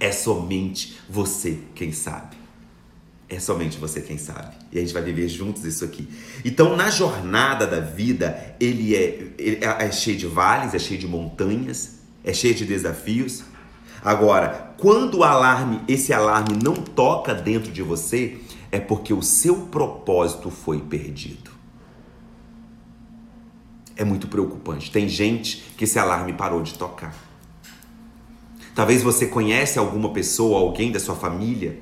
É 0.00 0.10
somente 0.10 0.98
você 1.08 1.58
quem 1.74 1.92
sabe. 1.92 2.36
É 3.28 3.38
somente 3.38 3.78
você 3.78 4.00
quem 4.00 4.16
sabe. 4.16 4.56
E 4.72 4.78
a 4.78 4.80
gente 4.80 4.94
vai 4.94 5.02
viver 5.02 5.28
juntos 5.28 5.64
isso 5.64 5.84
aqui. 5.84 6.08
Então, 6.44 6.74
na 6.74 6.90
jornada 6.90 7.66
da 7.66 7.80
vida, 7.80 8.56
ele 8.58 8.96
é, 8.96 9.28
ele 9.38 9.58
é, 9.62 9.86
é 9.86 9.92
cheio 9.92 10.16
de 10.16 10.26
vales, 10.26 10.74
é 10.74 10.78
cheio 10.78 10.98
de 10.98 11.06
montanhas, 11.06 11.98
é 12.24 12.32
cheio 12.32 12.54
de 12.54 12.64
desafios. 12.64 13.44
Agora, 14.02 14.74
quando 14.78 15.18
o 15.18 15.24
alarme, 15.24 15.80
esse 15.86 16.12
alarme 16.12 16.58
não 16.62 16.74
toca 16.74 17.34
dentro 17.34 17.70
de 17.70 17.82
você, 17.82 18.38
é 18.70 18.80
porque 18.80 19.14
o 19.14 19.22
seu 19.22 19.66
propósito 19.66 20.50
foi 20.50 20.80
perdido. 20.80 21.51
É 23.96 24.04
muito 24.04 24.28
preocupante. 24.28 24.90
Tem 24.90 25.08
gente 25.08 25.58
que 25.76 25.84
esse 25.84 25.98
alarme 25.98 26.32
parou 26.32 26.62
de 26.62 26.74
tocar. 26.74 27.14
Talvez 28.74 29.02
você 29.02 29.26
conhece 29.26 29.78
alguma 29.78 30.10
pessoa, 30.10 30.60
alguém 30.60 30.90
da 30.90 30.98
sua 30.98 31.14
família. 31.14 31.80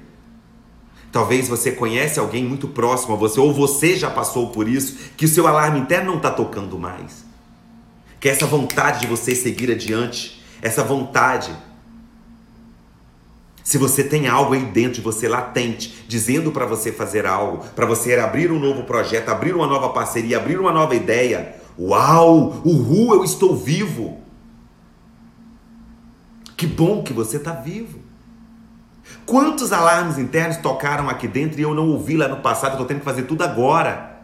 Talvez 1.12 1.48
você 1.48 1.72
conhece 1.72 2.18
alguém 2.18 2.44
muito 2.44 2.68
próximo 2.68 3.14
a 3.14 3.16
você, 3.16 3.38
ou 3.38 3.52
você 3.52 3.96
já 3.96 4.10
passou 4.10 4.50
por 4.50 4.68
isso, 4.68 4.96
que 5.16 5.24
o 5.24 5.28
seu 5.28 5.46
alarme 5.46 5.80
interno 5.80 6.10
não 6.10 6.16
está 6.16 6.30
tocando 6.30 6.78
mais. 6.78 7.24
Que 8.18 8.28
essa 8.28 8.46
vontade 8.46 9.00
de 9.00 9.06
você 9.06 9.34
seguir 9.34 9.70
adiante, 9.70 10.42
essa 10.60 10.84
vontade 10.84 11.52
se 13.70 13.78
você 13.78 14.02
tem 14.02 14.26
algo 14.26 14.52
aí 14.52 14.64
dentro 14.64 14.94
de 14.94 15.00
você 15.00 15.28
latente, 15.28 16.04
dizendo 16.08 16.50
para 16.50 16.66
você 16.66 16.90
fazer 16.90 17.24
algo, 17.24 17.64
para 17.76 17.86
você 17.86 18.14
abrir 18.18 18.50
um 18.50 18.58
novo 18.58 18.82
projeto, 18.82 19.28
abrir 19.28 19.54
uma 19.54 19.66
nova 19.66 19.90
parceria, 19.90 20.38
abrir 20.38 20.58
uma 20.58 20.72
nova 20.72 20.92
ideia, 20.92 21.59
uau, 21.80 22.60
uhul, 22.64 23.14
eu 23.14 23.24
estou 23.24 23.56
vivo. 23.56 24.20
Que 26.56 26.66
bom 26.66 27.02
que 27.02 27.12
você 27.12 27.38
está 27.38 27.52
vivo. 27.52 27.98
Quantos 29.24 29.72
alarmes 29.72 30.18
internos 30.18 30.58
tocaram 30.58 31.08
aqui 31.08 31.26
dentro 31.26 31.58
e 31.58 31.62
eu 31.62 31.74
não 31.74 31.88
ouvi 31.88 32.16
lá 32.16 32.28
no 32.28 32.42
passado, 32.42 32.72
estou 32.72 32.86
tendo 32.86 32.98
que 32.98 33.04
fazer 33.04 33.22
tudo 33.22 33.42
agora. 33.42 34.20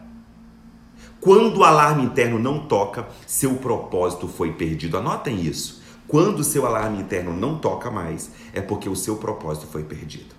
Quando 1.19 1.57
o 1.57 1.63
alarme 1.63 2.03
interno 2.03 2.37
não 2.37 2.67
toca, 2.67 3.07
seu 3.25 3.55
propósito 3.55 4.27
foi 4.27 4.53
perdido. 4.53 4.97
Anotem 4.97 5.41
isso. 5.41 5.81
Quando 6.07 6.39
o 6.39 6.43
seu 6.43 6.65
alarme 6.65 7.01
interno 7.01 7.33
não 7.33 7.57
toca 7.57 7.91
mais, 7.91 8.31
é 8.53 8.61
porque 8.61 8.87
o 8.87 8.95
seu 8.95 9.17
propósito 9.17 9.67
foi 9.67 9.83
perdido. 9.83 10.36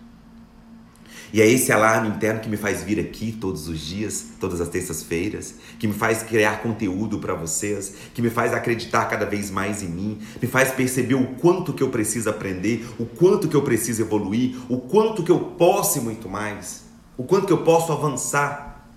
E 1.32 1.42
é 1.42 1.46
esse 1.46 1.70
alarme 1.70 2.08
interno 2.08 2.40
que 2.40 2.48
me 2.48 2.56
faz 2.56 2.82
vir 2.82 2.98
aqui 2.98 3.32
todos 3.32 3.68
os 3.68 3.80
dias, 3.80 4.28
todas 4.40 4.60
as 4.60 4.68
terças-feiras, 4.68 5.54
que 5.78 5.86
me 5.86 5.92
faz 5.92 6.22
criar 6.22 6.62
conteúdo 6.62 7.18
para 7.18 7.34
vocês, 7.34 7.94
que 8.14 8.22
me 8.22 8.30
faz 8.30 8.54
acreditar 8.54 9.04
cada 9.06 9.26
vez 9.26 9.50
mais 9.50 9.82
em 9.82 9.88
mim, 9.88 10.18
me 10.40 10.48
faz 10.48 10.70
perceber 10.70 11.14
o 11.14 11.26
quanto 11.34 11.74
que 11.74 11.82
eu 11.82 11.90
preciso 11.90 12.30
aprender, 12.30 12.86
o 12.98 13.04
quanto 13.04 13.46
que 13.46 13.54
eu 13.54 13.62
preciso 13.62 14.02
evoluir, 14.02 14.56
o 14.68 14.78
quanto 14.78 15.22
que 15.22 15.30
eu 15.30 15.38
posso 15.38 15.98
e 15.98 16.00
muito 16.00 16.28
mais, 16.28 16.84
o 17.16 17.24
quanto 17.24 17.46
que 17.46 17.52
eu 17.52 17.62
posso 17.62 17.92
avançar, 17.92 18.88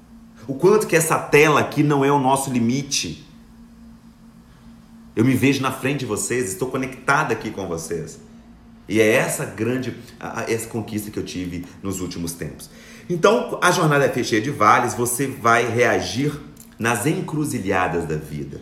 o 0.47 0.55
quanto 0.55 0.87
que 0.87 0.95
essa 0.95 1.19
tela 1.19 1.59
aqui 1.59 1.83
não 1.83 2.03
é 2.03 2.11
o 2.11 2.19
nosso 2.19 2.49
limite. 2.49 3.27
Eu 5.15 5.25
me 5.25 5.33
vejo 5.33 5.61
na 5.61 5.71
frente 5.71 5.99
de 5.99 6.05
vocês, 6.05 6.53
estou 6.53 6.69
conectado 6.69 7.33
aqui 7.33 7.51
com 7.51 7.67
vocês. 7.67 8.30
E 8.91 8.99
é 8.99 9.13
essa 9.13 9.45
grande 9.45 9.95
essa 10.49 10.67
conquista 10.67 11.09
que 11.09 11.17
eu 11.17 11.23
tive 11.23 11.65
nos 11.81 12.01
últimos 12.01 12.33
tempos. 12.33 12.69
Então, 13.09 13.57
a 13.61 13.71
jornada 13.71 14.05
é 14.05 14.21
cheia 14.21 14.41
de 14.41 14.51
vales, 14.51 14.93
você 14.93 15.27
vai 15.27 15.65
reagir 15.65 16.37
nas 16.77 17.05
encruzilhadas 17.05 18.05
da 18.05 18.17
vida. 18.17 18.59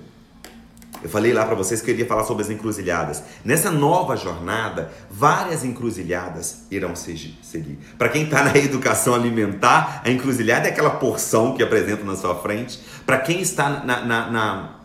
Eu 1.02 1.10
falei 1.10 1.34
lá 1.34 1.48
para 1.48 1.56
vocês 1.56 1.82
que 1.82 1.90
eu 1.90 1.96
iria 1.96 2.06
falar 2.06 2.26
sobre 2.26 2.44
as 2.44 2.50
encruzilhadas. 2.52 3.24
Nessa 3.44 3.72
nova 3.72 4.16
jornada, 4.16 4.92
várias 5.10 5.66
encruzilhadas 5.66 6.66
irão 6.70 6.96
seguir. 6.96 7.80
Para 7.98 8.10
quem 8.10 8.26
está 8.26 8.44
na 8.44 8.54
educação 8.60 9.16
alimentar, 9.16 10.04
a 10.06 10.12
encruzilhada 10.12 10.68
é 10.68 10.72
aquela 10.72 10.92
porção 10.92 11.56
que 11.56 11.64
apresenta 11.64 12.04
na 12.04 12.16
sua 12.16 12.36
frente. 12.36 12.80
Para 13.04 13.18
quem 13.18 13.42
está 13.42 13.84
na, 13.84 14.06
na, 14.06 14.30
na 14.30 14.79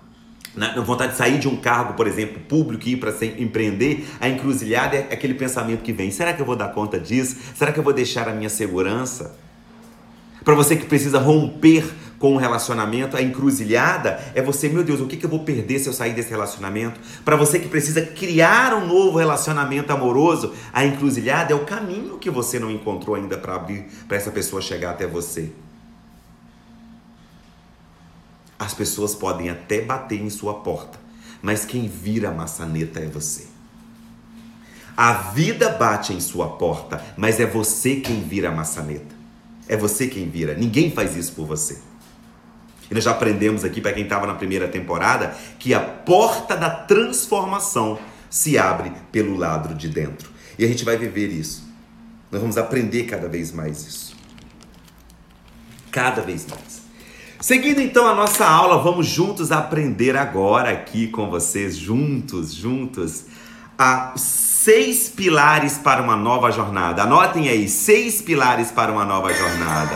na, 0.57 0.81
vontade 0.81 1.13
de 1.13 1.19
sair 1.19 1.39
de 1.39 1.49
um 1.49 1.57
cargo, 1.57 1.95
por 1.95 2.07
exemplo, 2.07 2.41
público 2.41 2.89
e 2.89 2.93
ir 2.93 2.97
para 2.97 3.13
empreender, 3.39 4.07
a 4.21 4.29
encruzilhada 4.29 4.97
é 4.97 5.13
aquele 5.13 5.35
pensamento 5.35 5.83
que 5.83 5.93
vem: 5.93 6.11
será 6.11 6.33
que 6.33 6.41
eu 6.41 6.47
vou 6.47 6.57
dar 6.57 6.69
conta 6.69 6.99
disso? 6.99 7.37
Será 7.55 7.73
que 7.73 7.79
eu 7.79 7.85
vou 7.85 7.93
deixar 7.93 8.29
a 8.29 8.33
minha 8.33 8.49
segurança? 8.49 9.37
Para 10.45 10.55
você 10.55 10.77
que 10.77 10.85
precisa 10.85 11.19
romper 11.19 11.85
com 12.19 12.35
um 12.35 12.37
relacionamento, 12.37 13.17
a 13.17 13.23
encruzilhada 13.23 14.19
é 14.35 14.43
você, 14.43 14.69
meu 14.69 14.85
Deus, 14.85 15.01
o 15.01 15.07
que, 15.07 15.17
que 15.17 15.27
eu 15.27 15.31
vou 15.31 15.41
perder 15.41 15.79
se 15.79 15.89
eu 15.89 15.93
sair 15.93 16.13
desse 16.13 16.31
relacionamento? 16.31 17.01
Para 17.25 17.35
você 17.35 17.59
que 17.59 17.69
precisa 17.69 18.01
criar 18.03 18.75
um 18.75 18.87
novo 18.87 19.19
relacionamento 19.19 19.93
amoroso, 19.93 20.55
a 20.73 20.85
encruzilhada 20.85 21.53
é 21.53 21.57
o 21.57 21.65
caminho 21.65 22.19
que 22.19 22.31
você 22.31 22.59
não 22.59 22.71
encontrou 22.71 23.17
ainda 23.17 23.37
para 23.37 23.55
abrir 23.55 23.87
para 24.07 24.17
essa 24.17 24.31
pessoa 24.31 24.63
chegar 24.63 24.91
até 24.91 25.07
você. 25.07 25.51
As 28.59 28.73
pessoas 28.73 29.15
podem 29.15 29.51
até 29.51 29.81
bater 29.81 30.21
em 30.21 30.31
sua 30.31 30.55
porta, 30.55 30.99
mas 31.43 31.65
quem 31.65 31.89
vira 31.89 32.29
a 32.29 32.33
maçaneta 32.33 33.01
é 33.01 33.07
você. 33.07 33.47
A 34.97 35.13
vida 35.13 35.71
bate 35.71 36.13
em 36.13 36.21
sua 36.21 36.51
porta, 36.51 37.05
mas 37.17 37.41
é 37.41 37.47
você 37.47 37.97
quem 37.97 38.23
vira 38.23 38.49
a 38.49 38.53
maçaneta. 38.53 39.15
É 39.69 39.77
você 39.77 40.07
quem 40.07 40.29
vira. 40.29 40.55
Ninguém 40.55 40.91
faz 40.91 41.17
isso 41.17 41.33
por 41.33 41.47
você. 41.47 41.79
E 42.91 42.95
nós 42.95 43.03
já 43.03 43.11
aprendemos 43.11 43.65
aqui, 43.65 43.81
para 43.81 43.93
quem 43.93 44.05
estava 44.05 44.27
na 44.27 44.35
primeira 44.35 44.69
temporada, 44.69 45.35
que 45.59 45.75
a 45.75 45.81
porta 45.81 46.57
da 46.57 46.71
transformação 46.71 47.99
se 48.31 48.57
abre 48.57 48.93
pelo 49.11 49.37
lado 49.37 49.75
de 49.75 49.89
dentro. 49.89 50.31
E 50.59 50.65
a 50.65 50.69
gente 50.69 50.85
vai 50.85 50.97
viver 50.97 51.29
isso. 51.29 51.67
Nós 52.31 52.41
vamos 52.41 52.57
aprender 52.57 53.05
cada 53.05 53.29
vez 53.29 53.51
mais 53.51 53.87
isso. 53.87 54.17
Cada 55.91 56.23
vez 56.23 56.47
mais. 56.47 56.84
Seguindo 57.45 57.79
então 57.83 58.07
a 58.07 58.15
nossa 58.15 58.47
aula, 58.47 58.79
vamos 58.79 59.07
juntos 59.07 59.53
aprender 59.53 60.17
agora 60.17 60.71
aqui 60.71 61.09
com 61.09 61.29
vocês, 61.29 61.77
juntos, 61.77 62.55
juntos, 62.55 63.25
a 63.79 64.15
seis 64.17 65.11
pilares 65.11 65.77
para 65.77 66.01
uma 66.01 66.17
nova 66.17 66.51
jornada. 66.51 67.03
Anotem 67.03 67.51
aí, 67.51 67.69
seis 67.69 68.23
pilares 68.23 68.71
para 68.71 68.91
uma 68.91 69.05
nova 69.05 69.31
jornada. 69.35 69.95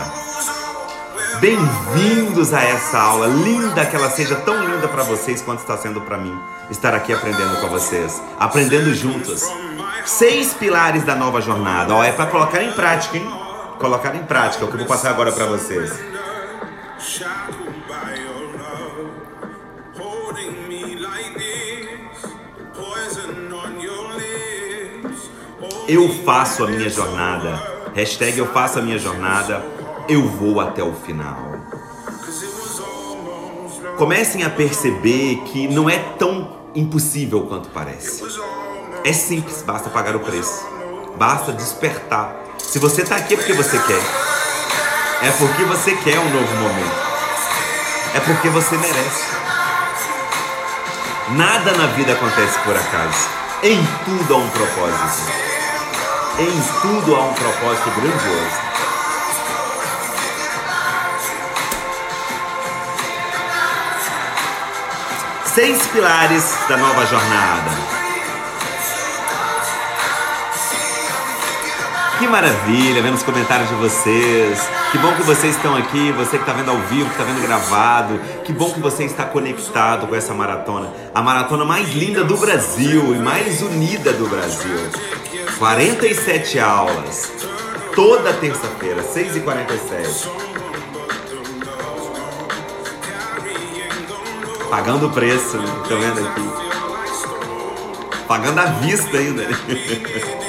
Bem-vindos 1.39 2.53
a 2.53 2.61
essa 2.61 2.99
aula, 2.99 3.25
linda 3.25 3.83
que 3.83 3.95
ela 3.95 4.11
seja 4.11 4.35
tão 4.35 4.63
linda 4.63 4.87
para 4.87 5.01
vocês 5.01 5.41
quanto 5.41 5.61
está 5.61 5.75
sendo 5.75 6.01
para 6.01 6.19
mim 6.19 6.39
estar 6.69 6.93
aqui 6.93 7.11
aprendendo 7.11 7.59
com 7.61 7.67
vocês, 7.69 8.21
aprendendo 8.39 8.93
juntos. 8.93 9.41
Seis 10.05 10.53
pilares 10.53 11.03
da 11.03 11.15
nova 11.15 11.41
jornada. 11.41 11.95
Ó, 11.95 12.03
é 12.03 12.11
para 12.11 12.27
colocar 12.27 12.61
em 12.61 12.73
prática, 12.73 13.17
hein? 13.17 13.27
Colocar 13.79 14.13
em 14.13 14.23
prática, 14.23 14.63
é 14.63 14.67
o 14.67 14.69
que 14.69 14.75
eu 14.75 14.79
vou 14.81 14.87
passar 14.87 15.09
agora 15.09 15.31
para 15.31 15.47
vocês. 15.47 16.08
Eu 25.87 26.09
faço 26.25 26.63
a 26.65 26.67
minha 26.67 26.89
jornada. 26.89 27.57
Hashtag 27.95 28.37
eu 28.37 28.47
faço 28.47 28.79
a 28.79 28.81
minha 28.81 28.99
jornada. 28.99 29.63
Eu 30.09 30.27
vou 30.27 30.59
até 30.59 30.83
o 30.83 30.93
final. 30.93 31.37
Comecem 33.97 34.43
a 34.43 34.49
perceber 34.49 35.37
que 35.45 35.67
não 35.67 35.89
é 35.89 35.99
tão 36.17 36.57
impossível 36.75 37.47
quanto 37.47 37.69
parece. 37.69 38.23
É 39.05 39.13
simples, 39.13 39.61
basta 39.61 39.89
pagar 39.89 40.15
o 40.15 40.19
preço. 40.19 40.67
Basta 41.17 41.53
despertar. 41.53 42.35
Se 42.57 42.77
você 42.77 43.03
está 43.03 43.15
aqui 43.15 43.35
é 43.35 43.37
porque 43.37 43.53
você 43.53 43.79
quer. 43.79 44.38
É 45.21 45.31
porque 45.31 45.65
você 45.65 45.95
quer 45.95 46.17
um 46.17 46.29
novo 46.29 46.55
momento. 46.55 46.95
É 48.15 48.19
porque 48.21 48.47
você 48.49 48.77
merece. 48.77 49.25
Nada 51.31 51.73
na 51.73 51.87
vida 51.87 52.13
acontece 52.13 52.57
por 52.59 52.75
acaso. 52.75 53.29
Em 53.61 53.85
tudo 54.05 54.33
há 54.33 54.37
um 54.37 54.49
propósito. 54.49 55.31
Em 56.39 56.61
tudo 56.81 57.15
há 57.17 57.23
um 57.25 57.33
propósito 57.33 57.91
grandioso. 57.91 58.69
Seis 65.53 65.85
pilares 65.87 66.57
da 66.69 66.77
nova 66.77 67.05
jornada. 67.05 67.98
Que 72.19 72.27
maravilha, 72.27 73.01
vendo 73.01 73.15
os 73.15 73.23
comentários 73.23 73.69
de 73.69 73.75
vocês. 73.75 74.69
Que 74.91 74.97
bom 74.97 75.15
que 75.15 75.23
vocês 75.23 75.55
estão 75.55 75.73
aqui, 75.73 76.11
você 76.11 76.31
que 76.31 76.43
está 76.43 76.51
vendo 76.51 76.69
ao 76.69 76.77
vivo, 76.79 77.05
que 77.05 77.11
está 77.11 77.23
vendo 77.23 77.41
gravado. 77.41 78.19
Que 78.43 78.51
bom 78.51 78.73
que 78.73 78.81
você 78.81 79.05
está 79.05 79.23
conectado 79.23 80.05
com 80.05 80.13
essa 80.13 80.33
maratona. 80.33 80.91
A 81.15 81.21
maratona 81.21 81.63
mais 81.63 81.93
linda 81.93 82.25
do 82.25 82.35
Brasil 82.35 83.15
e 83.15 83.19
mais 83.19 83.61
unida 83.61 84.11
do 84.11 84.27
Brasil. 84.27 84.89
47 85.57 86.59
aulas. 86.59 87.31
Toda 87.95 88.33
terça-feira, 88.33 89.01
6h47. 89.01 90.27
Pagando 94.69 95.07
o 95.07 95.09
preço, 95.09 95.57
né? 95.57 95.83
Tô 95.87 95.95
vendo 95.95 96.19
aqui. 96.27 96.49
Pagando 98.27 98.59
à 98.59 98.65
vista 98.65 99.17
ainda. 99.17 99.47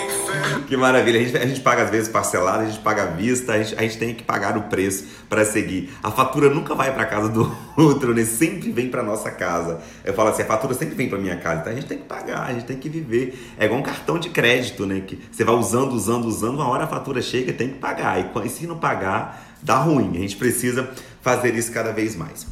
que 0.71 0.77
maravilha. 0.77 1.19
A 1.19 1.25
gente, 1.25 1.37
a 1.37 1.47
gente 1.47 1.61
paga 1.61 1.83
às 1.83 1.91
vezes 1.91 2.09
parcelado, 2.09 2.63
a 2.63 2.67
gente 2.67 2.79
paga 2.79 3.03
à 3.03 3.07
vista, 3.07 3.55
a 3.55 3.63
gente, 3.63 3.77
a 3.77 3.83
gente 3.83 3.99
tem 3.99 4.15
que 4.15 4.23
pagar 4.23 4.57
o 4.57 4.63
preço 4.63 5.05
para 5.29 5.45
seguir. 5.45 5.91
A 6.01 6.13
fatura 6.13 6.49
nunca 6.49 6.77
vai 6.77 6.95
para 6.95 7.05
casa 7.07 7.29
do 7.29 7.53
outro, 7.77 8.15
né? 8.15 8.25
Sempre 8.25 8.71
vem 8.71 8.89
para 8.89 9.03
nossa 9.03 9.33
casa. 9.33 9.81
Eu 10.05 10.15
falo 10.15 10.29
assim, 10.29 10.43
a 10.43 10.47
fatura 10.47 10.73
sempre 10.73 10.95
vem 10.95 11.09
para 11.09 11.19
minha 11.19 11.37
casa. 11.37 11.61
Então 11.61 11.73
a 11.73 11.75
gente 11.75 11.89
tem 11.89 11.99
que 11.99 12.05
pagar, 12.05 12.47
a 12.47 12.53
gente 12.53 12.67
tem 12.67 12.77
que 12.77 12.89
viver. 12.89 13.53
É 13.59 13.65
igual 13.65 13.81
um 13.81 13.83
cartão 13.83 14.17
de 14.17 14.31
crédito, 14.31 14.87
né? 14.87 15.03
Que 15.05 15.19
você 15.31 15.43
vai 15.43 15.57
usando, 15.57 15.93
usando, 15.93 16.27
usando, 16.27 16.55
uma 16.55 16.69
hora 16.69 16.85
a 16.85 16.87
fatura 16.87 17.21
chega 17.21 17.51
e 17.51 17.55
tem 17.55 17.71
que 17.71 17.79
pagar. 17.79 18.21
E 18.21 18.49
se 18.49 18.65
não 18.65 18.79
pagar, 18.79 19.57
dá 19.61 19.77
ruim. 19.77 20.13
A 20.15 20.21
gente 20.21 20.37
precisa 20.37 20.89
fazer 21.21 21.53
isso 21.57 21.73
cada 21.73 21.93
vez 21.93 22.15
mais. 22.15 22.47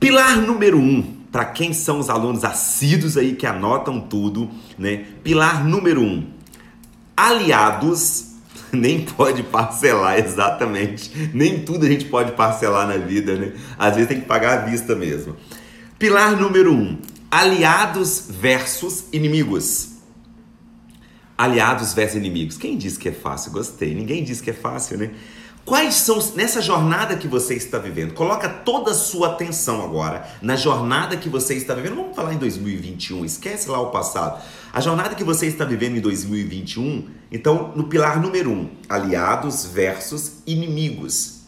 Pilar 0.00 0.38
número 0.38 0.78
um, 0.78 1.02
para 1.30 1.44
quem 1.44 1.74
são 1.74 1.98
os 1.98 2.08
alunos 2.08 2.44
assíduos 2.44 3.18
aí 3.18 3.34
que 3.34 3.46
anotam 3.46 4.00
tudo, 4.00 4.50
né? 4.78 5.04
Pilar 5.22 5.64
número 5.64 6.00
um, 6.00 6.26
aliados 7.16 8.32
nem 8.72 9.04
pode 9.04 9.42
parcelar 9.42 10.18
exatamente. 10.18 11.30
Nem 11.34 11.64
tudo 11.64 11.84
a 11.84 11.88
gente 11.88 12.06
pode 12.06 12.32
parcelar 12.32 12.86
na 12.86 12.96
vida, 12.96 13.36
né? 13.36 13.52
Às 13.78 13.94
vezes 13.94 14.08
tem 14.08 14.20
que 14.20 14.26
pagar 14.26 14.58
à 14.58 14.66
vista 14.66 14.94
mesmo. 14.94 15.36
Pilar 15.98 16.36
número 16.40 16.72
um, 16.72 16.98
aliados 17.30 18.26
versus 18.28 19.04
inimigos. 19.12 19.90
Aliados 21.36 21.92
versus 21.92 22.16
inimigos. 22.16 22.56
Quem 22.56 22.76
disse 22.76 22.98
que 22.98 23.08
é 23.08 23.12
fácil? 23.12 23.52
Gostei. 23.52 23.94
Ninguém 23.94 24.24
disse 24.24 24.42
que 24.42 24.50
é 24.50 24.54
fácil, 24.54 24.98
né? 24.98 25.10
Quais 25.64 25.94
são, 25.94 26.18
nessa 26.34 26.60
jornada 26.60 27.16
que 27.16 27.28
você 27.28 27.54
está 27.54 27.78
vivendo, 27.78 28.14
coloca 28.14 28.48
toda 28.48 28.90
a 28.90 28.94
sua 28.94 29.28
atenção 29.28 29.82
agora 29.84 30.28
na 30.42 30.56
jornada 30.56 31.16
que 31.16 31.28
você 31.28 31.54
está 31.54 31.72
vivendo. 31.72 31.94
Vamos 31.94 32.16
falar 32.16 32.34
em 32.34 32.38
2021, 32.38 33.24
esquece 33.24 33.70
lá 33.70 33.80
o 33.80 33.90
passado. 33.90 34.42
A 34.72 34.80
jornada 34.80 35.14
que 35.14 35.22
você 35.22 35.46
está 35.46 35.64
vivendo 35.64 35.96
em 35.96 36.00
2021, 36.00 37.08
então, 37.30 37.72
no 37.76 37.84
pilar 37.84 38.20
número 38.20 38.50
um, 38.50 38.70
aliados 38.88 39.64
versus 39.64 40.42
inimigos. 40.46 41.42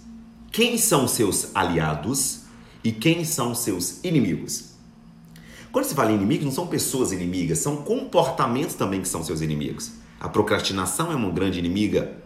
Quem 0.53 0.79
são 0.79 1.09
seus 1.09 1.49
aliados 1.53 2.43
e 2.85 2.93
quem 2.93 3.25
são 3.25 3.53
seus 3.53 3.99
inimigos? 4.05 4.75
Quando 5.73 5.87
se 5.87 5.95
fala 5.95 6.12
em 6.12 6.15
inimigos, 6.15 6.45
não 6.45 6.53
são 6.53 6.69
pessoas 6.69 7.11
inimigas, 7.11 7.59
são 7.59 7.79
comportamentos 7.79 8.77
também 8.77 9.01
que 9.01 9.09
são 9.09 9.25
seus 9.25 9.41
inimigos. 9.41 9.91
A 10.21 10.29
procrastinação 10.29 11.11
é 11.11 11.17
uma 11.17 11.31
grande 11.31 11.59
inimiga, 11.59 12.24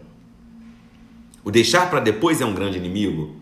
o 1.43 1.51
deixar 1.51 1.89
para 1.89 1.99
depois 1.99 2.41
é 2.41 2.45
um 2.45 2.53
grande 2.53 2.77
inimigo. 2.77 3.35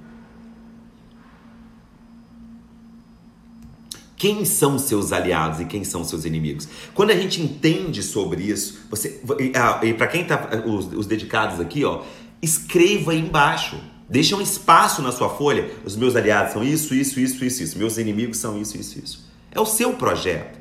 Quem 4.15 4.45
são 4.45 4.79
seus 4.79 5.11
aliados 5.11 5.59
e 5.59 5.65
quem 5.65 5.83
são 5.83 6.03
seus 6.03 6.25
inimigos? 6.25 6.67
Quando 6.95 7.11
a 7.11 7.15
gente 7.15 7.39
entende 7.39 8.01
sobre 8.01 8.43
isso, 8.43 8.79
você 8.89 9.21
ah, 9.55 9.79
e 9.85 9.93
para 9.93 10.07
quem 10.07 10.25
tá 10.25 10.49
os, 10.65 10.91
os, 10.91 11.05
dedicados 11.05 11.59
aqui, 11.59 11.85
ó, 11.85 12.03
escreva 12.41 13.11
aí 13.11 13.19
embaixo. 13.19 13.79
Deixa 14.09 14.35
um 14.35 14.41
espaço 14.41 15.03
na 15.03 15.11
sua 15.11 15.29
folha. 15.29 15.69
Os 15.85 15.95
meus 15.95 16.15
aliados 16.15 16.53
são 16.53 16.63
isso, 16.63 16.95
isso, 16.95 17.19
isso, 17.19 17.45
isso, 17.45 17.61
isso. 17.61 17.77
Meus 17.77 17.97
inimigos 17.97 18.37
são 18.37 18.59
isso, 18.59 18.75
isso, 18.77 18.97
isso. 18.97 19.27
É 19.51 19.59
o 19.59 19.65
seu 19.65 19.93
projeto. 19.93 20.57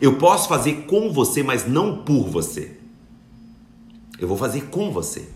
Eu 0.00 0.16
posso 0.16 0.48
fazer 0.48 0.86
com 0.86 1.12
você, 1.12 1.42
mas 1.42 1.66
não 1.66 2.02
por 2.02 2.28
você. 2.28 2.78
Eu 4.18 4.26
vou 4.26 4.38
fazer 4.38 4.66
com 4.66 4.90
você. 4.90 5.28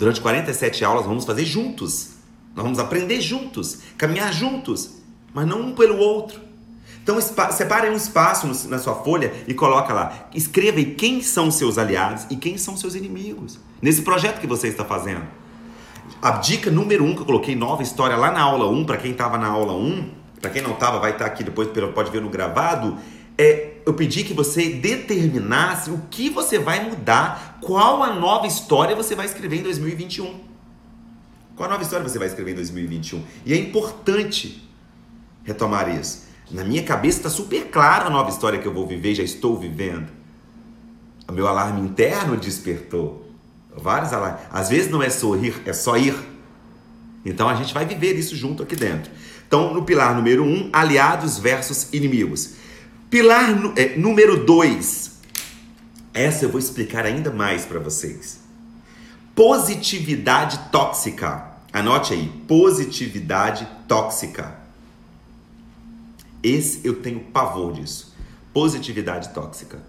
Durante 0.00 0.18
47 0.22 0.82
aulas 0.82 1.04
vamos 1.04 1.26
fazer 1.26 1.44
juntos. 1.44 2.12
Nós 2.56 2.64
vamos 2.64 2.78
aprender 2.78 3.20
juntos, 3.20 3.80
caminhar 3.98 4.32
juntos, 4.32 4.96
mas 5.34 5.46
não 5.46 5.60
um 5.60 5.74
pelo 5.74 5.98
outro. 5.98 6.40
Então 7.02 7.20
separe 7.20 7.90
um 7.90 7.94
espaço 7.94 8.46
na 8.68 8.78
sua 8.78 8.94
folha 8.94 9.30
e 9.46 9.52
coloca 9.52 9.92
lá. 9.92 10.28
Escreva 10.34 10.78
aí 10.78 10.94
quem 10.94 11.20
são 11.20 11.50
seus 11.50 11.76
aliados 11.76 12.26
e 12.30 12.36
quem 12.36 12.56
são 12.56 12.78
seus 12.78 12.94
inimigos. 12.94 13.60
Nesse 13.82 14.00
projeto 14.00 14.40
que 14.40 14.46
você 14.46 14.68
está 14.68 14.86
fazendo. 14.86 15.22
A 16.22 16.30
dica 16.32 16.70
número 16.70 17.04
um 17.04 17.14
que 17.14 17.20
eu 17.20 17.26
coloquei 17.26 17.54
nova 17.54 17.82
história 17.82 18.16
lá 18.16 18.30
na 18.30 18.40
aula 18.40 18.70
1, 18.70 18.84
para 18.86 18.96
quem 18.96 19.12
estava 19.12 19.36
na 19.36 19.48
aula 19.48 19.74
1, 19.74 20.10
para 20.40 20.48
quem 20.50 20.62
não 20.62 20.72
estava, 20.72 20.98
vai 20.98 21.12
estar 21.12 21.26
tá 21.26 21.30
aqui 21.30 21.44
depois, 21.44 21.68
pode 21.94 22.10
ver 22.10 22.22
no 22.22 22.30
gravado, 22.30 22.96
é, 23.36 23.79
eu 23.90 23.94
pedi 23.94 24.22
que 24.22 24.32
você 24.32 24.70
determinasse 24.70 25.90
o 25.90 26.02
que 26.10 26.30
você 26.30 26.58
vai 26.58 26.88
mudar, 26.88 27.58
qual 27.60 28.02
a 28.02 28.14
nova 28.14 28.46
história 28.46 28.94
você 28.94 29.16
vai 29.16 29.26
escrever 29.26 29.58
em 29.58 29.62
2021. 29.62 30.40
Qual 31.56 31.68
a 31.68 31.72
nova 31.72 31.82
história 31.82 32.08
você 32.08 32.18
vai 32.18 32.28
escrever 32.28 32.52
em 32.52 32.54
2021? 32.54 33.22
E 33.44 33.52
é 33.52 33.56
importante 33.56 34.66
retomar 35.42 35.88
isso. 35.94 36.28
Na 36.50 36.64
minha 36.64 36.82
cabeça 36.84 37.18
está 37.18 37.30
super 37.30 37.68
clara 37.68 38.06
a 38.06 38.10
nova 38.10 38.30
história 38.30 38.60
que 38.60 38.66
eu 38.66 38.72
vou 38.72 38.86
viver, 38.86 39.14
já 39.14 39.24
estou 39.24 39.58
vivendo. 39.58 40.08
O 41.28 41.32
meu 41.32 41.48
alarme 41.48 41.80
interno 41.80 42.36
despertou. 42.36 43.28
Vários 43.76 44.12
alarmes. 44.12 44.40
Às 44.50 44.68
vezes 44.68 44.90
não 44.90 45.02
é 45.02 45.10
sorrir, 45.10 45.60
é 45.66 45.72
só 45.72 45.96
ir. 45.96 46.14
Então 47.24 47.48
a 47.48 47.54
gente 47.54 47.74
vai 47.74 47.84
viver 47.84 48.14
isso 48.14 48.36
junto 48.36 48.62
aqui 48.62 48.76
dentro. 48.76 49.10
Então, 49.46 49.74
no 49.74 49.82
pilar 49.82 50.14
número 50.14 50.44
um, 50.44 50.70
aliados 50.72 51.40
versus 51.40 51.92
inimigos. 51.92 52.59
Pilar 53.10 53.72
é, 53.74 53.96
número 53.96 54.44
2. 54.46 55.10
Essa 56.14 56.44
eu 56.44 56.48
vou 56.48 56.60
explicar 56.60 57.04
ainda 57.04 57.32
mais 57.32 57.64
para 57.64 57.80
vocês. 57.80 58.38
Positividade 59.34 60.70
tóxica. 60.70 61.50
Anote 61.72 62.14
aí, 62.14 62.28
positividade 62.46 63.66
tóxica. 63.88 64.56
Esse 66.40 66.86
eu 66.86 67.02
tenho 67.02 67.18
pavor 67.18 67.72
disso. 67.72 68.14
Positividade 68.54 69.30
tóxica. 69.30 69.80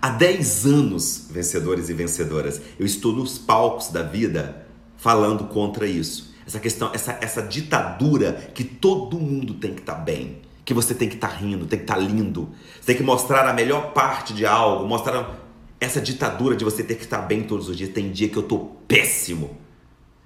Há 0.00 0.08
10 0.08 0.64
anos, 0.64 1.26
vencedores 1.30 1.90
e 1.90 1.92
vencedoras, 1.92 2.58
eu 2.78 2.86
estou 2.86 3.12
nos 3.12 3.36
palcos 3.36 3.88
da 3.88 4.02
vida 4.02 4.66
falando 4.96 5.44
contra 5.44 5.86
isso. 5.86 6.32
Essa 6.46 6.58
questão, 6.58 6.90
essa, 6.94 7.18
essa 7.20 7.42
ditadura 7.42 8.32
que 8.54 8.64
todo 8.64 9.20
mundo 9.20 9.54
tem 9.54 9.74
que 9.74 9.80
estar 9.82 9.96
tá 9.96 10.00
bem 10.00 10.40
que 10.64 10.72
você 10.72 10.94
tem 10.94 11.08
que 11.08 11.16
estar 11.16 11.28
tá 11.28 11.34
rindo, 11.34 11.66
tem 11.66 11.78
que 11.78 11.84
estar 11.84 11.94
tá 11.94 12.00
lindo. 12.00 12.50
Você 12.80 12.86
tem 12.86 12.96
que 12.96 13.02
mostrar 13.02 13.48
a 13.48 13.52
melhor 13.52 13.92
parte 13.92 14.32
de 14.32 14.46
algo, 14.46 14.86
mostrar 14.86 15.38
essa 15.80 16.00
ditadura 16.00 16.56
de 16.56 16.64
você 16.64 16.84
ter 16.84 16.94
que 16.94 17.04
estar 17.04 17.18
tá 17.18 17.26
bem 17.26 17.42
todos 17.42 17.68
os 17.68 17.76
dias. 17.76 17.90
Tem 17.90 18.10
dia 18.10 18.28
que 18.28 18.36
eu 18.36 18.42
estou 18.42 18.80
péssimo. 18.86 19.56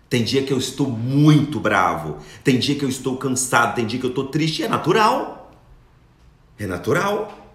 Tem 0.08 0.22
dia 0.22 0.42
que 0.42 0.52
eu 0.52 0.58
estou 0.58 0.88
muito 0.88 1.58
bravo. 1.58 2.18
Tem 2.44 2.58
dia 2.58 2.74
que 2.74 2.84
eu 2.84 2.88
estou 2.88 3.16
cansado. 3.16 3.74
Tem 3.74 3.86
dia 3.86 3.98
que 3.98 4.06
eu 4.06 4.10
estou 4.10 4.26
triste. 4.26 4.62
É 4.62 4.68
natural. 4.68 5.50
É 6.58 6.66
natural. 6.66 7.46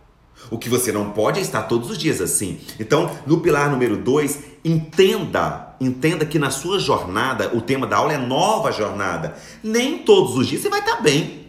O 0.50 0.58
que 0.58 0.68
você 0.68 0.92
não 0.92 1.12
pode 1.12 1.40
é 1.40 1.42
estar 1.42 1.64
todos 1.64 1.92
os 1.92 1.98
dias 1.98 2.20
assim. 2.20 2.60
Então, 2.80 3.16
no 3.28 3.40
pilar 3.40 3.70
número 3.70 3.96
2, 3.96 4.40
entenda, 4.66 5.76
entenda 5.80 6.26
que 6.26 6.40
na 6.40 6.50
sua 6.50 6.80
jornada, 6.80 7.56
o 7.56 7.62
tema 7.62 7.86
da 7.86 7.98
aula 7.98 8.14
é 8.14 8.18
nova 8.18 8.72
jornada. 8.72 9.38
Nem 9.64 10.00
todos 10.00 10.36
os 10.36 10.48
dias 10.48 10.62
você 10.62 10.70
vai 10.70 10.80
estar 10.80 11.02
bem. 11.02 11.41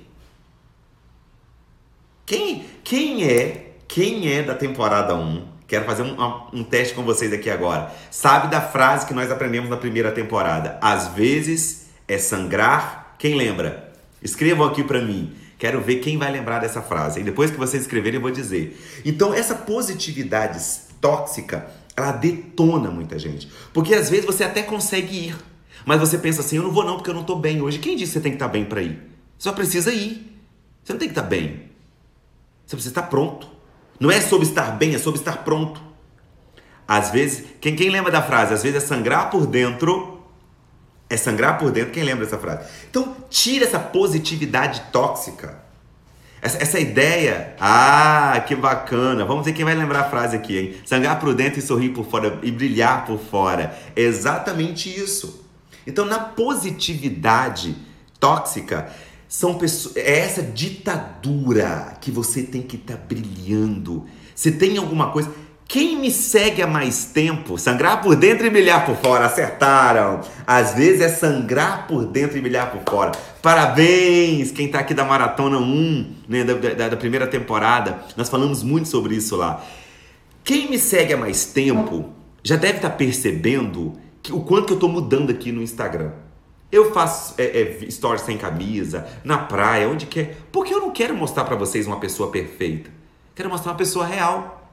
Quem, 2.24 2.64
quem 2.84 3.24
é, 3.24 3.74
quem 3.88 4.32
é 4.32 4.42
da 4.42 4.54
temporada 4.54 5.14
1? 5.14 5.52
Quero 5.66 5.84
fazer 5.84 6.02
um, 6.02 6.16
um 6.52 6.62
teste 6.62 6.94
com 6.94 7.02
vocês 7.02 7.32
aqui 7.32 7.50
agora. 7.50 7.92
Sabe 8.10 8.48
da 8.48 8.60
frase 8.60 9.06
que 9.06 9.14
nós 9.14 9.30
aprendemos 9.30 9.68
na 9.68 9.76
primeira 9.76 10.12
temporada? 10.12 10.78
Às 10.80 11.08
vezes 11.08 11.86
é 12.06 12.18
sangrar. 12.18 13.16
Quem 13.18 13.34
lembra? 13.36 13.92
Escrevam 14.22 14.66
aqui 14.66 14.84
para 14.84 15.00
mim. 15.00 15.32
Quero 15.58 15.80
ver 15.80 15.96
quem 15.96 16.18
vai 16.18 16.30
lembrar 16.30 16.58
dessa 16.58 16.82
frase. 16.82 17.20
E 17.20 17.22
depois 17.22 17.50
que 17.50 17.56
vocês 17.56 17.82
escreverem, 17.82 18.16
eu 18.16 18.20
vou 18.22 18.30
dizer. 18.30 18.78
Então, 19.04 19.32
essa 19.32 19.54
positividade 19.54 20.60
tóxica, 21.00 21.66
ela 21.96 22.12
detona 22.12 22.90
muita 22.90 23.18
gente. 23.18 23.50
Porque 23.72 23.94
às 23.94 24.10
vezes 24.10 24.26
você 24.26 24.44
até 24.44 24.62
consegue 24.62 25.28
ir. 25.28 25.36
Mas 25.84 25.98
você 25.98 26.18
pensa 26.18 26.40
assim, 26.40 26.56
eu 26.56 26.62
não 26.62 26.70
vou 26.70 26.84
não 26.84 26.96
porque 26.96 27.10
eu 27.10 27.14
não 27.14 27.24
tô 27.24 27.36
bem 27.36 27.60
hoje. 27.60 27.78
Quem 27.78 27.96
disse 27.96 28.12
que 28.12 28.18
você 28.18 28.22
tem 28.22 28.32
que 28.32 28.36
estar 28.36 28.46
tá 28.46 28.52
bem 28.52 28.64
para 28.64 28.82
ir? 28.82 29.00
Só 29.38 29.52
precisa 29.52 29.92
ir. 29.92 30.38
Você 30.84 30.92
não 30.92 30.98
tem 31.00 31.08
que 31.08 31.12
estar 31.12 31.22
tá 31.22 31.28
bem. 31.28 31.71
Você 32.66 32.76
precisa 32.76 32.90
estar 32.90 33.02
pronto. 33.02 33.48
Não 33.98 34.10
é 34.10 34.20
sobre 34.20 34.46
estar 34.46 34.72
bem, 34.72 34.94
é 34.94 34.98
sobre 34.98 35.20
estar 35.20 35.44
pronto. 35.44 35.80
Às 36.86 37.10
vezes, 37.10 37.44
quem, 37.60 37.76
quem 37.76 37.90
lembra 37.90 38.10
da 38.10 38.22
frase? 38.22 38.52
Às 38.52 38.62
vezes 38.62 38.82
é 38.82 38.86
sangrar 38.86 39.30
por 39.30 39.46
dentro. 39.46 40.20
É 41.08 41.16
sangrar 41.16 41.58
por 41.58 41.70
dentro. 41.70 41.92
Quem 41.92 42.02
lembra 42.02 42.24
dessa 42.24 42.38
frase? 42.38 42.68
Então, 42.90 43.16
tira 43.30 43.64
essa 43.64 43.78
positividade 43.78 44.82
tóxica. 44.90 45.62
Essa, 46.40 46.58
essa 46.60 46.80
ideia. 46.80 47.54
Ah, 47.60 48.42
que 48.46 48.56
bacana. 48.56 49.24
Vamos 49.24 49.44
ver 49.44 49.52
quem 49.52 49.64
vai 49.64 49.74
lembrar 49.74 50.00
a 50.00 50.10
frase 50.10 50.36
aqui, 50.36 50.58
hein? 50.58 50.74
Sangrar 50.84 51.20
por 51.20 51.32
dentro 51.34 51.60
e 51.60 51.62
sorrir 51.62 51.90
por 51.90 52.04
fora 52.04 52.38
e 52.42 52.50
brilhar 52.50 53.06
por 53.06 53.18
fora. 53.18 53.78
É 53.94 54.02
exatamente 54.02 54.88
isso. 54.88 55.46
Então, 55.86 56.04
na 56.04 56.18
positividade 56.18 57.76
tóxica, 58.18 58.90
são 59.33 59.55
pessoas, 59.55 59.97
é 59.97 60.18
essa 60.18 60.43
ditadura 60.43 61.97
que 62.03 62.11
você 62.11 62.43
tem 62.43 62.61
que 62.61 62.76
estar 62.76 62.99
tá 62.99 63.03
brilhando. 63.03 64.05
Você 64.35 64.53
tem 64.53 64.76
alguma 64.76 65.11
coisa. 65.11 65.33
Quem 65.66 65.99
me 65.99 66.11
segue 66.11 66.61
há 66.61 66.66
mais 66.66 67.07
tempo, 67.07 67.57
sangrar 67.57 68.03
por 68.03 68.14
dentro 68.14 68.47
e 68.47 68.51
brilhar 68.51 68.85
por 68.85 68.95
fora, 68.97 69.24
acertaram. 69.24 70.20
Às 70.47 70.74
vezes 70.74 71.01
é 71.01 71.09
sangrar 71.09 71.87
por 71.87 72.05
dentro 72.05 72.37
e 72.37 72.43
brilhar 72.43 72.70
por 72.70 72.83
fora. 72.87 73.12
Parabéns, 73.41 74.51
quem 74.51 74.66
está 74.66 74.80
aqui 74.80 74.93
da 74.93 75.03
Maratona 75.03 75.57
1, 75.57 76.14
né, 76.28 76.45
da, 76.45 76.53
da, 76.53 76.89
da 76.91 76.97
primeira 76.99 77.26
temporada. 77.26 78.05
Nós 78.18 78.28
falamos 78.28 78.62
muito 78.62 78.87
sobre 78.87 79.14
isso 79.14 79.35
lá. 79.35 79.64
Quem 80.45 80.68
me 80.68 80.78
segue 80.78 81.14
há 81.14 81.16
mais 81.16 81.47
tempo 81.47 82.11
já 82.45 82.57
deve 82.57 82.76
estar 82.76 82.91
tá 82.91 82.97
percebendo 82.97 83.95
que, 84.22 84.30
o 84.30 84.41
quanto 84.41 84.66
que 84.66 84.72
eu 84.72 84.76
estou 84.76 84.91
mudando 84.91 85.30
aqui 85.30 85.51
no 85.51 85.62
Instagram. 85.62 86.11
Eu 86.72 86.90
faço 86.90 87.34
é, 87.36 87.44
é, 87.60 87.90
stories 87.90 88.22
sem 88.22 88.38
camisa, 88.38 89.06
na 89.22 89.36
praia, 89.36 89.90
onde 89.90 90.06
quer. 90.06 90.38
Porque 90.50 90.72
eu 90.72 90.80
não 90.80 90.90
quero 90.90 91.14
mostrar 91.14 91.44
para 91.44 91.54
vocês 91.54 91.86
uma 91.86 92.00
pessoa 92.00 92.30
perfeita. 92.30 92.90
Quero 93.34 93.50
mostrar 93.50 93.72
uma 93.72 93.78
pessoa 93.78 94.06
real. 94.06 94.70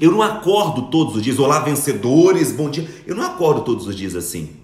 Eu 0.00 0.10
não 0.10 0.22
acordo 0.22 0.90
todos 0.90 1.16
os 1.16 1.22
dias, 1.22 1.38
olá 1.38 1.60
vencedores, 1.60 2.50
bom 2.50 2.70
dia. 2.70 2.88
Eu 3.06 3.14
não 3.14 3.22
acordo 3.22 3.60
todos 3.60 3.86
os 3.86 3.94
dias 3.94 4.16
assim. 4.16 4.56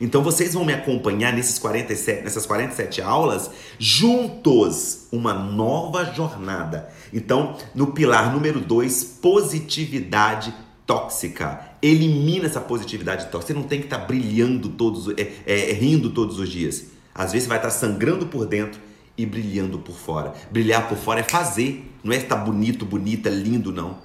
Então 0.00 0.22
vocês 0.22 0.52
vão 0.52 0.64
me 0.64 0.74
acompanhar 0.74 1.32
nesses 1.32 1.58
47, 1.58 2.24
nessas 2.24 2.44
47 2.44 3.00
aulas 3.00 3.50
juntos, 3.78 5.06
uma 5.10 5.32
nova 5.32 6.04
jornada. 6.04 6.90
Então, 7.12 7.56
no 7.74 7.88
pilar 7.88 8.32
número 8.32 8.60
2, 8.60 9.18
positividade 9.22 10.54
tóxica. 10.86 11.73
Elimina 11.86 12.46
essa 12.46 12.62
positividade 12.62 13.26
tóxica. 13.26 13.52
Você 13.52 13.52
não 13.52 13.64
tem 13.64 13.78
que 13.78 13.84
estar 13.84 13.98
tá 13.98 14.06
brilhando 14.06 14.70
todos, 14.70 15.12
é, 15.18 15.32
é, 15.44 15.72
rindo 15.74 16.08
todos 16.08 16.38
os 16.38 16.48
dias. 16.48 16.86
Às 17.14 17.32
vezes 17.32 17.46
vai 17.46 17.58
estar 17.58 17.68
tá 17.68 17.74
sangrando 17.74 18.24
por 18.24 18.46
dentro 18.46 18.80
e 19.18 19.26
brilhando 19.26 19.78
por 19.78 19.94
fora. 19.94 20.32
Brilhar 20.50 20.88
por 20.88 20.96
fora 20.96 21.20
é 21.20 21.22
fazer, 21.22 21.92
não 22.02 22.14
é 22.14 22.16
estar 22.16 22.36
bonito, 22.36 22.86
bonita, 22.86 23.28
lindo, 23.28 23.70
não. 23.70 23.98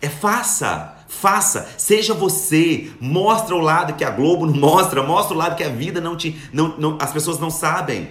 É 0.00 0.08
faça, 0.08 1.04
faça, 1.06 1.68
seja 1.76 2.14
você, 2.14 2.90
mostra 2.98 3.54
o 3.54 3.60
lado 3.60 3.92
que 3.92 4.04
a 4.04 4.10
Globo 4.10 4.46
não 4.46 4.54
mostra, 4.54 5.02
mostra 5.02 5.34
o 5.34 5.38
lado 5.38 5.54
que 5.54 5.64
a 5.64 5.68
vida 5.68 6.00
não 6.00 6.16
te, 6.16 6.34
não, 6.50 6.78
não 6.78 6.96
as 6.98 7.12
pessoas 7.12 7.38
não 7.38 7.50
sabem. 7.50 8.08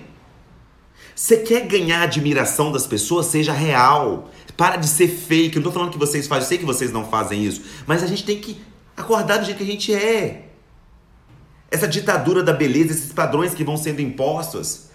Você 1.15 1.37
quer 1.37 1.65
ganhar 1.65 2.01
a 2.01 2.03
admiração 2.03 2.73
das 2.73 2.85
pessoas, 2.85 3.27
seja 3.27 3.53
real. 3.53 4.29
Para 4.57 4.75
de 4.75 4.87
ser 4.87 5.07
fake. 5.07 5.55
Eu 5.55 5.61
não 5.61 5.69
tô 5.69 5.71
falando 5.71 5.91
que 5.91 5.97
vocês 5.97 6.27
fazem, 6.27 6.43
eu 6.43 6.47
sei 6.49 6.57
que 6.57 6.65
vocês 6.65 6.91
não 6.91 7.05
fazem 7.05 7.43
isso, 7.43 7.61
mas 7.87 8.03
a 8.03 8.07
gente 8.07 8.25
tem 8.25 8.39
que 8.39 8.61
acordar 8.95 9.37
do 9.37 9.45
jeito 9.45 9.57
que 9.57 9.63
a 9.63 9.67
gente 9.67 9.93
é. 9.93 10.49
Essa 11.71 11.87
ditadura 11.87 12.43
da 12.43 12.53
beleza, 12.53 12.91
esses 12.91 13.13
padrões 13.13 13.53
que 13.53 13.63
vão 13.63 13.77
sendo 13.77 14.01
impostos. 14.01 14.85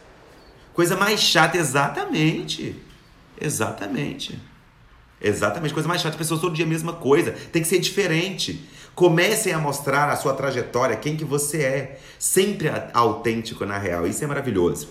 Coisa 0.75 0.97
mais 0.97 1.21
chata, 1.21 1.57
exatamente. 1.57 2.77
Exatamente. 3.41 4.39
Exatamente, 5.23 5.75
coisa 5.75 5.89
mais 5.89 6.01
chata, 6.01 6.17
pessoas 6.17 6.41
todo 6.41 6.55
dia 6.55 6.65
a 6.65 6.69
mesma 6.69 6.95
coisa. 6.95 7.33
Tem 7.53 7.61
que 7.61 7.69
ser 7.69 7.79
diferente. 7.79 8.67
Comecem 8.95 9.53
a 9.53 9.59
mostrar 9.59 10.09
a 10.09 10.17
sua 10.17 10.33
trajetória, 10.33 10.97
quem 10.97 11.17
que 11.17 11.25
você 11.25 11.63
é. 11.63 12.01
Sempre 12.19 12.71
autêntico 12.95 13.65
na 13.67 13.79
real. 13.79 14.07
Isso 14.07 14.23
é 14.25 14.27
maravilhoso. 14.27 14.89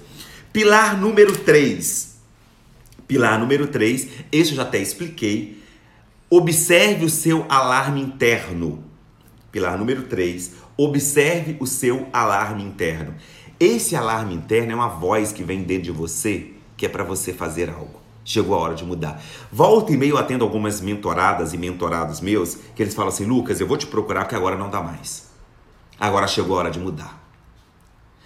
Pilar 0.52 1.00
número 1.00 1.38
3. 1.38 2.18
Pilar 3.08 3.40
número 3.40 3.68
3, 3.68 4.08
esse 4.32 4.52
eu 4.52 4.56
já 4.56 4.64
até 4.64 4.80
expliquei. 4.80 5.62
Observe 6.28 7.06
o 7.06 7.10
seu 7.10 7.46
alarme 7.48 8.02
interno. 8.02 8.84
Pilar 9.52 9.78
número 9.78 10.04
3, 10.04 10.54
observe 10.76 11.56
o 11.60 11.68
seu 11.68 12.08
alarme 12.12 12.64
interno. 12.64 13.14
Esse 13.60 13.96
alarme 13.96 14.34
interno 14.34 14.72
é 14.72 14.76
uma 14.76 14.88
voz 14.88 15.32
que 15.32 15.44
vem 15.44 15.62
dentro 15.62 15.84
de 15.84 15.92
você, 15.92 16.48
que 16.76 16.86
é 16.88 16.90
para 16.90 17.04
você 17.04 17.32
fazer 17.32 17.70
algo. 17.70 18.00
Chegou 18.26 18.56
a 18.56 18.60
hora 18.60 18.74
de 18.74 18.84
mudar. 18.84 19.22
Volta 19.52 19.94
e 19.94 19.98
meio 19.98 20.18
atendo 20.18 20.44
algumas 20.44 20.82
mentoradas 20.82 21.54
e 21.54 21.58
mentorados 21.58 22.22
meus 22.22 22.56
que 22.76 22.82
eles 22.82 22.96
falam 22.96 23.10
assim: 23.10 23.26
Lucas, 23.26 23.60
eu 23.60 23.68
vou 23.68 23.78
te 23.78 23.86
procurar 23.86 24.22
porque 24.22 24.36
agora 24.36 24.58
não 24.58 24.70
dá 24.70 24.82
mais. 24.82 25.30
Agora 26.00 26.28
chegou 26.28 26.56
a 26.56 26.60
hora 26.60 26.72
de 26.72 26.80
mudar. 26.80 27.29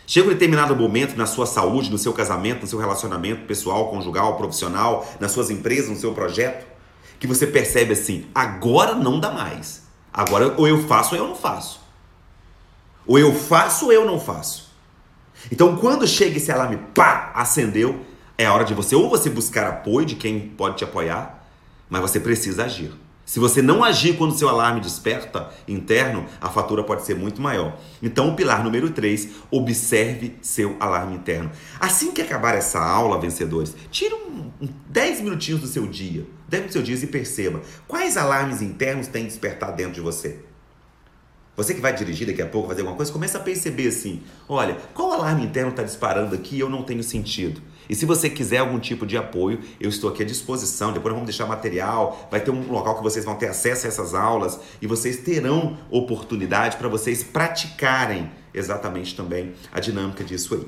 Chega 0.06 0.28
um 0.28 0.32
determinado 0.32 0.76
momento 0.76 1.16
na 1.16 1.26
sua 1.26 1.46
saúde, 1.46 1.90
no 1.90 1.98
seu 1.98 2.12
casamento, 2.14 2.62
no 2.62 2.68
seu 2.68 2.78
relacionamento 2.78 3.46
pessoal, 3.46 3.90
conjugal, 3.90 4.36
profissional, 4.36 5.08
nas 5.20 5.32
suas 5.32 5.50
empresas, 5.50 5.90
no 5.90 5.96
seu 5.96 6.14
projeto, 6.14 6.66
que 7.20 7.28
você 7.28 7.48
percebe 7.48 7.94
assim: 7.94 8.26
agora 8.36 8.96
não 8.96 9.20
dá 9.20 9.32
mais. 9.32 9.84
Agora 10.14 10.54
ou 10.58 10.68
eu 10.68 10.86
faço 10.88 11.16
ou 11.16 11.22
eu 11.22 11.28
não 11.28 11.36
faço. 11.36 11.82
Ou 13.08 13.18
eu 13.18 13.34
faço 13.34 13.86
ou 13.86 13.94
eu 13.94 14.06
não 14.06 14.20
faço. 14.20 14.72
Então 15.52 15.76
quando 15.78 16.08
chega 16.08 16.38
esse 16.38 16.52
alarme, 16.52 16.78
pá, 16.94 17.32
acendeu, 17.34 18.06
é 18.38 18.46
a 18.46 18.54
hora 18.54 18.66
de 18.66 18.74
você 18.74 18.96
ou 18.96 19.10
você 19.10 19.30
buscar 19.30 19.68
apoio 19.68 20.06
de 20.06 20.16
quem 20.16 20.40
pode 20.40 20.78
te 20.78 20.84
apoiar, 20.84 21.46
mas 21.90 22.02
você 22.02 22.20
precisa 22.20 22.66
agir. 22.66 22.92
Se 23.26 23.40
você 23.40 23.62
não 23.62 23.84
agir 23.84 24.18
quando 24.18 24.38
seu 24.38 24.50
alarme 24.50 24.82
desperta 24.82 25.50
interno, 25.68 26.26
a 26.42 26.50
fatura 26.50 26.84
pode 26.84 27.06
ser 27.06 27.16
muito 27.16 27.42
maior. 27.42 27.80
Então, 28.02 28.30
o 28.30 28.36
pilar 28.36 28.64
número 28.64 28.90
3, 28.90 29.30
observe 29.50 30.36
seu 30.42 30.76
alarme 30.80 31.16
interno. 31.16 31.50
Assim 31.80 32.12
que 32.12 32.22
acabar 32.22 32.54
essa 32.56 32.80
aula, 32.80 33.20
vencedores, 33.20 33.76
tire 33.90 34.14
um, 34.14 34.52
um 34.62 34.68
10 34.90 35.22
minutinhos 35.22 35.62
do 35.62 35.68
seu 35.68 35.88
dia, 35.88 36.26
10 36.50 36.66
do 36.66 36.74
seu 36.74 36.84
dia 36.84 36.96
e 36.96 37.08
perceba 37.08 37.62
quais 37.88 38.18
alarmes 38.18 38.62
internos 38.62 39.08
tem 39.08 39.24
despertado 39.24 39.78
dentro 39.78 39.94
de 39.94 40.02
você. 40.02 40.40
Você 41.56 41.76
que 41.76 41.82
vai 41.82 41.94
dirigir 41.94 42.26
daqui 42.26 42.42
a 42.42 42.48
pouco, 42.48 42.68
fazer 42.68 42.82
alguma 42.82 42.98
coisa, 42.98 43.12
começa 43.12 43.38
a 43.38 43.42
perceber 43.42 43.88
assim: 43.88 44.24
olha, 44.50 44.76
qual 44.94 45.12
alarme 45.14 45.46
interno 45.46 45.70
está 45.70 45.84
disparando 45.84 46.34
aqui 46.34 46.56
e 46.56 46.60
eu 46.60 46.70
não 46.70 46.84
tenho 46.84 47.04
sentido? 47.04 47.62
E 47.90 47.96
se 47.96 48.06
você 48.06 48.30
quiser 48.30 48.58
algum 48.58 48.80
tipo 48.80 49.06
de 49.06 49.18
apoio, 49.18 49.60
eu 49.80 49.90
estou 49.90 50.10
aqui 50.10 50.24
à 50.24 50.26
disposição. 50.26 50.94
Depois 50.94 51.14
vamos 51.14 51.28
deixar 51.28 51.46
material, 51.46 52.28
vai 52.32 52.40
ter 52.40 52.52
um 52.52 52.72
local 52.72 52.98
que 52.98 53.04
vocês 53.04 53.26
vão 53.26 53.36
ter 53.36 53.48
acesso 53.48 53.86
a 53.86 53.90
essas 53.90 54.14
aulas 54.14 54.60
e 54.82 54.88
vocês 54.88 55.18
terão 55.18 55.78
oportunidade 55.90 56.78
para 56.78 56.88
vocês 56.88 57.24
praticarem 57.24 58.32
exatamente 58.54 59.16
também 59.16 59.54
a 59.72 59.80
dinâmica 59.80 60.24
disso 60.24 60.56
aí. 60.56 60.68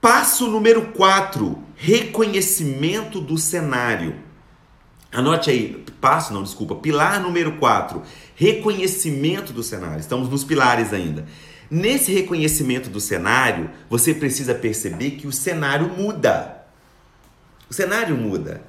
Passo 0.00 0.48
número 0.48 0.92
4: 0.92 1.58
reconhecimento 1.76 3.20
do 3.20 3.38
cenário. 3.38 4.16
Anote 5.12 5.50
aí, 5.50 5.84
passo, 6.00 6.32
não, 6.32 6.42
desculpa, 6.42 6.74
pilar 6.74 7.20
número 7.20 7.58
4, 7.58 8.02
reconhecimento 8.34 9.52
do 9.52 9.62
cenário. 9.62 10.00
Estamos 10.00 10.28
nos 10.28 10.42
pilares 10.42 10.92
ainda. 10.92 11.26
Nesse 11.74 12.12
reconhecimento 12.12 12.90
do 12.90 13.00
cenário, 13.00 13.70
você 13.88 14.12
precisa 14.12 14.54
perceber 14.54 15.12
que 15.12 15.26
o 15.26 15.32
cenário 15.32 15.88
muda. 15.88 16.66
O 17.70 17.72
cenário 17.72 18.14
muda. 18.14 18.62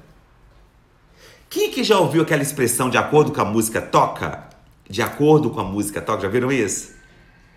Quem 1.50 1.70
que 1.70 1.84
já 1.84 1.98
ouviu 1.98 2.22
aquela 2.22 2.40
expressão 2.40 2.88
de 2.88 2.96
acordo 2.96 3.30
com 3.30 3.42
a 3.42 3.44
música 3.44 3.82
toca? 3.82 4.48
De 4.88 5.02
acordo 5.02 5.50
com 5.50 5.60
a 5.60 5.64
música 5.64 6.00
toca, 6.00 6.22
já 6.22 6.28
viram 6.30 6.50
isso? 6.50 6.94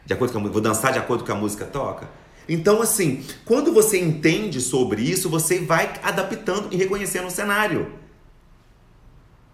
De 0.06 0.12
acordo 0.12 0.34
com 0.34 0.40
a 0.40 0.52
vou 0.52 0.60
dançar 0.60 0.92
de 0.92 1.00
acordo 1.00 1.24
com 1.24 1.32
a 1.32 1.36
música 1.36 1.64
toca? 1.64 2.10
Então, 2.50 2.82
assim, 2.82 3.24
quando 3.46 3.72
você 3.72 3.98
entende 3.98 4.60
sobre 4.60 5.02
isso, 5.02 5.30
você 5.30 5.60
vai 5.60 5.94
adaptando 6.04 6.68
e 6.72 6.76
reconhecendo 6.76 7.28
o 7.28 7.32
cenário. 7.32 7.94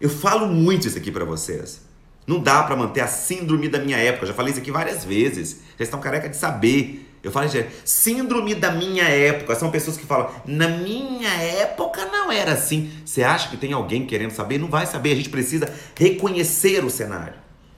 Eu 0.01 0.09
falo 0.09 0.47
muito 0.47 0.87
isso 0.87 0.97
aqui 0.97 1.11
para 1.11 1.23
vocês. 1.23 1.82
Não 2.25 2.39
dá 2.39 2.63
para 2.63 2.75
manter 2.75 3.01
a 3.01 3.07
síndrome 3.07 3.67
da 3.67 3.79
minha 3.79 3.97
época. 3.97 4.23
Eu 4.23 4.27
já 4.29 4.33
falei 4.33 4.51
isso 4.51 4.61
aqui 4.61 4.71
várias 4.71 5.03
vezes. 5.03 5.61
Vocês 5.75 5.87
estão 5.87 5.99
careca 5.99 6.29
de 6.29 6.37
saber. 6.37 7.09
Eu 7.21 7.31
falo, 7.31 7.47
gente, 7.47 7.69
síndrome 7.85 8.53
da 8.55 8.71
minha 8.71 9.05
época. 9.05 9.55
São 9.55 9.71
pessoas 9.71 9.97
que 9.97 10.05
falam, 10.05 10.29
na 10.45 10.67
minha 10.67 11.29
época 11.29 12.05
não 12.05 12.31
era 12.31 12.53
assim. 12.53 12.91
Você 13.05 13.23
acha 13.23 13.49
que 13.49 13.57
tem 13.57 13.73
alguém 13.73 14.05
querendo 14.05 14.31
saber? 14.31 14.57
Não 14.57 14.67
vai 14.67 14.85
saber. 14.85 15.13
A 15.13 15.15
gente 15.15 15.29
precisa 15.29 15.71
reconhecer 15.95 16.83
o 16.83 16.89
cenário. 16.89 17.35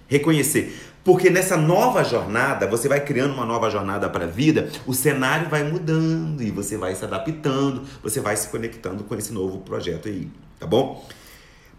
Reconhecer. 0.08 0.76
Porque 1.06 1.30
nessa 1.30 1.56
nova 1.56 2.04
jornada, 2.04 2.66
você 2.66 2.90
vai 2.90 3.00
criando 3.00 3.36
uma 3.36 3.46
nova 3.46 3.70
jornada 3.70 4.10
para 4.10 4.26
a 4.26 4.28
vida, 4.28 4.72
o 4.88 4.94
cenário 4.94 5.48
vai 5.48 5.64
mudando 5.64 6.42
e 6.42 6.50
você 6.50 6.78
vai 6.78 6.96
se 6.96 7.06
adaptando, 7.06 7.84
você 8.02 8.20
vai 8.20 8.36
se 8.36 8.48
conectando 8.50 9.04
com 9.04 9.14
esse 9.14 9.32
novo 9.32 9.60
projeto 9.60 10.08
aí, 10.08 10.28
tá 10.60 10.66
bom? 10.66 11.08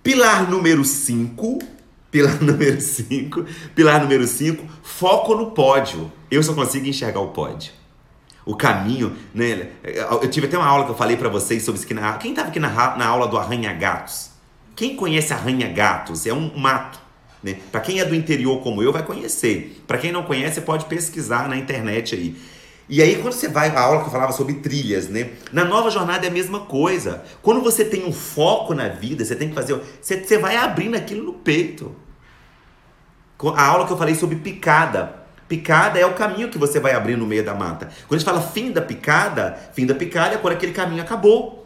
Pilar 0.01 0.49
número 0.49 0.85
5. 0.85 1.59
Pilar 2.11 2.43
número 2.43 2.81
5. 2.81 3.45
Pilar 3.75 4.01
número 4.01 4.27
5. 4.27 4.65
Foco 4.83 5.35
no 5.35 5.51
pódio. 5.51 6.11
Eu 6.31 6.43
só 6.43 6.55
consigo 6.55 6.87
enxergar 6.87 7.21
o 7.21 7.29
pódio. 7.29 7.73
O 8.45 8.55
caminho, 8.55 9.17
né? 9.35 9.71
Eu 9.83 10.29
tive 10.31 10.47
até 10.47 10.57
uma 10.57 10.67
aula 10.67 10.85
que 10.85 10.91
eu 10.93 10.97
falei 10.97 11.17
para 11.17 11.29
vocês 11.29 11.65
sobre 11.65 11.81
isso. 11.81 11.95
Na, 11.95 12.13
quem 12.15 12.31
estava 12.31 12.49
aqui 12.49 12.61
na, 12.61 12.97
na 12.97 13.07
aula 13.07 13.27
do 13.27 13.37
arranha-gatos? 13.37 14.31
Quem 14.77 14.95
conhece 14.95 15.33
arranha-gatos? 15.33 16.27
É 16.27 16.33
um 16.33 16.57
mato. 16.57 17.01
Né? 17.43 17.59
Para 17.73 17.81
quem 17.81 18.01
é 18.01 18.05
do 18.05 18.15
interior 18.15 18.63
como 18.63 18.83
eu, 18.83 18.93
vai 18.93 19.03
conhecer. 19.03 19.83
Para 19.87 19.99
quem 19.99 20.13
não 20.13 20.23
conhece, 20.23 20.61
pode 20.61 20.85
pesquisar 20.85 21.49
na 21.49 21.57
internet 21.57 22.15
aí. 22.15 22.37
E 22.89 23.03
aí, 23.03 23.20
quando 23.20 23.32
você 23.32 23.49
vai, 23.49 23.68
a 23.68 23.80
aula 23.80 24.01
que 24.01 24.07
eu 24.07 24.12
falava 24.12 24.32
sobre 24.32 24.55
trilhas, 24.55 25.09
né? 25.09 25.30
Na 25.53 25.64
nova 25.64 25.91
jornada 25.91 26.24
é 26.24 26.28
a 26.28 26.32
mesma 26.32 26.61
coisa. 26.61 27.24
Quando 27.43 27.61
você 27.61 27.84
tem 27.84 28.07
um 28.07 28.12
foco 28.12 28.74
na 28.74 28.89
vida, 28.89 29.24
você 29.24 29.34
tem 29.34 29.49
que 29.49 29.55
fazer. 29.55 29.80
Você, 30.01 30.22
você 30.22 30.39
vai 30.39 30.57
abrindo 30.57 30.97
aquilo 30.97 31.24
no 31.24 31.32
peito. 31.32 31.95
A 33.57 33.66
aula 33.66 33.87
que 33.87 33.93
eu 33.93 33.97
falei 33.97 34.14
sobre 34.14 34.37
picada. 34.37 35.26
Picada 35.49 35.99
é 35.99 36.07
o 36.07 36.14
caminho 36.14 36.49
que 36.49 36.59
você 36.59 36.80
vai 36.80 36.93
abrir 36.93 37.16
no 37.16 37.26
meio 37.26 37.45
da 37.45 37.55
mata. 37.55 37.87
Quando 38.07 38.14
a 38.14 38.18
gente 38.18 38.24
fala 38.24 38.41
fim 38.41 38.72
da 38.72 38.80
picada, 38.80 39.57
fim 39.74 39.84
da 39.84 39.95
picada 39.95 40.34
é 40.37 40.39
quando 40.39 40.55
aquele 40.55 40.72
caminho 40.72 41.03
acabou. 41.03 41.66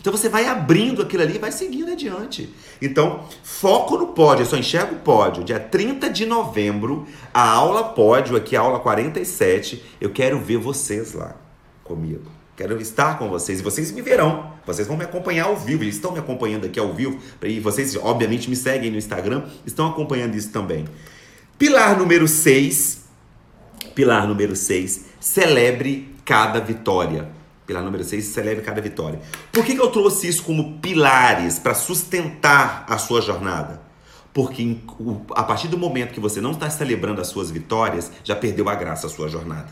Então 0.00 0.12
você 0.12 0.28
vai 0.28 0.46
abrindo 0.46 1.02
aquilo 1.02 1.22
ali 1.22 1.36
e 1.36 1.38
vai 1.38 1.50
seguindo 1.50 1.90
adiante. 1.90 2.52
Então, 2.80 3.24
foco 3.42 3.96
no 3.96 4.08
pódio, 4.08 4.42
eu 4.42 4.46
só 4.46 4.56
enxergo 4.56 4.94
o 4.94 4.98
pódio. 4.98 5.42
Dia 5.42 5.58
30 5.58 6.08
de 6.10 6.26
novembro, 6.26 7.06
a 7.34 7.48
aula 7.48 7.82
pódio, 7.82 8.36
aqui 8.36 8.54
a 8.54 8.60
aula 8.60 8.78
47, 8.78 9.82
eu 10.00 10.10
quero 10.10 10.38
ver 10.38 10.58
vocês 10.58 11.12
lá 11.12 11.34
comigo. 11.82 12.36
Quero 12.56 12.80
estar 12.80 13.18
com 13.18 13.28
vocês 13.28 13.60
e 13.60 13.62
vocês 13.62 13.92
me 13.92 14.00
verão. 14.00 14.50
Vocês 14.64 14.88
vão 14.88 14.96
me 14.96 15.04
acompanhar 15.04 15.44
ao 15.44 15.56
vivo. 15.56 15.84
Eles 15.84 15.96
estão 15.96 16.10
me 16.10 16.18
acompanhando 16.18 16.64
aqui 16.64 16.80
ao 16.80 16.92
vivo. 16.92 17.20
E 17.42 17.60
vocês, 17.60 17.94
obviamente, 17.96 18.48
me 18.48 18.56
seguem 18.56 18.90
no 18.90 18.96
Instagram. 18.96 19.44
Estão 19.66 19.86
acompanhando 19.86 20.34
isso 20.34 20.50
também. 20.50 20.86
Pilar 21.58 21.98
número 21.98 22.26
6. 22.26 23.04
Pilar 23.94 24.26
número 24.26 24.56
6. 24.56 25.04
Celebre 25.20 26.14
cada 26.24 26.58
vitória. 26.58 27.28
Pilar 27.66 27.82
número 27.82 28.04
6. 28.04 28.24
Celebre 28.24 28.64
cada 28.64 28.80
vitória. 28.80 29.20
Por 29.52 29.64
que, 29.64 29.74
que 29.74 29.80
eu 29.80 29.90
trouxe 29.90 30.28
isso 30.28 30.44
como 30.44 30.78
pilares 30.78 31.58
para 31.58 31.74
sustentar 31.74 32.86
a 32.88 32.96
sua 32.96 33.20
jornada? 33.20 33.82
Porque 34.32 34.78
a 35.34 35.42
partir 35.42 35.66
do 35.68 35.78
momento 35.78 36.12
que 36.12 36.20
você 36.20 36.40
não 36.40 36.52
está 36.52 36.70
celebrando 36.70 37.20
as 37.20 37.28
suas 37.28 37.50
vitórias, 37.50 38.12
já 38.22 38.36
perdeu 38.36 38.68
a 38.68 38.74
graça 38.74 39.06
a 39.06 39.10
sua 39.10 39.28
jornada. 39.28 39.68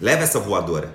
Leva 0.00 0.24
essa 0.24 0.40
voadora. 0.40 0.94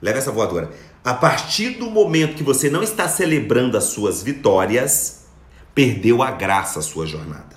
Leva 0.00 0.18
essa 0.18 0.32
voadora. 0.32 0.70
A 1.04 1.14
partir 1.14 1.78
do 1.78 1.90
momento 1.90 2.34
que 2.34 2.42
você 2.42 2.70
não 2.70 2.82
está 2.82 3.08
celebrando 3.08 3.76
as 3.76 3.84
suas 3.84 4.22
vitórias, 4.22 5.26
perdeu 5.74 6.22
a 6.22 6.30
graça 6.30 6.78
a 6.78 6.82
sua 6.82 7.06
jornada. 7.06 7.56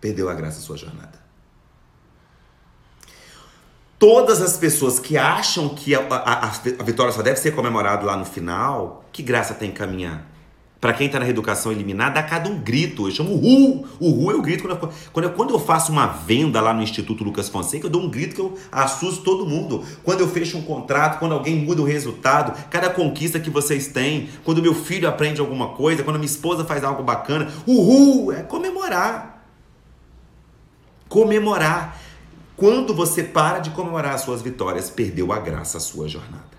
Perdeu 0.00 0.28
a 0.28 0.34
graça 0.34 0.58
a 0.58 0.62
sua 0.62 0.76
jornada. 0.76 1.23
Todas 4.04 4.42
as 4.42 4.58
pessoas 4.58 5.00
que 5.00 5.16
acham 5.16 5.66
que 5.70 5.94
a, 5.94 6.00
a, 6.00 6.48
a 6.48 6.82
vitória 6.82 7.10
só 7.10 7.22
deve 7.22 7.38
ser 7.38 7.52
comemorada 7.52 8.04
lá 8.04 8.14
no 8.14 8.26
final, 8.26 9.02
que 9.10 9.22
graça 9.22 9.54
tem 9.54 9.70
caminhar? 9.70 10.26
Para 10.78 10.92
quem 10.92 11.06
está 11.06 11.18
na 11.18 11.24
reeducação 11.24 11.72
eliminar, 11.72 12.12
dá 12.12 12.22
cada 12.22 12.50
um 12.50 12.58
grito. 12.58 13.08
Eu 13.08 13.10
chamo. 13.10 13.32
O 13.32 14.10
Ru 14.10 14.30
eu 14.30 14.42
grito. 14.42 14.62
Quando 14.62 14.74
eu, 14.74 14.92
quando, 15.10 15.24
eu, 15.24 15.30
quando 15.30 15.54
eu 15.54 15.58
faço 15.58 15.90
uma 15.90 16.06
venda 16.06 16.60
lá 16.60 16.74
no 16.74 16.82
Instituto 16.82 17.24
Lucas 17.24 17.48
Fonseca, 17.48 17.86
eu 17.86 17.90
dou 17.90 18.02
um 18.02 18.10
grito 18.10 18.34
que 18.34 18.40
eu 18.42 18.58
assusto 18.70 19.24
todo 19.24 19.46
mundo. 19.46 19.82
Quando 20.02 20.20
eu 20.20 20.28
fecho 20.28 20.58
um 20.58 20.62
contrato, 20.62 21.18
quando 21.18 21.32
alguém 21.32 21.56
muda 21.56 21.80
o 21.80 21.86
resultado, 21.86 22.52
cada 22.68 22.90
conquista 22.90 23.40
que 23.40 23.48
vocês 23.48 23.86
têm, 23.86 24.28
quando 24.44 24.60
meu 24.60 24.74
filho 24.74 25.08
aprende 25.08 25.40
alguma 25.40 25.68
coisa, 25.68 26.04
quando 26.04 26.16
minha 26.16 26.26
esposa 26.26 26.62
faz 26.62 26.84
algo 26.84 27.02
bacana, 27.02 27.50
Ru 27.66 28.30
é 28.30 28.42
comemorar. 28.42 29.42
Comemorar. 31.08 32.03
Quando 32.56 32.94
você 32.94 33.22
para 33.22 33.58
de 33.58 33.70
comemorar 33.70 34.14
as 34.14 34.20
suas 34.22 34.42
vitórias, 34.42 34.90
perdeu 34.90 35.32
a 35.32 35.38
graça 35.38 35.78
a 35.78 35.80
sua 35.80 36.08
jornada. 36.08 36.54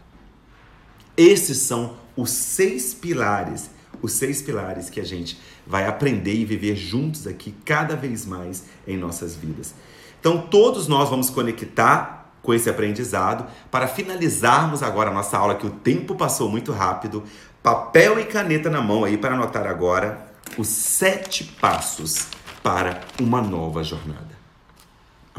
Esses 1.16 1.60
são 1.60 1.96
os 2.16 2.32
seis 2.32 2.94
pilares 2.94 3.70
os 4.02 4.14
seis 4.14 4.42
pilares 4.42 4.90
que 4.90 5.00
a 5.00 5.04
gente 5.04 5.40
vai 5.66 5.86
aprender 5.88 6.34
e 6.34 6.46
viver 6.46 6.76
juntos 6.76 7.28
aqui 7.28 7.54
cada 7.66 7.96
vez 7.96 8.26
mais 8.26 8.66
em 8.88 8.98
nossas 8.98 9.36
vidas. 9.36 9.74
Então, 10.20 10.40
todos 10.40 10.88
nós 10.88 11.10
vamos 11.10 11.30
conectar 11.30 12.32
com 12.42 12.54
esse 12.54 12.70
aprendizado 12.70 13.48
para 13.72 13.88
finalizarmos 13.88 14.84
agora 14.84 15.10
a 15.10 15.14
nossa 15.14 15.38
aula, 15.38 15.56
que 15.56 15.66
o 15.66 15.72
tempo 15.72 16.16
passou 16.16 16.50
muito 16.50 16.72
rápido. 16.72 17.24
Papel 17.62 18.20
e 18.20 18.26
caneta 18.26 18.70
na 18.70 18.82
mão 18.82 19.04
aí 19.04 19.18
para 19.18 19.34
anotar 19.34 19.66
agora 19.66 20.34
os 20.58 20.68
sete 20.68 21.44
passos 21.44 22.28
para 22.62 23.02
uma 23.20 23.42
nova 23.42 23.84
jornada. 23.84 24.35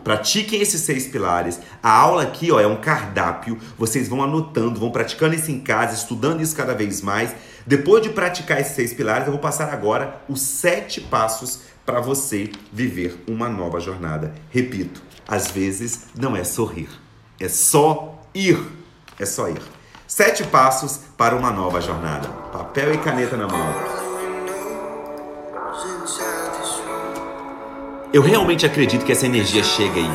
Pratiquem 0.03 0.61
esses 0.61 0.81
seis 0.83 1.07
pilares. 1.07 1.61
A 1.83 1.91
aula 1.91 2.23
aqui 2.23 2.51
ó, 2.53 2.61
é 2.61 2.67
um 2.67 2.77
cardápio. 2.77 3.59
Vocês 3.79 4.09
vão 4.09 4.23
anotando, 4.23 4.81
vão 4.81 4.91
praticando 4.91 5.35
isso 5.35 5.51
em 5.51 5.61
casa, 5.61 5.95
estudando 5.95 6.41
isso 6.41 6.55
cada 6.55 6.75
vez 6.75 7.03
mais. 7.03 7.35
Depois 7.67 8.03
de 8.03 8.11
praticar 8.11 8.61
esses 8.61 8.75
seis 8.75 8.93
pilares, 8.93 9.27
eu 9.27 9.33
vou 9.33 9.41
passar 9.41 9.73
agora 9.73 10.23
os 10.29 10.41
sete 10.41 11.01
passos 11.01 11.63
para 11.85 12.01
você 12.01 12.51
viver 12.73 13.25
uma 13.27 13.49
nova 13.49 13.81
jornada. 13.81 14.33
Repito, 14.51 15.03
às 15.27 15.51
vezes 15.51 16.07
não 16.17 16.37
é 16.37 16.45
sorrir, 16.45 16.89
é 17.41 17.49
só 17.49 18.23
ir. 18.35 18.77
É 19.19 19.25
só 19.25 19.49
ir. 19.49 19.63
Sete 20.07 20.45
passos 20.45 21.01
para 21.17 21.35
uma 21.35 21.51
nova 21.51 21.81
jornada. 21.81 22.29
Papel 22.53 22.95
e 22.95 22.99
caneta 22.99 23.37
na 23.37 23.49
mão. 23.49 24.06
Eu 28.13 28.23
realmente 28.23 28.65
acredito 28.65 29.05
que 29.05 29.13
essa 29.13 29.27
energia 29.27 29.63
chega 29.65 29.97
aí. 29.97 30.11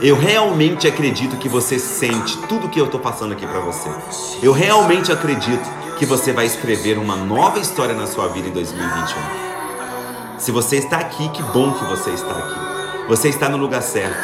Eu 0.00 0.16
realmente 0.16 0.86
acredito 0.86 1.36
que 1.36 1.48
você 1.48 1.78
sente 1.78 2.38
tudo 2.48 2.68
que 2.68 2.80
eu 2.80 2.86
estou 2.86 3.00
passando 3.00 3.32
aqui 3.32 3.46
para 3.46 3.60
você. 3.60 3.88
Eu 4.42 4.52
realmente 4.52 5.12
acredito 5.12 5.68
que 5.98 6.06
você 6.06 6.32
vai 6.32 6.46
escrever 6.46 6.98
uma 6.98 7.16
nova 7.16 7.58
história 7.58 7.94
na 7.94 8.06
sua 8.06 8.28
vida 8.28 8.48
em 8.48 8.52
2021. 8.52 10.38
Se 10.38 10.50
você 10.50 10.76
está 10.76 10.98
aqui, 10.98 11.28
que 11.28 11.42
bom 11.42 11.72
que 11.72 11.84
você 11.84 12.10
está 12.10 12.32
aqui. 12.32 13.08
Você 13.08 13.28
está 13.28 13.48
no 13.48 13.58
lugar 13.58 13.82
certo. 13.82 14.16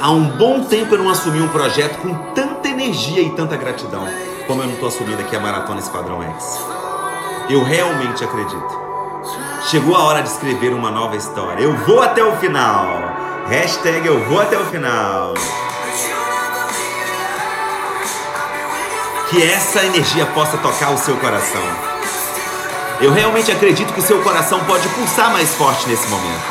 Há 0.00 0.10
um 0.10 0.36
bom 0.36 0.64
tempo 0.64 0.94
eu 0.94 0.98
não 0.98 1.08
assumi 1.08 1.40
um 1.40 1.48
projeto 1.48 1.98
com 1.98 2.14
tanta 2.34 2.68
energia 2.68 3.22
e 3.22 3.30
tanta 3.30 3.56
gratidão 3.56 4.06
como 4.46 4.60
eu 4.60 4.66
não 4.66 4.74
estou 4.74 4.88
assumindo 4.88 5.20
aqui 5.22 5.36
a 5.36 5.40
Maratona 5.40 5.80
Esquadrão 5.80 6.22
X. 6.22 6.58
Eu 7.48 7.62
realmente 7.62 8.24
acredito. 8.24 8.91
Chegou 9.66 9.94
a 9.96 10.02
hora 10.02 10.22
de 10.22 10.28
escrever 10.28 10.74
uma 10.74 10.90
nova 10.90 11.16
história. 11.16 11.62
Eu 11.62 11.76
vou 11.86 12.02
até 12.02 12.22
o 12.22 12.36
final. 12.36 13.44
Hashtag 13.48 14.06
eu 14.06 14.22
vou 14.24 14.40
até 14.40 14.58
o 14.58 14.64
final. 14.66 15.34
Que 19.30 19.42
essa 19.42 19.84
energia 19.84 20.26
possa 20.26 20.58
tocar 20.58 20.90
o 20.90 20.98
seu 20.98 21.16
coração. 21.16 21.62
Eu 23.00 23.12
realmente 23.12 23.52
acredito 23.52 23.92
que 23.92 24.00
o 24.00 24.02
seu 24.02 24.20
coração 24.22 24.62
pode 24.64 24.88
pulsar 24.90 25.32
mais 25.32 25.54
forte 25.54 25.88
nesse 25.88 26.08
momento. 26.08 26.44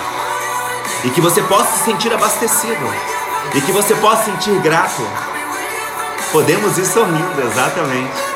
E 1.03 1.09
que 1.09 1.21
você 1.21 1.41
possa 1.43 1.77
se 1.77 1.83
sentir 1.83 2.13
abastecido. 2.13 2.93
E 3.53 3.61
que 3.61 3.73
você 3.73 3.93
possa 3.95 4.23
sentir 4.23 4.57
grato. 4.61 5.05
Podemos 6.31 6.77
ir 6.77 6.85
sorrindo, 6.85 7.41
exatamente. 7.41 8.30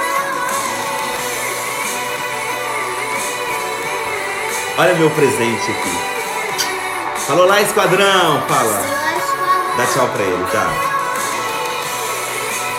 Olha 4.78 4.94
meu 4.96 5.10
presente 5.10 5.72
aqui. 5.72 6.16
Falou 7.28 7.46
lá, 7.46 7.62
esquadrão, 7.62 8.42
fala. 8.46 8.82
Dá 9.78 9.86
tchau 9.86 10.10
pra 10.10 10.22
ele, 10.22 10.46
tá? 10.52 10.70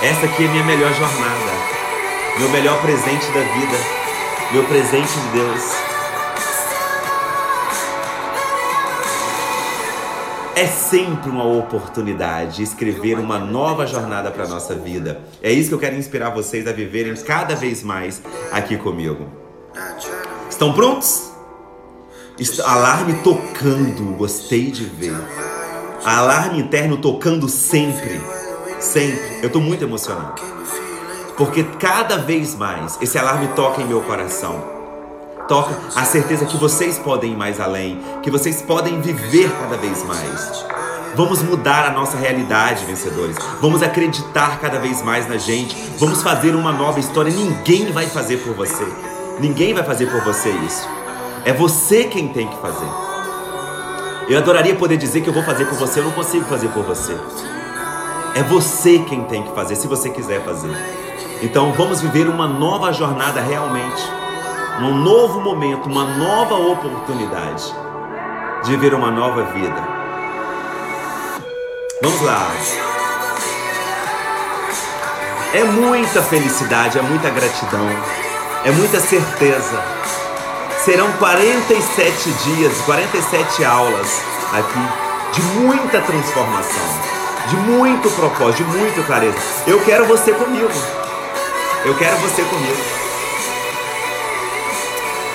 Essa 0.03 0.27
aqui 0.27 0.45
é 0.45 0.49
minha 0.49 0.65
melhor 0.65 0.93
jornada. 0.93 1.53
Meu 2.39 2.51
melhor 2.51 2.79
presente 2.83 3.27
da 3.29 3.41
vida. 3.41 3.79
Meu 4.53 4.65
presente 4.65 5.09
de 5.09 5.29
Deus. 5.39 5.63
É 10.55 10.67
sempre 10.67 11.31
uma 11.31 11.45
oportunidade 11.45 12.63
escrever 12.63 13.19
uma 13.19 13.39
nova 13.39 13.87
jornada 13.87 14.31
para 14.31 14.47
nossa 14.47 14.75
vida. 14.75 15.23
É 15.43 15.51
isso 15.51 15.71
que 15.71 15.75
eu 15.75 15.79
quero 15.79 15.97
inspirar 15.97 16.29
vocês 16.29 16.67
a 16.67 16.73
viverem 16.73 17.15
cada 17.17 17.55
vez 17.55 17.83
mais 17.83 18.21
aqui 18.53 18.77
comigo. 18.77 19.27
Estão 20.51 20.75
prontos? 20.75 21.26
Alarme 22.65 23.15
tocando, 23.25 24.15
gostei 24.15 24.71
de 24.71 24.85
ver. 24.85 25.17
Alarme 26.05 26.61
interno 26.61 26.99
tocando 26.99 27.49
sempre. 27.49 28.21
Sempre. 28.79 29.41
Eu 29.43 29.49
tô 29.49 29.59
muito 29.59 29.83
emocionado. 29.83 30.43
Porque 31.39 31.65
cada 31.65 32.19
vez 32.19 32.55
mais 32.55 32.99
esse 33.01 33.17
alarme 33.17 33.49
toca 33.57 33.81
em 33.81 33.87
meu 33.87 34.03
coração. 34.03 34.63
Toca 35.49 35.79
a 35.95 36.05
certeza 36.05 36.45
que 36.45 36.59
vocês 36.59 36.99
podem 36.99 37.33
ir 37.33 37.37
mais 37.37 37.59
além, 37.59 38.01
que 38.23 38.31
vocês 38.31 38.61
podem 38.61 39.01
viver 39.01 39.51
cada 39.53 39.79
vez 39.79 40.05
mais. 40.05 40.67
Vamos 41.15 41.43
mudar 41.43 41.87
a 41.87 41.91
nossa 41.91 42.19
realidade, 42.19 42.85
vencedores. 42.85 43.37
Vamos 43.63 43.83
acreditar 43.83 44.61
cada 44.61 44.79
vez 44.79 45.01
mais 45.03 45.27
na 45.27 45.39
gente. 45.39 45.75
Vamos 45.99 46.23
fazer 46.23 46.55
uma 46.55 46.73
nova 46.73 47.01
história. 47.01 47.33
Ninguém 47.33 47.91
vai 47.93 48.07
fazer 48.07 48.37
por 48.39 48.53
você. 48.53 48.87
Ninguém 49.41 49.73
vai 49.73 49.85
fazer 49.85 50.11
por 50.11 50.23
você 50.23 50.51
isso. 50.51 51.06
É 51.47 51.53
você 51.53 52.03
quem 52.03 52.27
tem 52.27 52.49
que 52.49 52.57
fazer. 52.57 52.89
Eu 54.29 54.37
adoraria 54.37 54.75
poder 54.75 54.97
dizer 54.97 55.21
que 55.21 55.29
eu 55.29 55.33
vou 55.33 55.45
fazer 55.45 55.65
por 55.67 55.79
você, 55.79 56.01
eu 56.01 56.05
não 56.05 56.11
consigo 56.11 56.45
fazer 56.47 56.69
por 56.71 56.83
você. 56.83 57.17
É 58.35 58.43
você 58.43 58.99
quem 58.99 59.23
tem 59.27 59.45
que 59.45 59.55
fazer, 59.55 59.77
se 59.77 59.87
você 59.87 60.11
quiser 60.11 60.43
fazer. 60.45 60.77
Então 61.41 61.73
vamos 61.73 62.01
viver 62.01 62.27
uma 62.27 62.49
nova 62.49 62.93
jornada 62.93 63.41
realmente. 63.41 64.03
Um 64.81 64.93
novo 64.97 65.41
momento, 65.41 65.89
uma 65.89 66.05
nova 66.05 66.57
oportunidade 66.57 67.73
de 68.65 68.71
viver 68.73 68.93
uma 68.93 69.13
nova 69.13 69.45
vida. 69.45 69.89
Vamos 72.03 72.23
lá. 72.23 72.51
É 75.55 75.63
muita 75.63 76.23
felicidade, 76.23 76.99
é 76.99 77.03
muita 77.03 77.31
gratidão, 77.31 77.89
é 78.65 78.73
muita 78.73 78.99
certeza 78.99 79.81
Serão 80.87 81.11
47 81.15 82.31
dias, 82.45 82.81
47 82.83 83.65
aulas 83.65 84.23
aqui 84.53 85.33
de 85.35 85.43
muita 85.59 86.01
transformação, 86.01 87.01
de 87.49 87.57
muito 87.57 88.09
propósito, 88.15 88.63
de 88.63 88.77
muita 88.77 89.03
clareza. 89.03 89.37
Eu 89.67 89.85
quero 89.85 90.07
você 90.07 90.33
comigo. 90.33 90.69
Eu 91.85 91.99
quero 91.99 92.17
você 92.19 92.41
comigo. 92.45 92.77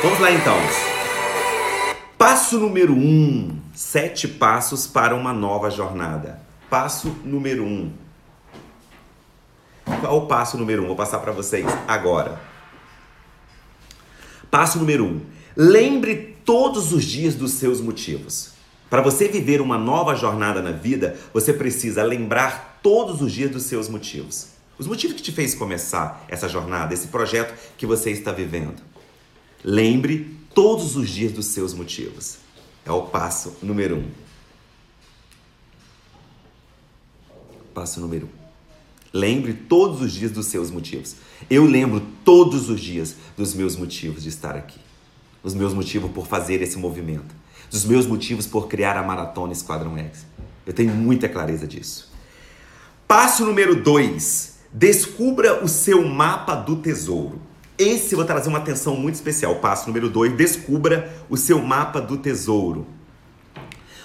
Vamos 0.01 0.19
lá 0.21 0.31
então. 0.31 0.55
Passo 2.17 2.57
número 2.57 2.93
1: 2.93 2.95
um, 2.95 3.59
sete 3.73 4.29
passos 4.29 4.87
para 4.87 5.13
uma 5.13 5.33
nova 5.33 5.69
jornada. 5.69 6.41
Passo 6.69 7.13
número 7.25 7.65
um. 7.65 7.91
Qual 9.99 10.17
o 10.17 10.27
passo 10.27 10.57
número 10.57 10.85
um? 10.85 10.87
Vou 10.87 10.95
passar 10.95 11.19
para 11.19 11.33
vocês 11.33 11.67
agora. 11.89 12.39
Passo 14.49 14.79
número 14.79 15.03
um. 15.03 15.40
Lembre 15.55 16.35
todos 16.45 16.93
os 16.93 17.03
dias 17.03 17.35
dos 17.35 17.51
seus 17.51 17.81
motivos. 17.81 18.51
Para 18.89 19.01
você 19.01 19.27
viver 19.27 19.61
uma 19.61 19.77
nova 19.77 20.15
jornada 20.15 20.61
na 20.61 20.71
vida, 20.71 21.17
você 21.33 21.53
precisa 21.53 22.03
lembrar 22.03 22.79
todos 22.83 23.21
os 23.21 23.31
dias 23.31 23.49
dos 23.49 23.63
seus 23.63 23.87
motivos. 23.87 24.47
Os 24.77 24.85
motivos 24.85 25.15
que 25.15 25.21
te 25.21 25.31
fez 25.31 25.55
começar 25.55 26.25
essa 26.27 26.49
jornada, 26.49 26.93
esse 26.93 27.07
projeto 27.07 27.53
que 27.77 27.85
você 27.85 28.11
está 28.11 28.33
vivendo. 28.33 28.81
Lembre 29.63 30.35
todos 30.53 30.97
os 30.97 31.09
dias 31.09 31.31
dos 31.31 31.45
seus 31.45 31.73
motivos. 31.73 32.39
É 32.85 32.91
o 32.91 33.03
passo 33.03 33.55
número 33.61 33.95
um. 33.95 34.11
Passo 37.73 38.01
número 38.01 38.25
um. 38.25 38.41
Lembre 39.13 39.53
todos 39.53 40.01
os 40.01 40.11
dias 40.11 40.31
dos 40.31 40.47
seus 40.47 40.69
motivos. 40.69 41.15
Eu 41.49 41.63
lembro 41.63 42.01
todos 42.25 42.69
os 42.69 42.81
dias 42.81 43.15
dos 43.37 43.53
meus 43.53 43.77
motivos 43.77 44.23
de 44.23 44.27
estar 44.27 44.55
aqui. 44.57 44.80
Os 45.43 45.53
meus 45.53 45.73
motivos 45.73 46.11
por 46.11 46.27
fazer 46.27 46.61
esse 46.61 46.77
movimento. 46.77 47.33
Dos 47.69 47.85
meus 47.85 48.05
motivos 48.05 48.45
por 48.45 48.67
criar 48.67 48.97
a 48.97 49.03
Maratona 49.03 49.53
Esquadrão 49.53 49.97
X. 49.97 50.25
Eu 50.65 50.73
tenho 50.73 50.93
muita 50.93 51.27
clareza 51.27 51.65
disso. 51.65 52.11
Passo 53.07 53.45
número 53.45 53.75
2. 53.75 54.59
Descubra 54.71 55.63
o 55.63 55.67
seu 55.67 56.07
mapa 56.07 56.55
do 56.55 56.77
tesouro. 56.77 57.41
Esse 57.77 58.13
eu 58.13 58.17
vou 58.17 58.25
trazer 58.25 58.49
uma 58.49 58.59
atenção 58.59 58.95
muito 58.95 59.15
especial. 59.15 59.55
Passo 59.55 59.87
número 59.87 60.09
2. 60.09 60.33
Descubra 60.33 61.11
o 61.29 61.35
seu 61.35 61.59
mapa 61.59 61.99
do 61.99 62.17
tesouro. 62.17 62.85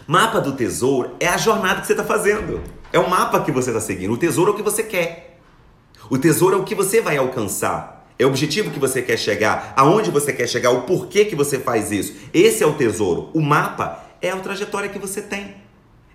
Mapa 0.07 0.41
do 0.41 0.53
tesouro 0.53 1.15
é 1.21 1.29
a 1.29 1.37
jornada 1.37 1.81
que 1.81 1.87
você 1.87 1.93
está 1.93 2.05
fazendo. 2.05 2.63
É 2.93 2.99
o 2.99 3.11
mapa 3.11 3.41
que 3.41 3.53
você 3.53 3.71
está 3.71 3.81
seguindo. 3.81 4.13
O 4.13 4.17
tesouro 4.17 4.53
é 4.53 4.55
o 4.55 4.57
que 4.57 4.63
você 4.63 4.83
quer. 4.83 5.39
O 6.09 6.17
tesouro 6.17 6.57
é 6.57 6.59
o 6.59 6.65
que 6.65 6.75
você 6.75 7.01
vai 7.01 7.17
alcançar. 7.17 7.96
É 8.19 8.25
o 8.25 8.29
objetivo 8.29 8.71
que 8.71 8.79
você 8.79 9.03
quer 9.03 9.19
chegar, 9.19 9.75
aonde 9.77 10.11
você 10.11 10.33
quer 10.33 10.49
chegar, 10.49 10.71
o 10.71 10.83
porquê 10.83 11.25
que 11.25 11.37
você 11.37 11.59
faz 11.59 11.93
isso. 11.93 12.15
Esse 12.33 12.63
é 12.63 12.67
o 12.67 12.73
tesouro. 12.73 13.31
O 13.35 13.41
mapa 13.41 14.07
é 14.23 14.31
a 14.31 14.37
trajetória 14.37 14.89
que 14.89 14.99
você 14.99 15.21
tem. 15.21 15.55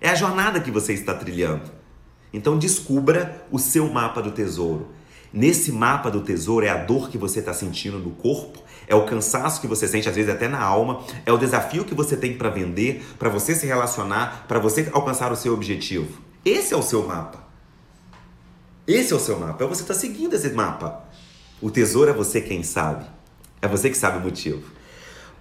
É 0.00 0.08
a 0.08 0.14
jornada 0.14 0.60
que 0.60 0.70
você 0.70 0.92
está 0.92 1.14
trilhando. 1.14 1.70
Então 2.32 2.58
descubra 2.58 3.44
o 3.50 3.58
seu 3.58 3.88
mapa 3.88 4.20
do 4.20 4.32
tesouro. 4.32 4.88
Nesse 5.32 5.70
mapa 5.72 6.10
do 6.10 6.20
tesouro 6.20 6.66
é 6.66 6.68
a 6.68 6.76
dor 6.76 7.08
que 7.08 7.16
você 7.16 7.38
está 7.38 7.54
sentindo 7.54 7.98
no 7.98 8.10
corpo, 8.10 8.62
é 8.86 8.94
o 8.94 9.06
cansaço 9.06 9.60
que 9.60 9.66
você 9.66 9.88
sente, 9.88 10.08
às 10.08 10.14
vezes 10.14 10.30
até 10.30 10.46
na 10.46 10.60
alma, 10.60 11.02
é 11.24 11.32
o 11.32 11.38
desafio 11.38 11.84
que 11.84 11.94
você 11.94 12.16
tem 12.16 12.36
para 12.36 12.50
vender, 12.50 13.02
para 13.18 13.30
você 13.30 13.54
se 13.54 13.64
relacionar, 13.64 14.44
para 14.46 14.58
você 14.58 14.90
alcançar 14.92 15.32
o 15.32 15.36
seu 15.36 15.54
objetivo. 15.54 16.20
Esse 16.44 16.74
é 16.74 16.76
o 16.76 16.82
seu 16.82 17.06
mapa. 17.06 17.42
Esse 18.86 19.12
é 19.12 19.16
o 19.16 19.20
seu 19.20 19.38
mapa. 19.38 19.64
É 19.64 19.66
você 19.66 19.82
estar 19.82 19.94
tá 19.94 20.00
seguindo 20.00 20.34
esse 20.34 20.50
mapa. 20.50 21.04
O 21.62 21.70
tesouro 21.70 22.10
é 22.10 22.12
você 22.12 22.40
quem 22.40 22.64
sabe. 22.64 23.06
É 23.62 23.68
você 23.68 23.88
que 23.88 23.96
sabe 23.96 24.18
o 24.18 24.20
motivo. 24.20 24.64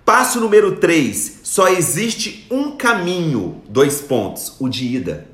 Passo 0.05 0.39
número 0.39 0.78
3. 0.78 1.41
Só 1.43 1.67
existe 1.67 2.45
um 2.51 2.78
caminho. 2.78 3.61
Dois 3.67 4.01
pontos. 4.01 4.55
O 4.59 4.69
de 4.69 4.86
ida. 4.86 5.28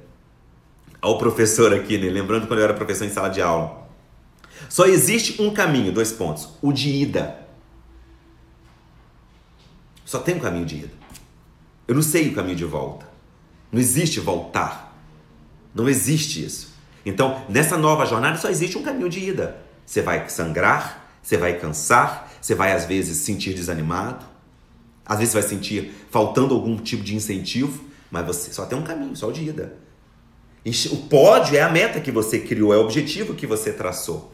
Olha 1.01 1.15
o 1.15 1.17
professor 1.17 1.73
aqui, 1.73 1.97
né? 1.97 2.09
Lembrando 2.09 2.47
quando 2.47 2.59
eu 2.59 2.63
era 2.63 2.73
professor 2.73 3.03
em 3.03 3.09
sala 3.09 3.27
de 3.27 3.41
aula. 3.41 3.85
Só 4.69 4.85
existe 4.85 5.41
um 5.41 5.53
caminho. 5.53 5.91
Dois 5.91 6.13
pontos. 6.13 6.47
O 6.61 6.71
de 6.71 6.89
ida. 6.89 7.37
Só 10.05 10.19
tem 10.19 10.35
um 10.35 10.39
caminho 10.39 10.65
de 10.65 10.77
ida. 10.77 10.93
Eu 11.85 11.95
não 11.95 12.01
sei 12.01 12.29
o 12.29 12.33
caminho 12.33 12.55
de 12.55 12.63
volta. 12.63 13.05
Não 13.69 13.79
existe 13.79 14.21
voltar. 14.21 14.97
Não 15.75 15.89
existe 15.89 16.45
isso. 16.45 16.69
Então, 17.05 17.45
nessa 17.49 17.77
nova 17.77 18.05
jornada 18.05 18.37
só 18.37 18.47
existe 18.49 18.77
um 18.77 18.83
caminho 18.83 19.09
de 19.09 19.19
ida. 19.19 19.66
Você 19.87 20.01
vai 20.01 20.27
sangrar, 20.27 21.09
você 21.23 21.37
vai 21.37 21.57
cansar, 21.57 22.29
você 22.41 22.53
vai 22.53 22.73
às 22.73 22.83
vezes 22.85 23.19
sentir 23.19 23.53
desanimado, 23.53 24.25
às 25.05 25.19
vezes 25.19 25.33
vai 25.33 25.41
sentir 25.41 25.93
faltando 26.11 26.53
algum 26.53 26.75
tipo 26.75 27.01
de 27.01 27.15
incentivo, 27.15 27.85
mas 28.11 28.25
você 28.25 28.51
só 28.51 28.65
tem 28.65 28.77
um 28.77 28.83
caminho, 28.83 29.15
só 29.15 29.29
o 29.29 29.31
de 29.31 29.43
ida. 29.43 29.77
O 30.91 30.97
pódio 31.07 31.55
é 31.55 31.61
a 31.61 31.69
meta 31.69 32.01
que 32.01 32.11
você 32.11 32.39
criou, 32.39 32.73
é 32.73 32.77
o 32.77 32.81
objetivo 32.81 33.33
que 33.33 33.47
você 33.47 33.71
traçou. 33.71 34.33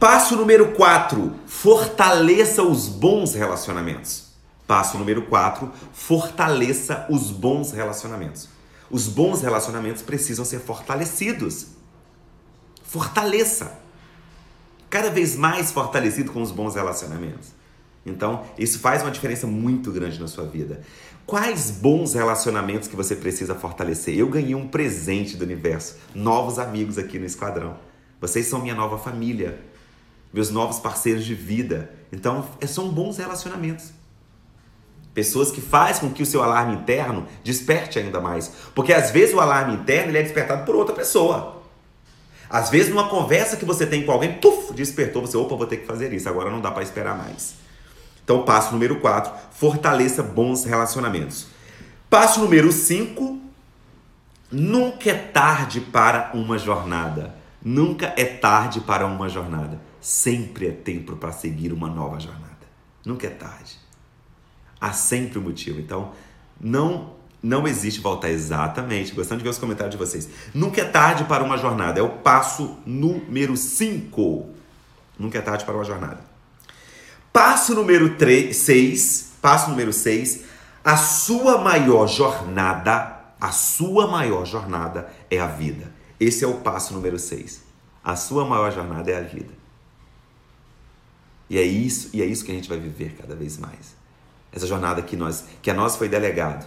Passo 0.00 0.36
número 0.36 0.72
4, 0.72 1.34
fortaleça 1.46 2.62
os 2.62 2.88
bons 2.88 3.34
relacionamentos. 3.34 4.32
Passo 4.66 4.96
número 4.96 5.26
4, 5.26 5.70
fortaleça 5.92 7.06
os 7.10 7.30
bons 7.30 7.72
relacionamentos. 7.72 8.48
Os 8.90 9.06
bons 9.06 9.42
relacionamentos 9.42 10.00
precisam 10.00 10.46
ser 10.46 10.60
fortalecidos. 10.60 11.75
Fortaleça. 12.88 13.78
Cada 14.88 15.10
vez 15.10 15.36
mais 15.36 15.72
fortalecido 15.72 16.32
com 16.32 16.40
os 16.40 16.50
bons 16.50 16.74
relacionamentos. 16.74 17.50
Então, 18.04 18.44
isso 18.56 18.78
faz 18.78 19.02
uma 19.02 19.10
diferença 19.10 19.46
muito 19.46 19.90
grande 19.90 20.20
na 20.20 20.28
sua 20.28 20.46
vida. 20.46 20.80
Quais 21.26 21.72
bons 21.72 22.14
relacionamentos 22.14 22.86
que 22.86 22.94
você 22.94 23.16
precisa 23.16 23.56
fortalecer? 23.56 24.16
Eu 24.16 24.28
ganhei 24.28 24.54
um 24.54 24.68
presente 24.68 25.36
do 25.36 25.44
universo, 25.44 25.96
novos 26.14 26.58
amigos 26.60 26.98
aqui 26.98 27.18
no 27.18 27.26
Esquadrão. 27.26 27.76
Vocês 28.20 28.46
são 28.46 28.60
minha 28.60 28.76
nova 28.76 28.96
família, 28.96 29.60
meus 30.32 30.50
novos 30.50 30.78
parceiros 30.78 31.24
de 31.24 31.34
vida. 31.34 31.90
Então, 32.12 32.46
são 32.68 32.88
bons 32.88 33.18
relacionamentos. 33.18 33.90
Pessoas 35.12 35.50
que 35.50 35.60
fazem 35.60 36.08
com 36.08 36.14
que 36.14 36.22
o 36.22 36.26
seu 36.26 36.42
alarme 36.42 36.76
interno 36.76 37.26
desperte 37.42 37.98
ainda 37.98 38.20
mais. 38.20 38.52
Porque 38.74 38.92
às 38.92 39.10
vezes 39.10 39.34
o 39.34 39.40
alarme 39.40 39.74
interno 39.74 40.10
ele 40.10 40.18
é 40.18 40.22
despertado 40.22 40.64
por 40.64 40.76
outra 40.76 40.94
pessoa. 40.94 41.55
Às 42.48 42.70
vezes 42.70 42.90
numa 42.90 43.08
conversa 43.08 43.56
que 43.56 43.64
você 43.64 43.86
tem 43.86 44.04
com 44.04 44.12
alguém, 44.12 44.34
puf, 44.34 44.72
despertou 44.72 45.22
você, 45.22 45.36
opa, 45.36 45.56
vou 45.56 45.66
ter 45.66 45.78
que 45.78 45.86
fazer 45.86 46.12
isso, 46.12 46.28
agora 46.28 46.50
não 46.50 46.60
dá 46.60 46.70
para 46.70 46.82
esperar 46.82 47.16
mais. 47.16 47.54
Então, 48.22 48.42
passo 48.42 48.72
número 48.72 49.00
4, 49.00 49.32
fortaleça 49.52 50.22
bons 50.22 50.64
relacionamentos. 50.64 51.46
Passo 52.10 52.40
número 52.40 52.72
5, 52.72 53.40
nunca 54.50 55.10
é 55.10 55.14
tarde 55.14 55.80
para 55.80 56.30
uma 56.34 56.58
jornada. 56.58 57.34
Nunca 57.62 58.12
é 58.16 58.24
tarde 58.24 58.80
para 58.80 59.06
uma 59.06 59.28
jornada. 59.28 59.80
Sempre 60.00 60.68
é 60.68 60.72
tempo 60.72 61.16
para 61.16 61.32
seguir 61.32 61.72
uma 61.72 61.88
nova 61.88 62.18
jornada. 62.18 62.46
Nunca 63.04 63.26
é 63.26 63.30
tarde 63.30 63.86
há 64.80 64.92
sempre 64.92 65.38
um 65.38 65.42
motivo. 65.42 65.80
Então, 65.80 66.12
não 66.60 67.15
não 67.42 67.66
existe 67.66 68.00
voltar 68.00 68.30
exatamente. 68.30 69.14
Gostando 69.14 69.38
de 69.38 69.44
ver 69.44 69.50
os 69.50 69.58
comentários 69.58 69.92
de 69.92 69.98
vocês. 69.98 70.28
Nunca 70.54 70.80
é 70.80 70.84
tarde 70.84 71.24
para 71.24 71.44
uma 71.44 71.56
jornada. 71.56 72.00
É 72.00 72.02
o 72.02 72.08
passo 72.08 72.78
número 72.84 73.56
5. 73.56 74.50
Nunca 75.18 75.38
é 75.38 75.40
tarde 75.40 75.64
para 75.64 75.74
uma 75.74 75.84
jornada. 75.84 76.20
Passo 77.32 77.74
número 77.74 78.16
6. 78.52 79.32
Passo 79.40 79.70
número 79.70 79.92
6. 79.92 80.44
A 80.84 80.96
sua 80.96 81.58
maior 81.58 82.06
jornada, 82.06 83.20
a 83.40 83.50
sua 83.50 84.06
maior 84.06 84.44
jornada 84.44 85.08
é 85.30 85.38
a 85.38 85.46
vida. 85.46 85.92
Esse 86.18 86.44
é 86.44 86.46
o 86.46 86.54
passo 86.54 86.94
número 86.94 87.18
6. 87.18 87.62
A 88.02 88.16
sua 88.16 88.44
maior 88.44 88.72
jornada 88.72 89.10
é 89.10 89.18
a 89.18 89.22
vida. 89.22 89.52
E 91.50 91.58
é 91.58 91.62
isso, 91.62 92.10
e 92.12 92.22
é 92.22 92.24
isso 92.24 92.44
que 92.44 92.50
a 92.50 92.54
gente 92.54 92.68
vai 92.68 92.78
viver 92.78 93.16
cada 93.16 93.34
vez 93.34 93.58
mais 93.58 93.96
essa 94.56 94.66
jornada 94.66 95.02
que 95.02 95.16
nós 95.16 95.44
que 95.60 95.70
a 95.70 95.74
nós 95.74 95.96
foi 95.96 96.08
delegado. 96.08 96.66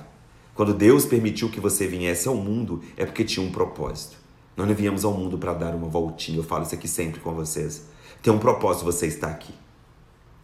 Quando 0.60 0.74
Deus 0.74 1.06
permitiu 1.06 1.48
que 1.48 1.58
você 1.58 1.88
viesse 1.88 2.28
ao 2.28 2.36
mundo, 2.36 2.84
é 2.98 3.06
porque 3.06 3.24
tinha 3.24 3.42
um 3.42 3.50
propósito. 3.50 4.18
Nós 4.58 4.68
não 4.68 4.76
viemos 4.76 5.06
ao 5.06 5.14
mundo 5.14 5.38
para 5.38 5.54
dar 5.54 5.74
uma 5.74 5.88
voltinha. 5.88 6.38
Eu 6.38 6.44
falo 6.44 6.64
isso 6.64 6.76
aqui 6.76 6.86
sempre 6.86 7.22
com 7.22 7.34
vocês. 7.34 7.86
Tem 8.22 8.34
um 8.34 8.38
propósito 8.38 8.84
você 8.84 9.08
estar 9.08 9.30
aqui. 9.30 9.54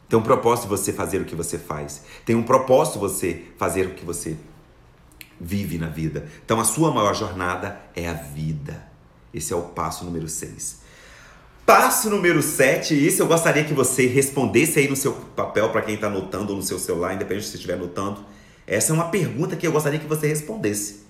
Tem 0.07 0.17
um 0.17 0.21
propósito 0.21 0.69
você 0.69 0.93
fazer 0.93 1.19
o 1.19 1.25
que 1.25 1.35
você 1.35 1.59
faz. 1.59 2.03
Tem 2.23 2.33
um 2.33 2.43
propósito 2.43 2.97
você 2.97 3.43
fazer 3.57 3.87
o 3.87 3.89
que 3.93 4.05
você 4.05 4.37
vive 5.37 5.77
na 5.77 5.89
vida. 5.89 6.29
Então 6.45 6.61
a 6.61 6.63
sua 6.63 6.91
maior 6.91 7.13
jornada 7.13 7.81
é 7.93 8.07
a 8.07 8.13
vida. 8.13 8.87
Esse 9.33 9.51
é 9.51 9.55
o 9.57 9.63
passo 9.63 10.05
número 10.05 10.29
6. 10.29 10.79
Passo 11.65 12.09
número 12.09 12.41
7, 12.41 12.93
isso 13.05 13.21
eu 13.21 13.27
gostaria 13.27 13.65
que 13.65 13.73
você 13.73 14.07
respondesse 14.07 14.79
aí 14.79 14.87
no 14.87 14.95
seu 14.95 15.11
papel 15.11 15.71
para 15.71 15.81
quem 15.81 15.95
está 15.95 16.07
anotando 16.07 16.53
ou 16.53 16.59
no 16.59 16.63
seu 16.63 16.79
celular, 16.79 17.13
independente 17.13 17.47
se 17.47 17.51
você 17.51 17.57
estiver 17.57 17.73
anotando. 17.73 18.23
Essa 18.67 18.91
é 18.91 18.95
uma 18.95 19.09
pergunta 19.09 19.55
que 19.55 19.67
eu 19.67 19.71
gostaria 19.71 19.99
que 19.99 20.07
você 20.07 20.27
respondesse. 20.27 21.05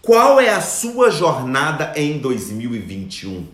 Qual 0.00 0.40
é 0.40 0.50
a 0.50 0.60
sua 0.60 1.10
jornada 1.10 1.92
em 1.96 2.18
2021? 2.18 3.46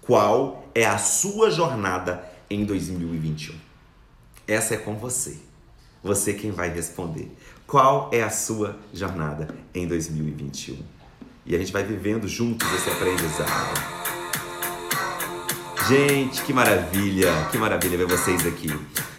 Qual 0.00 0.68
é 0.74 0.86
a 0.86 0.98
sua 0.98 1.50
jornada 1.50 2.24
em 2.48 2.64
2021? 2.64 3.54
Essa 4.46 4.74
é 4.74 4.76
com 4.78 4.96
você. 4.96 5.36
Você 6.02 6.32
quem 6.32 6.50
vai 6.50 6.70
responder. 6.70 7.30
Qual 7.66 8.08
é 8.12 8.22
a 8.22 8.30
sua 8.30 8.78
jornada 8.94 9.48
em 9.74 9.86
2021? 9.86 10.78
E 11.44 11.54
a 11.54 11.58
gente 11.58 11.72
vai 11.72 11.84
vivendo 11.84 12.26
juntos 12.26 12.66
esse 12.72 12.88
aprendizado. 12.88 13.98
Gente, 15.86 16.42
que 16.42 16.52
maravilha, 16.52 17.30
que 17.50 17.58
maravilha 17.58 17.98
ver 17.98 18.06
vocês 18.06 18.46
aqui. 18.46 18.68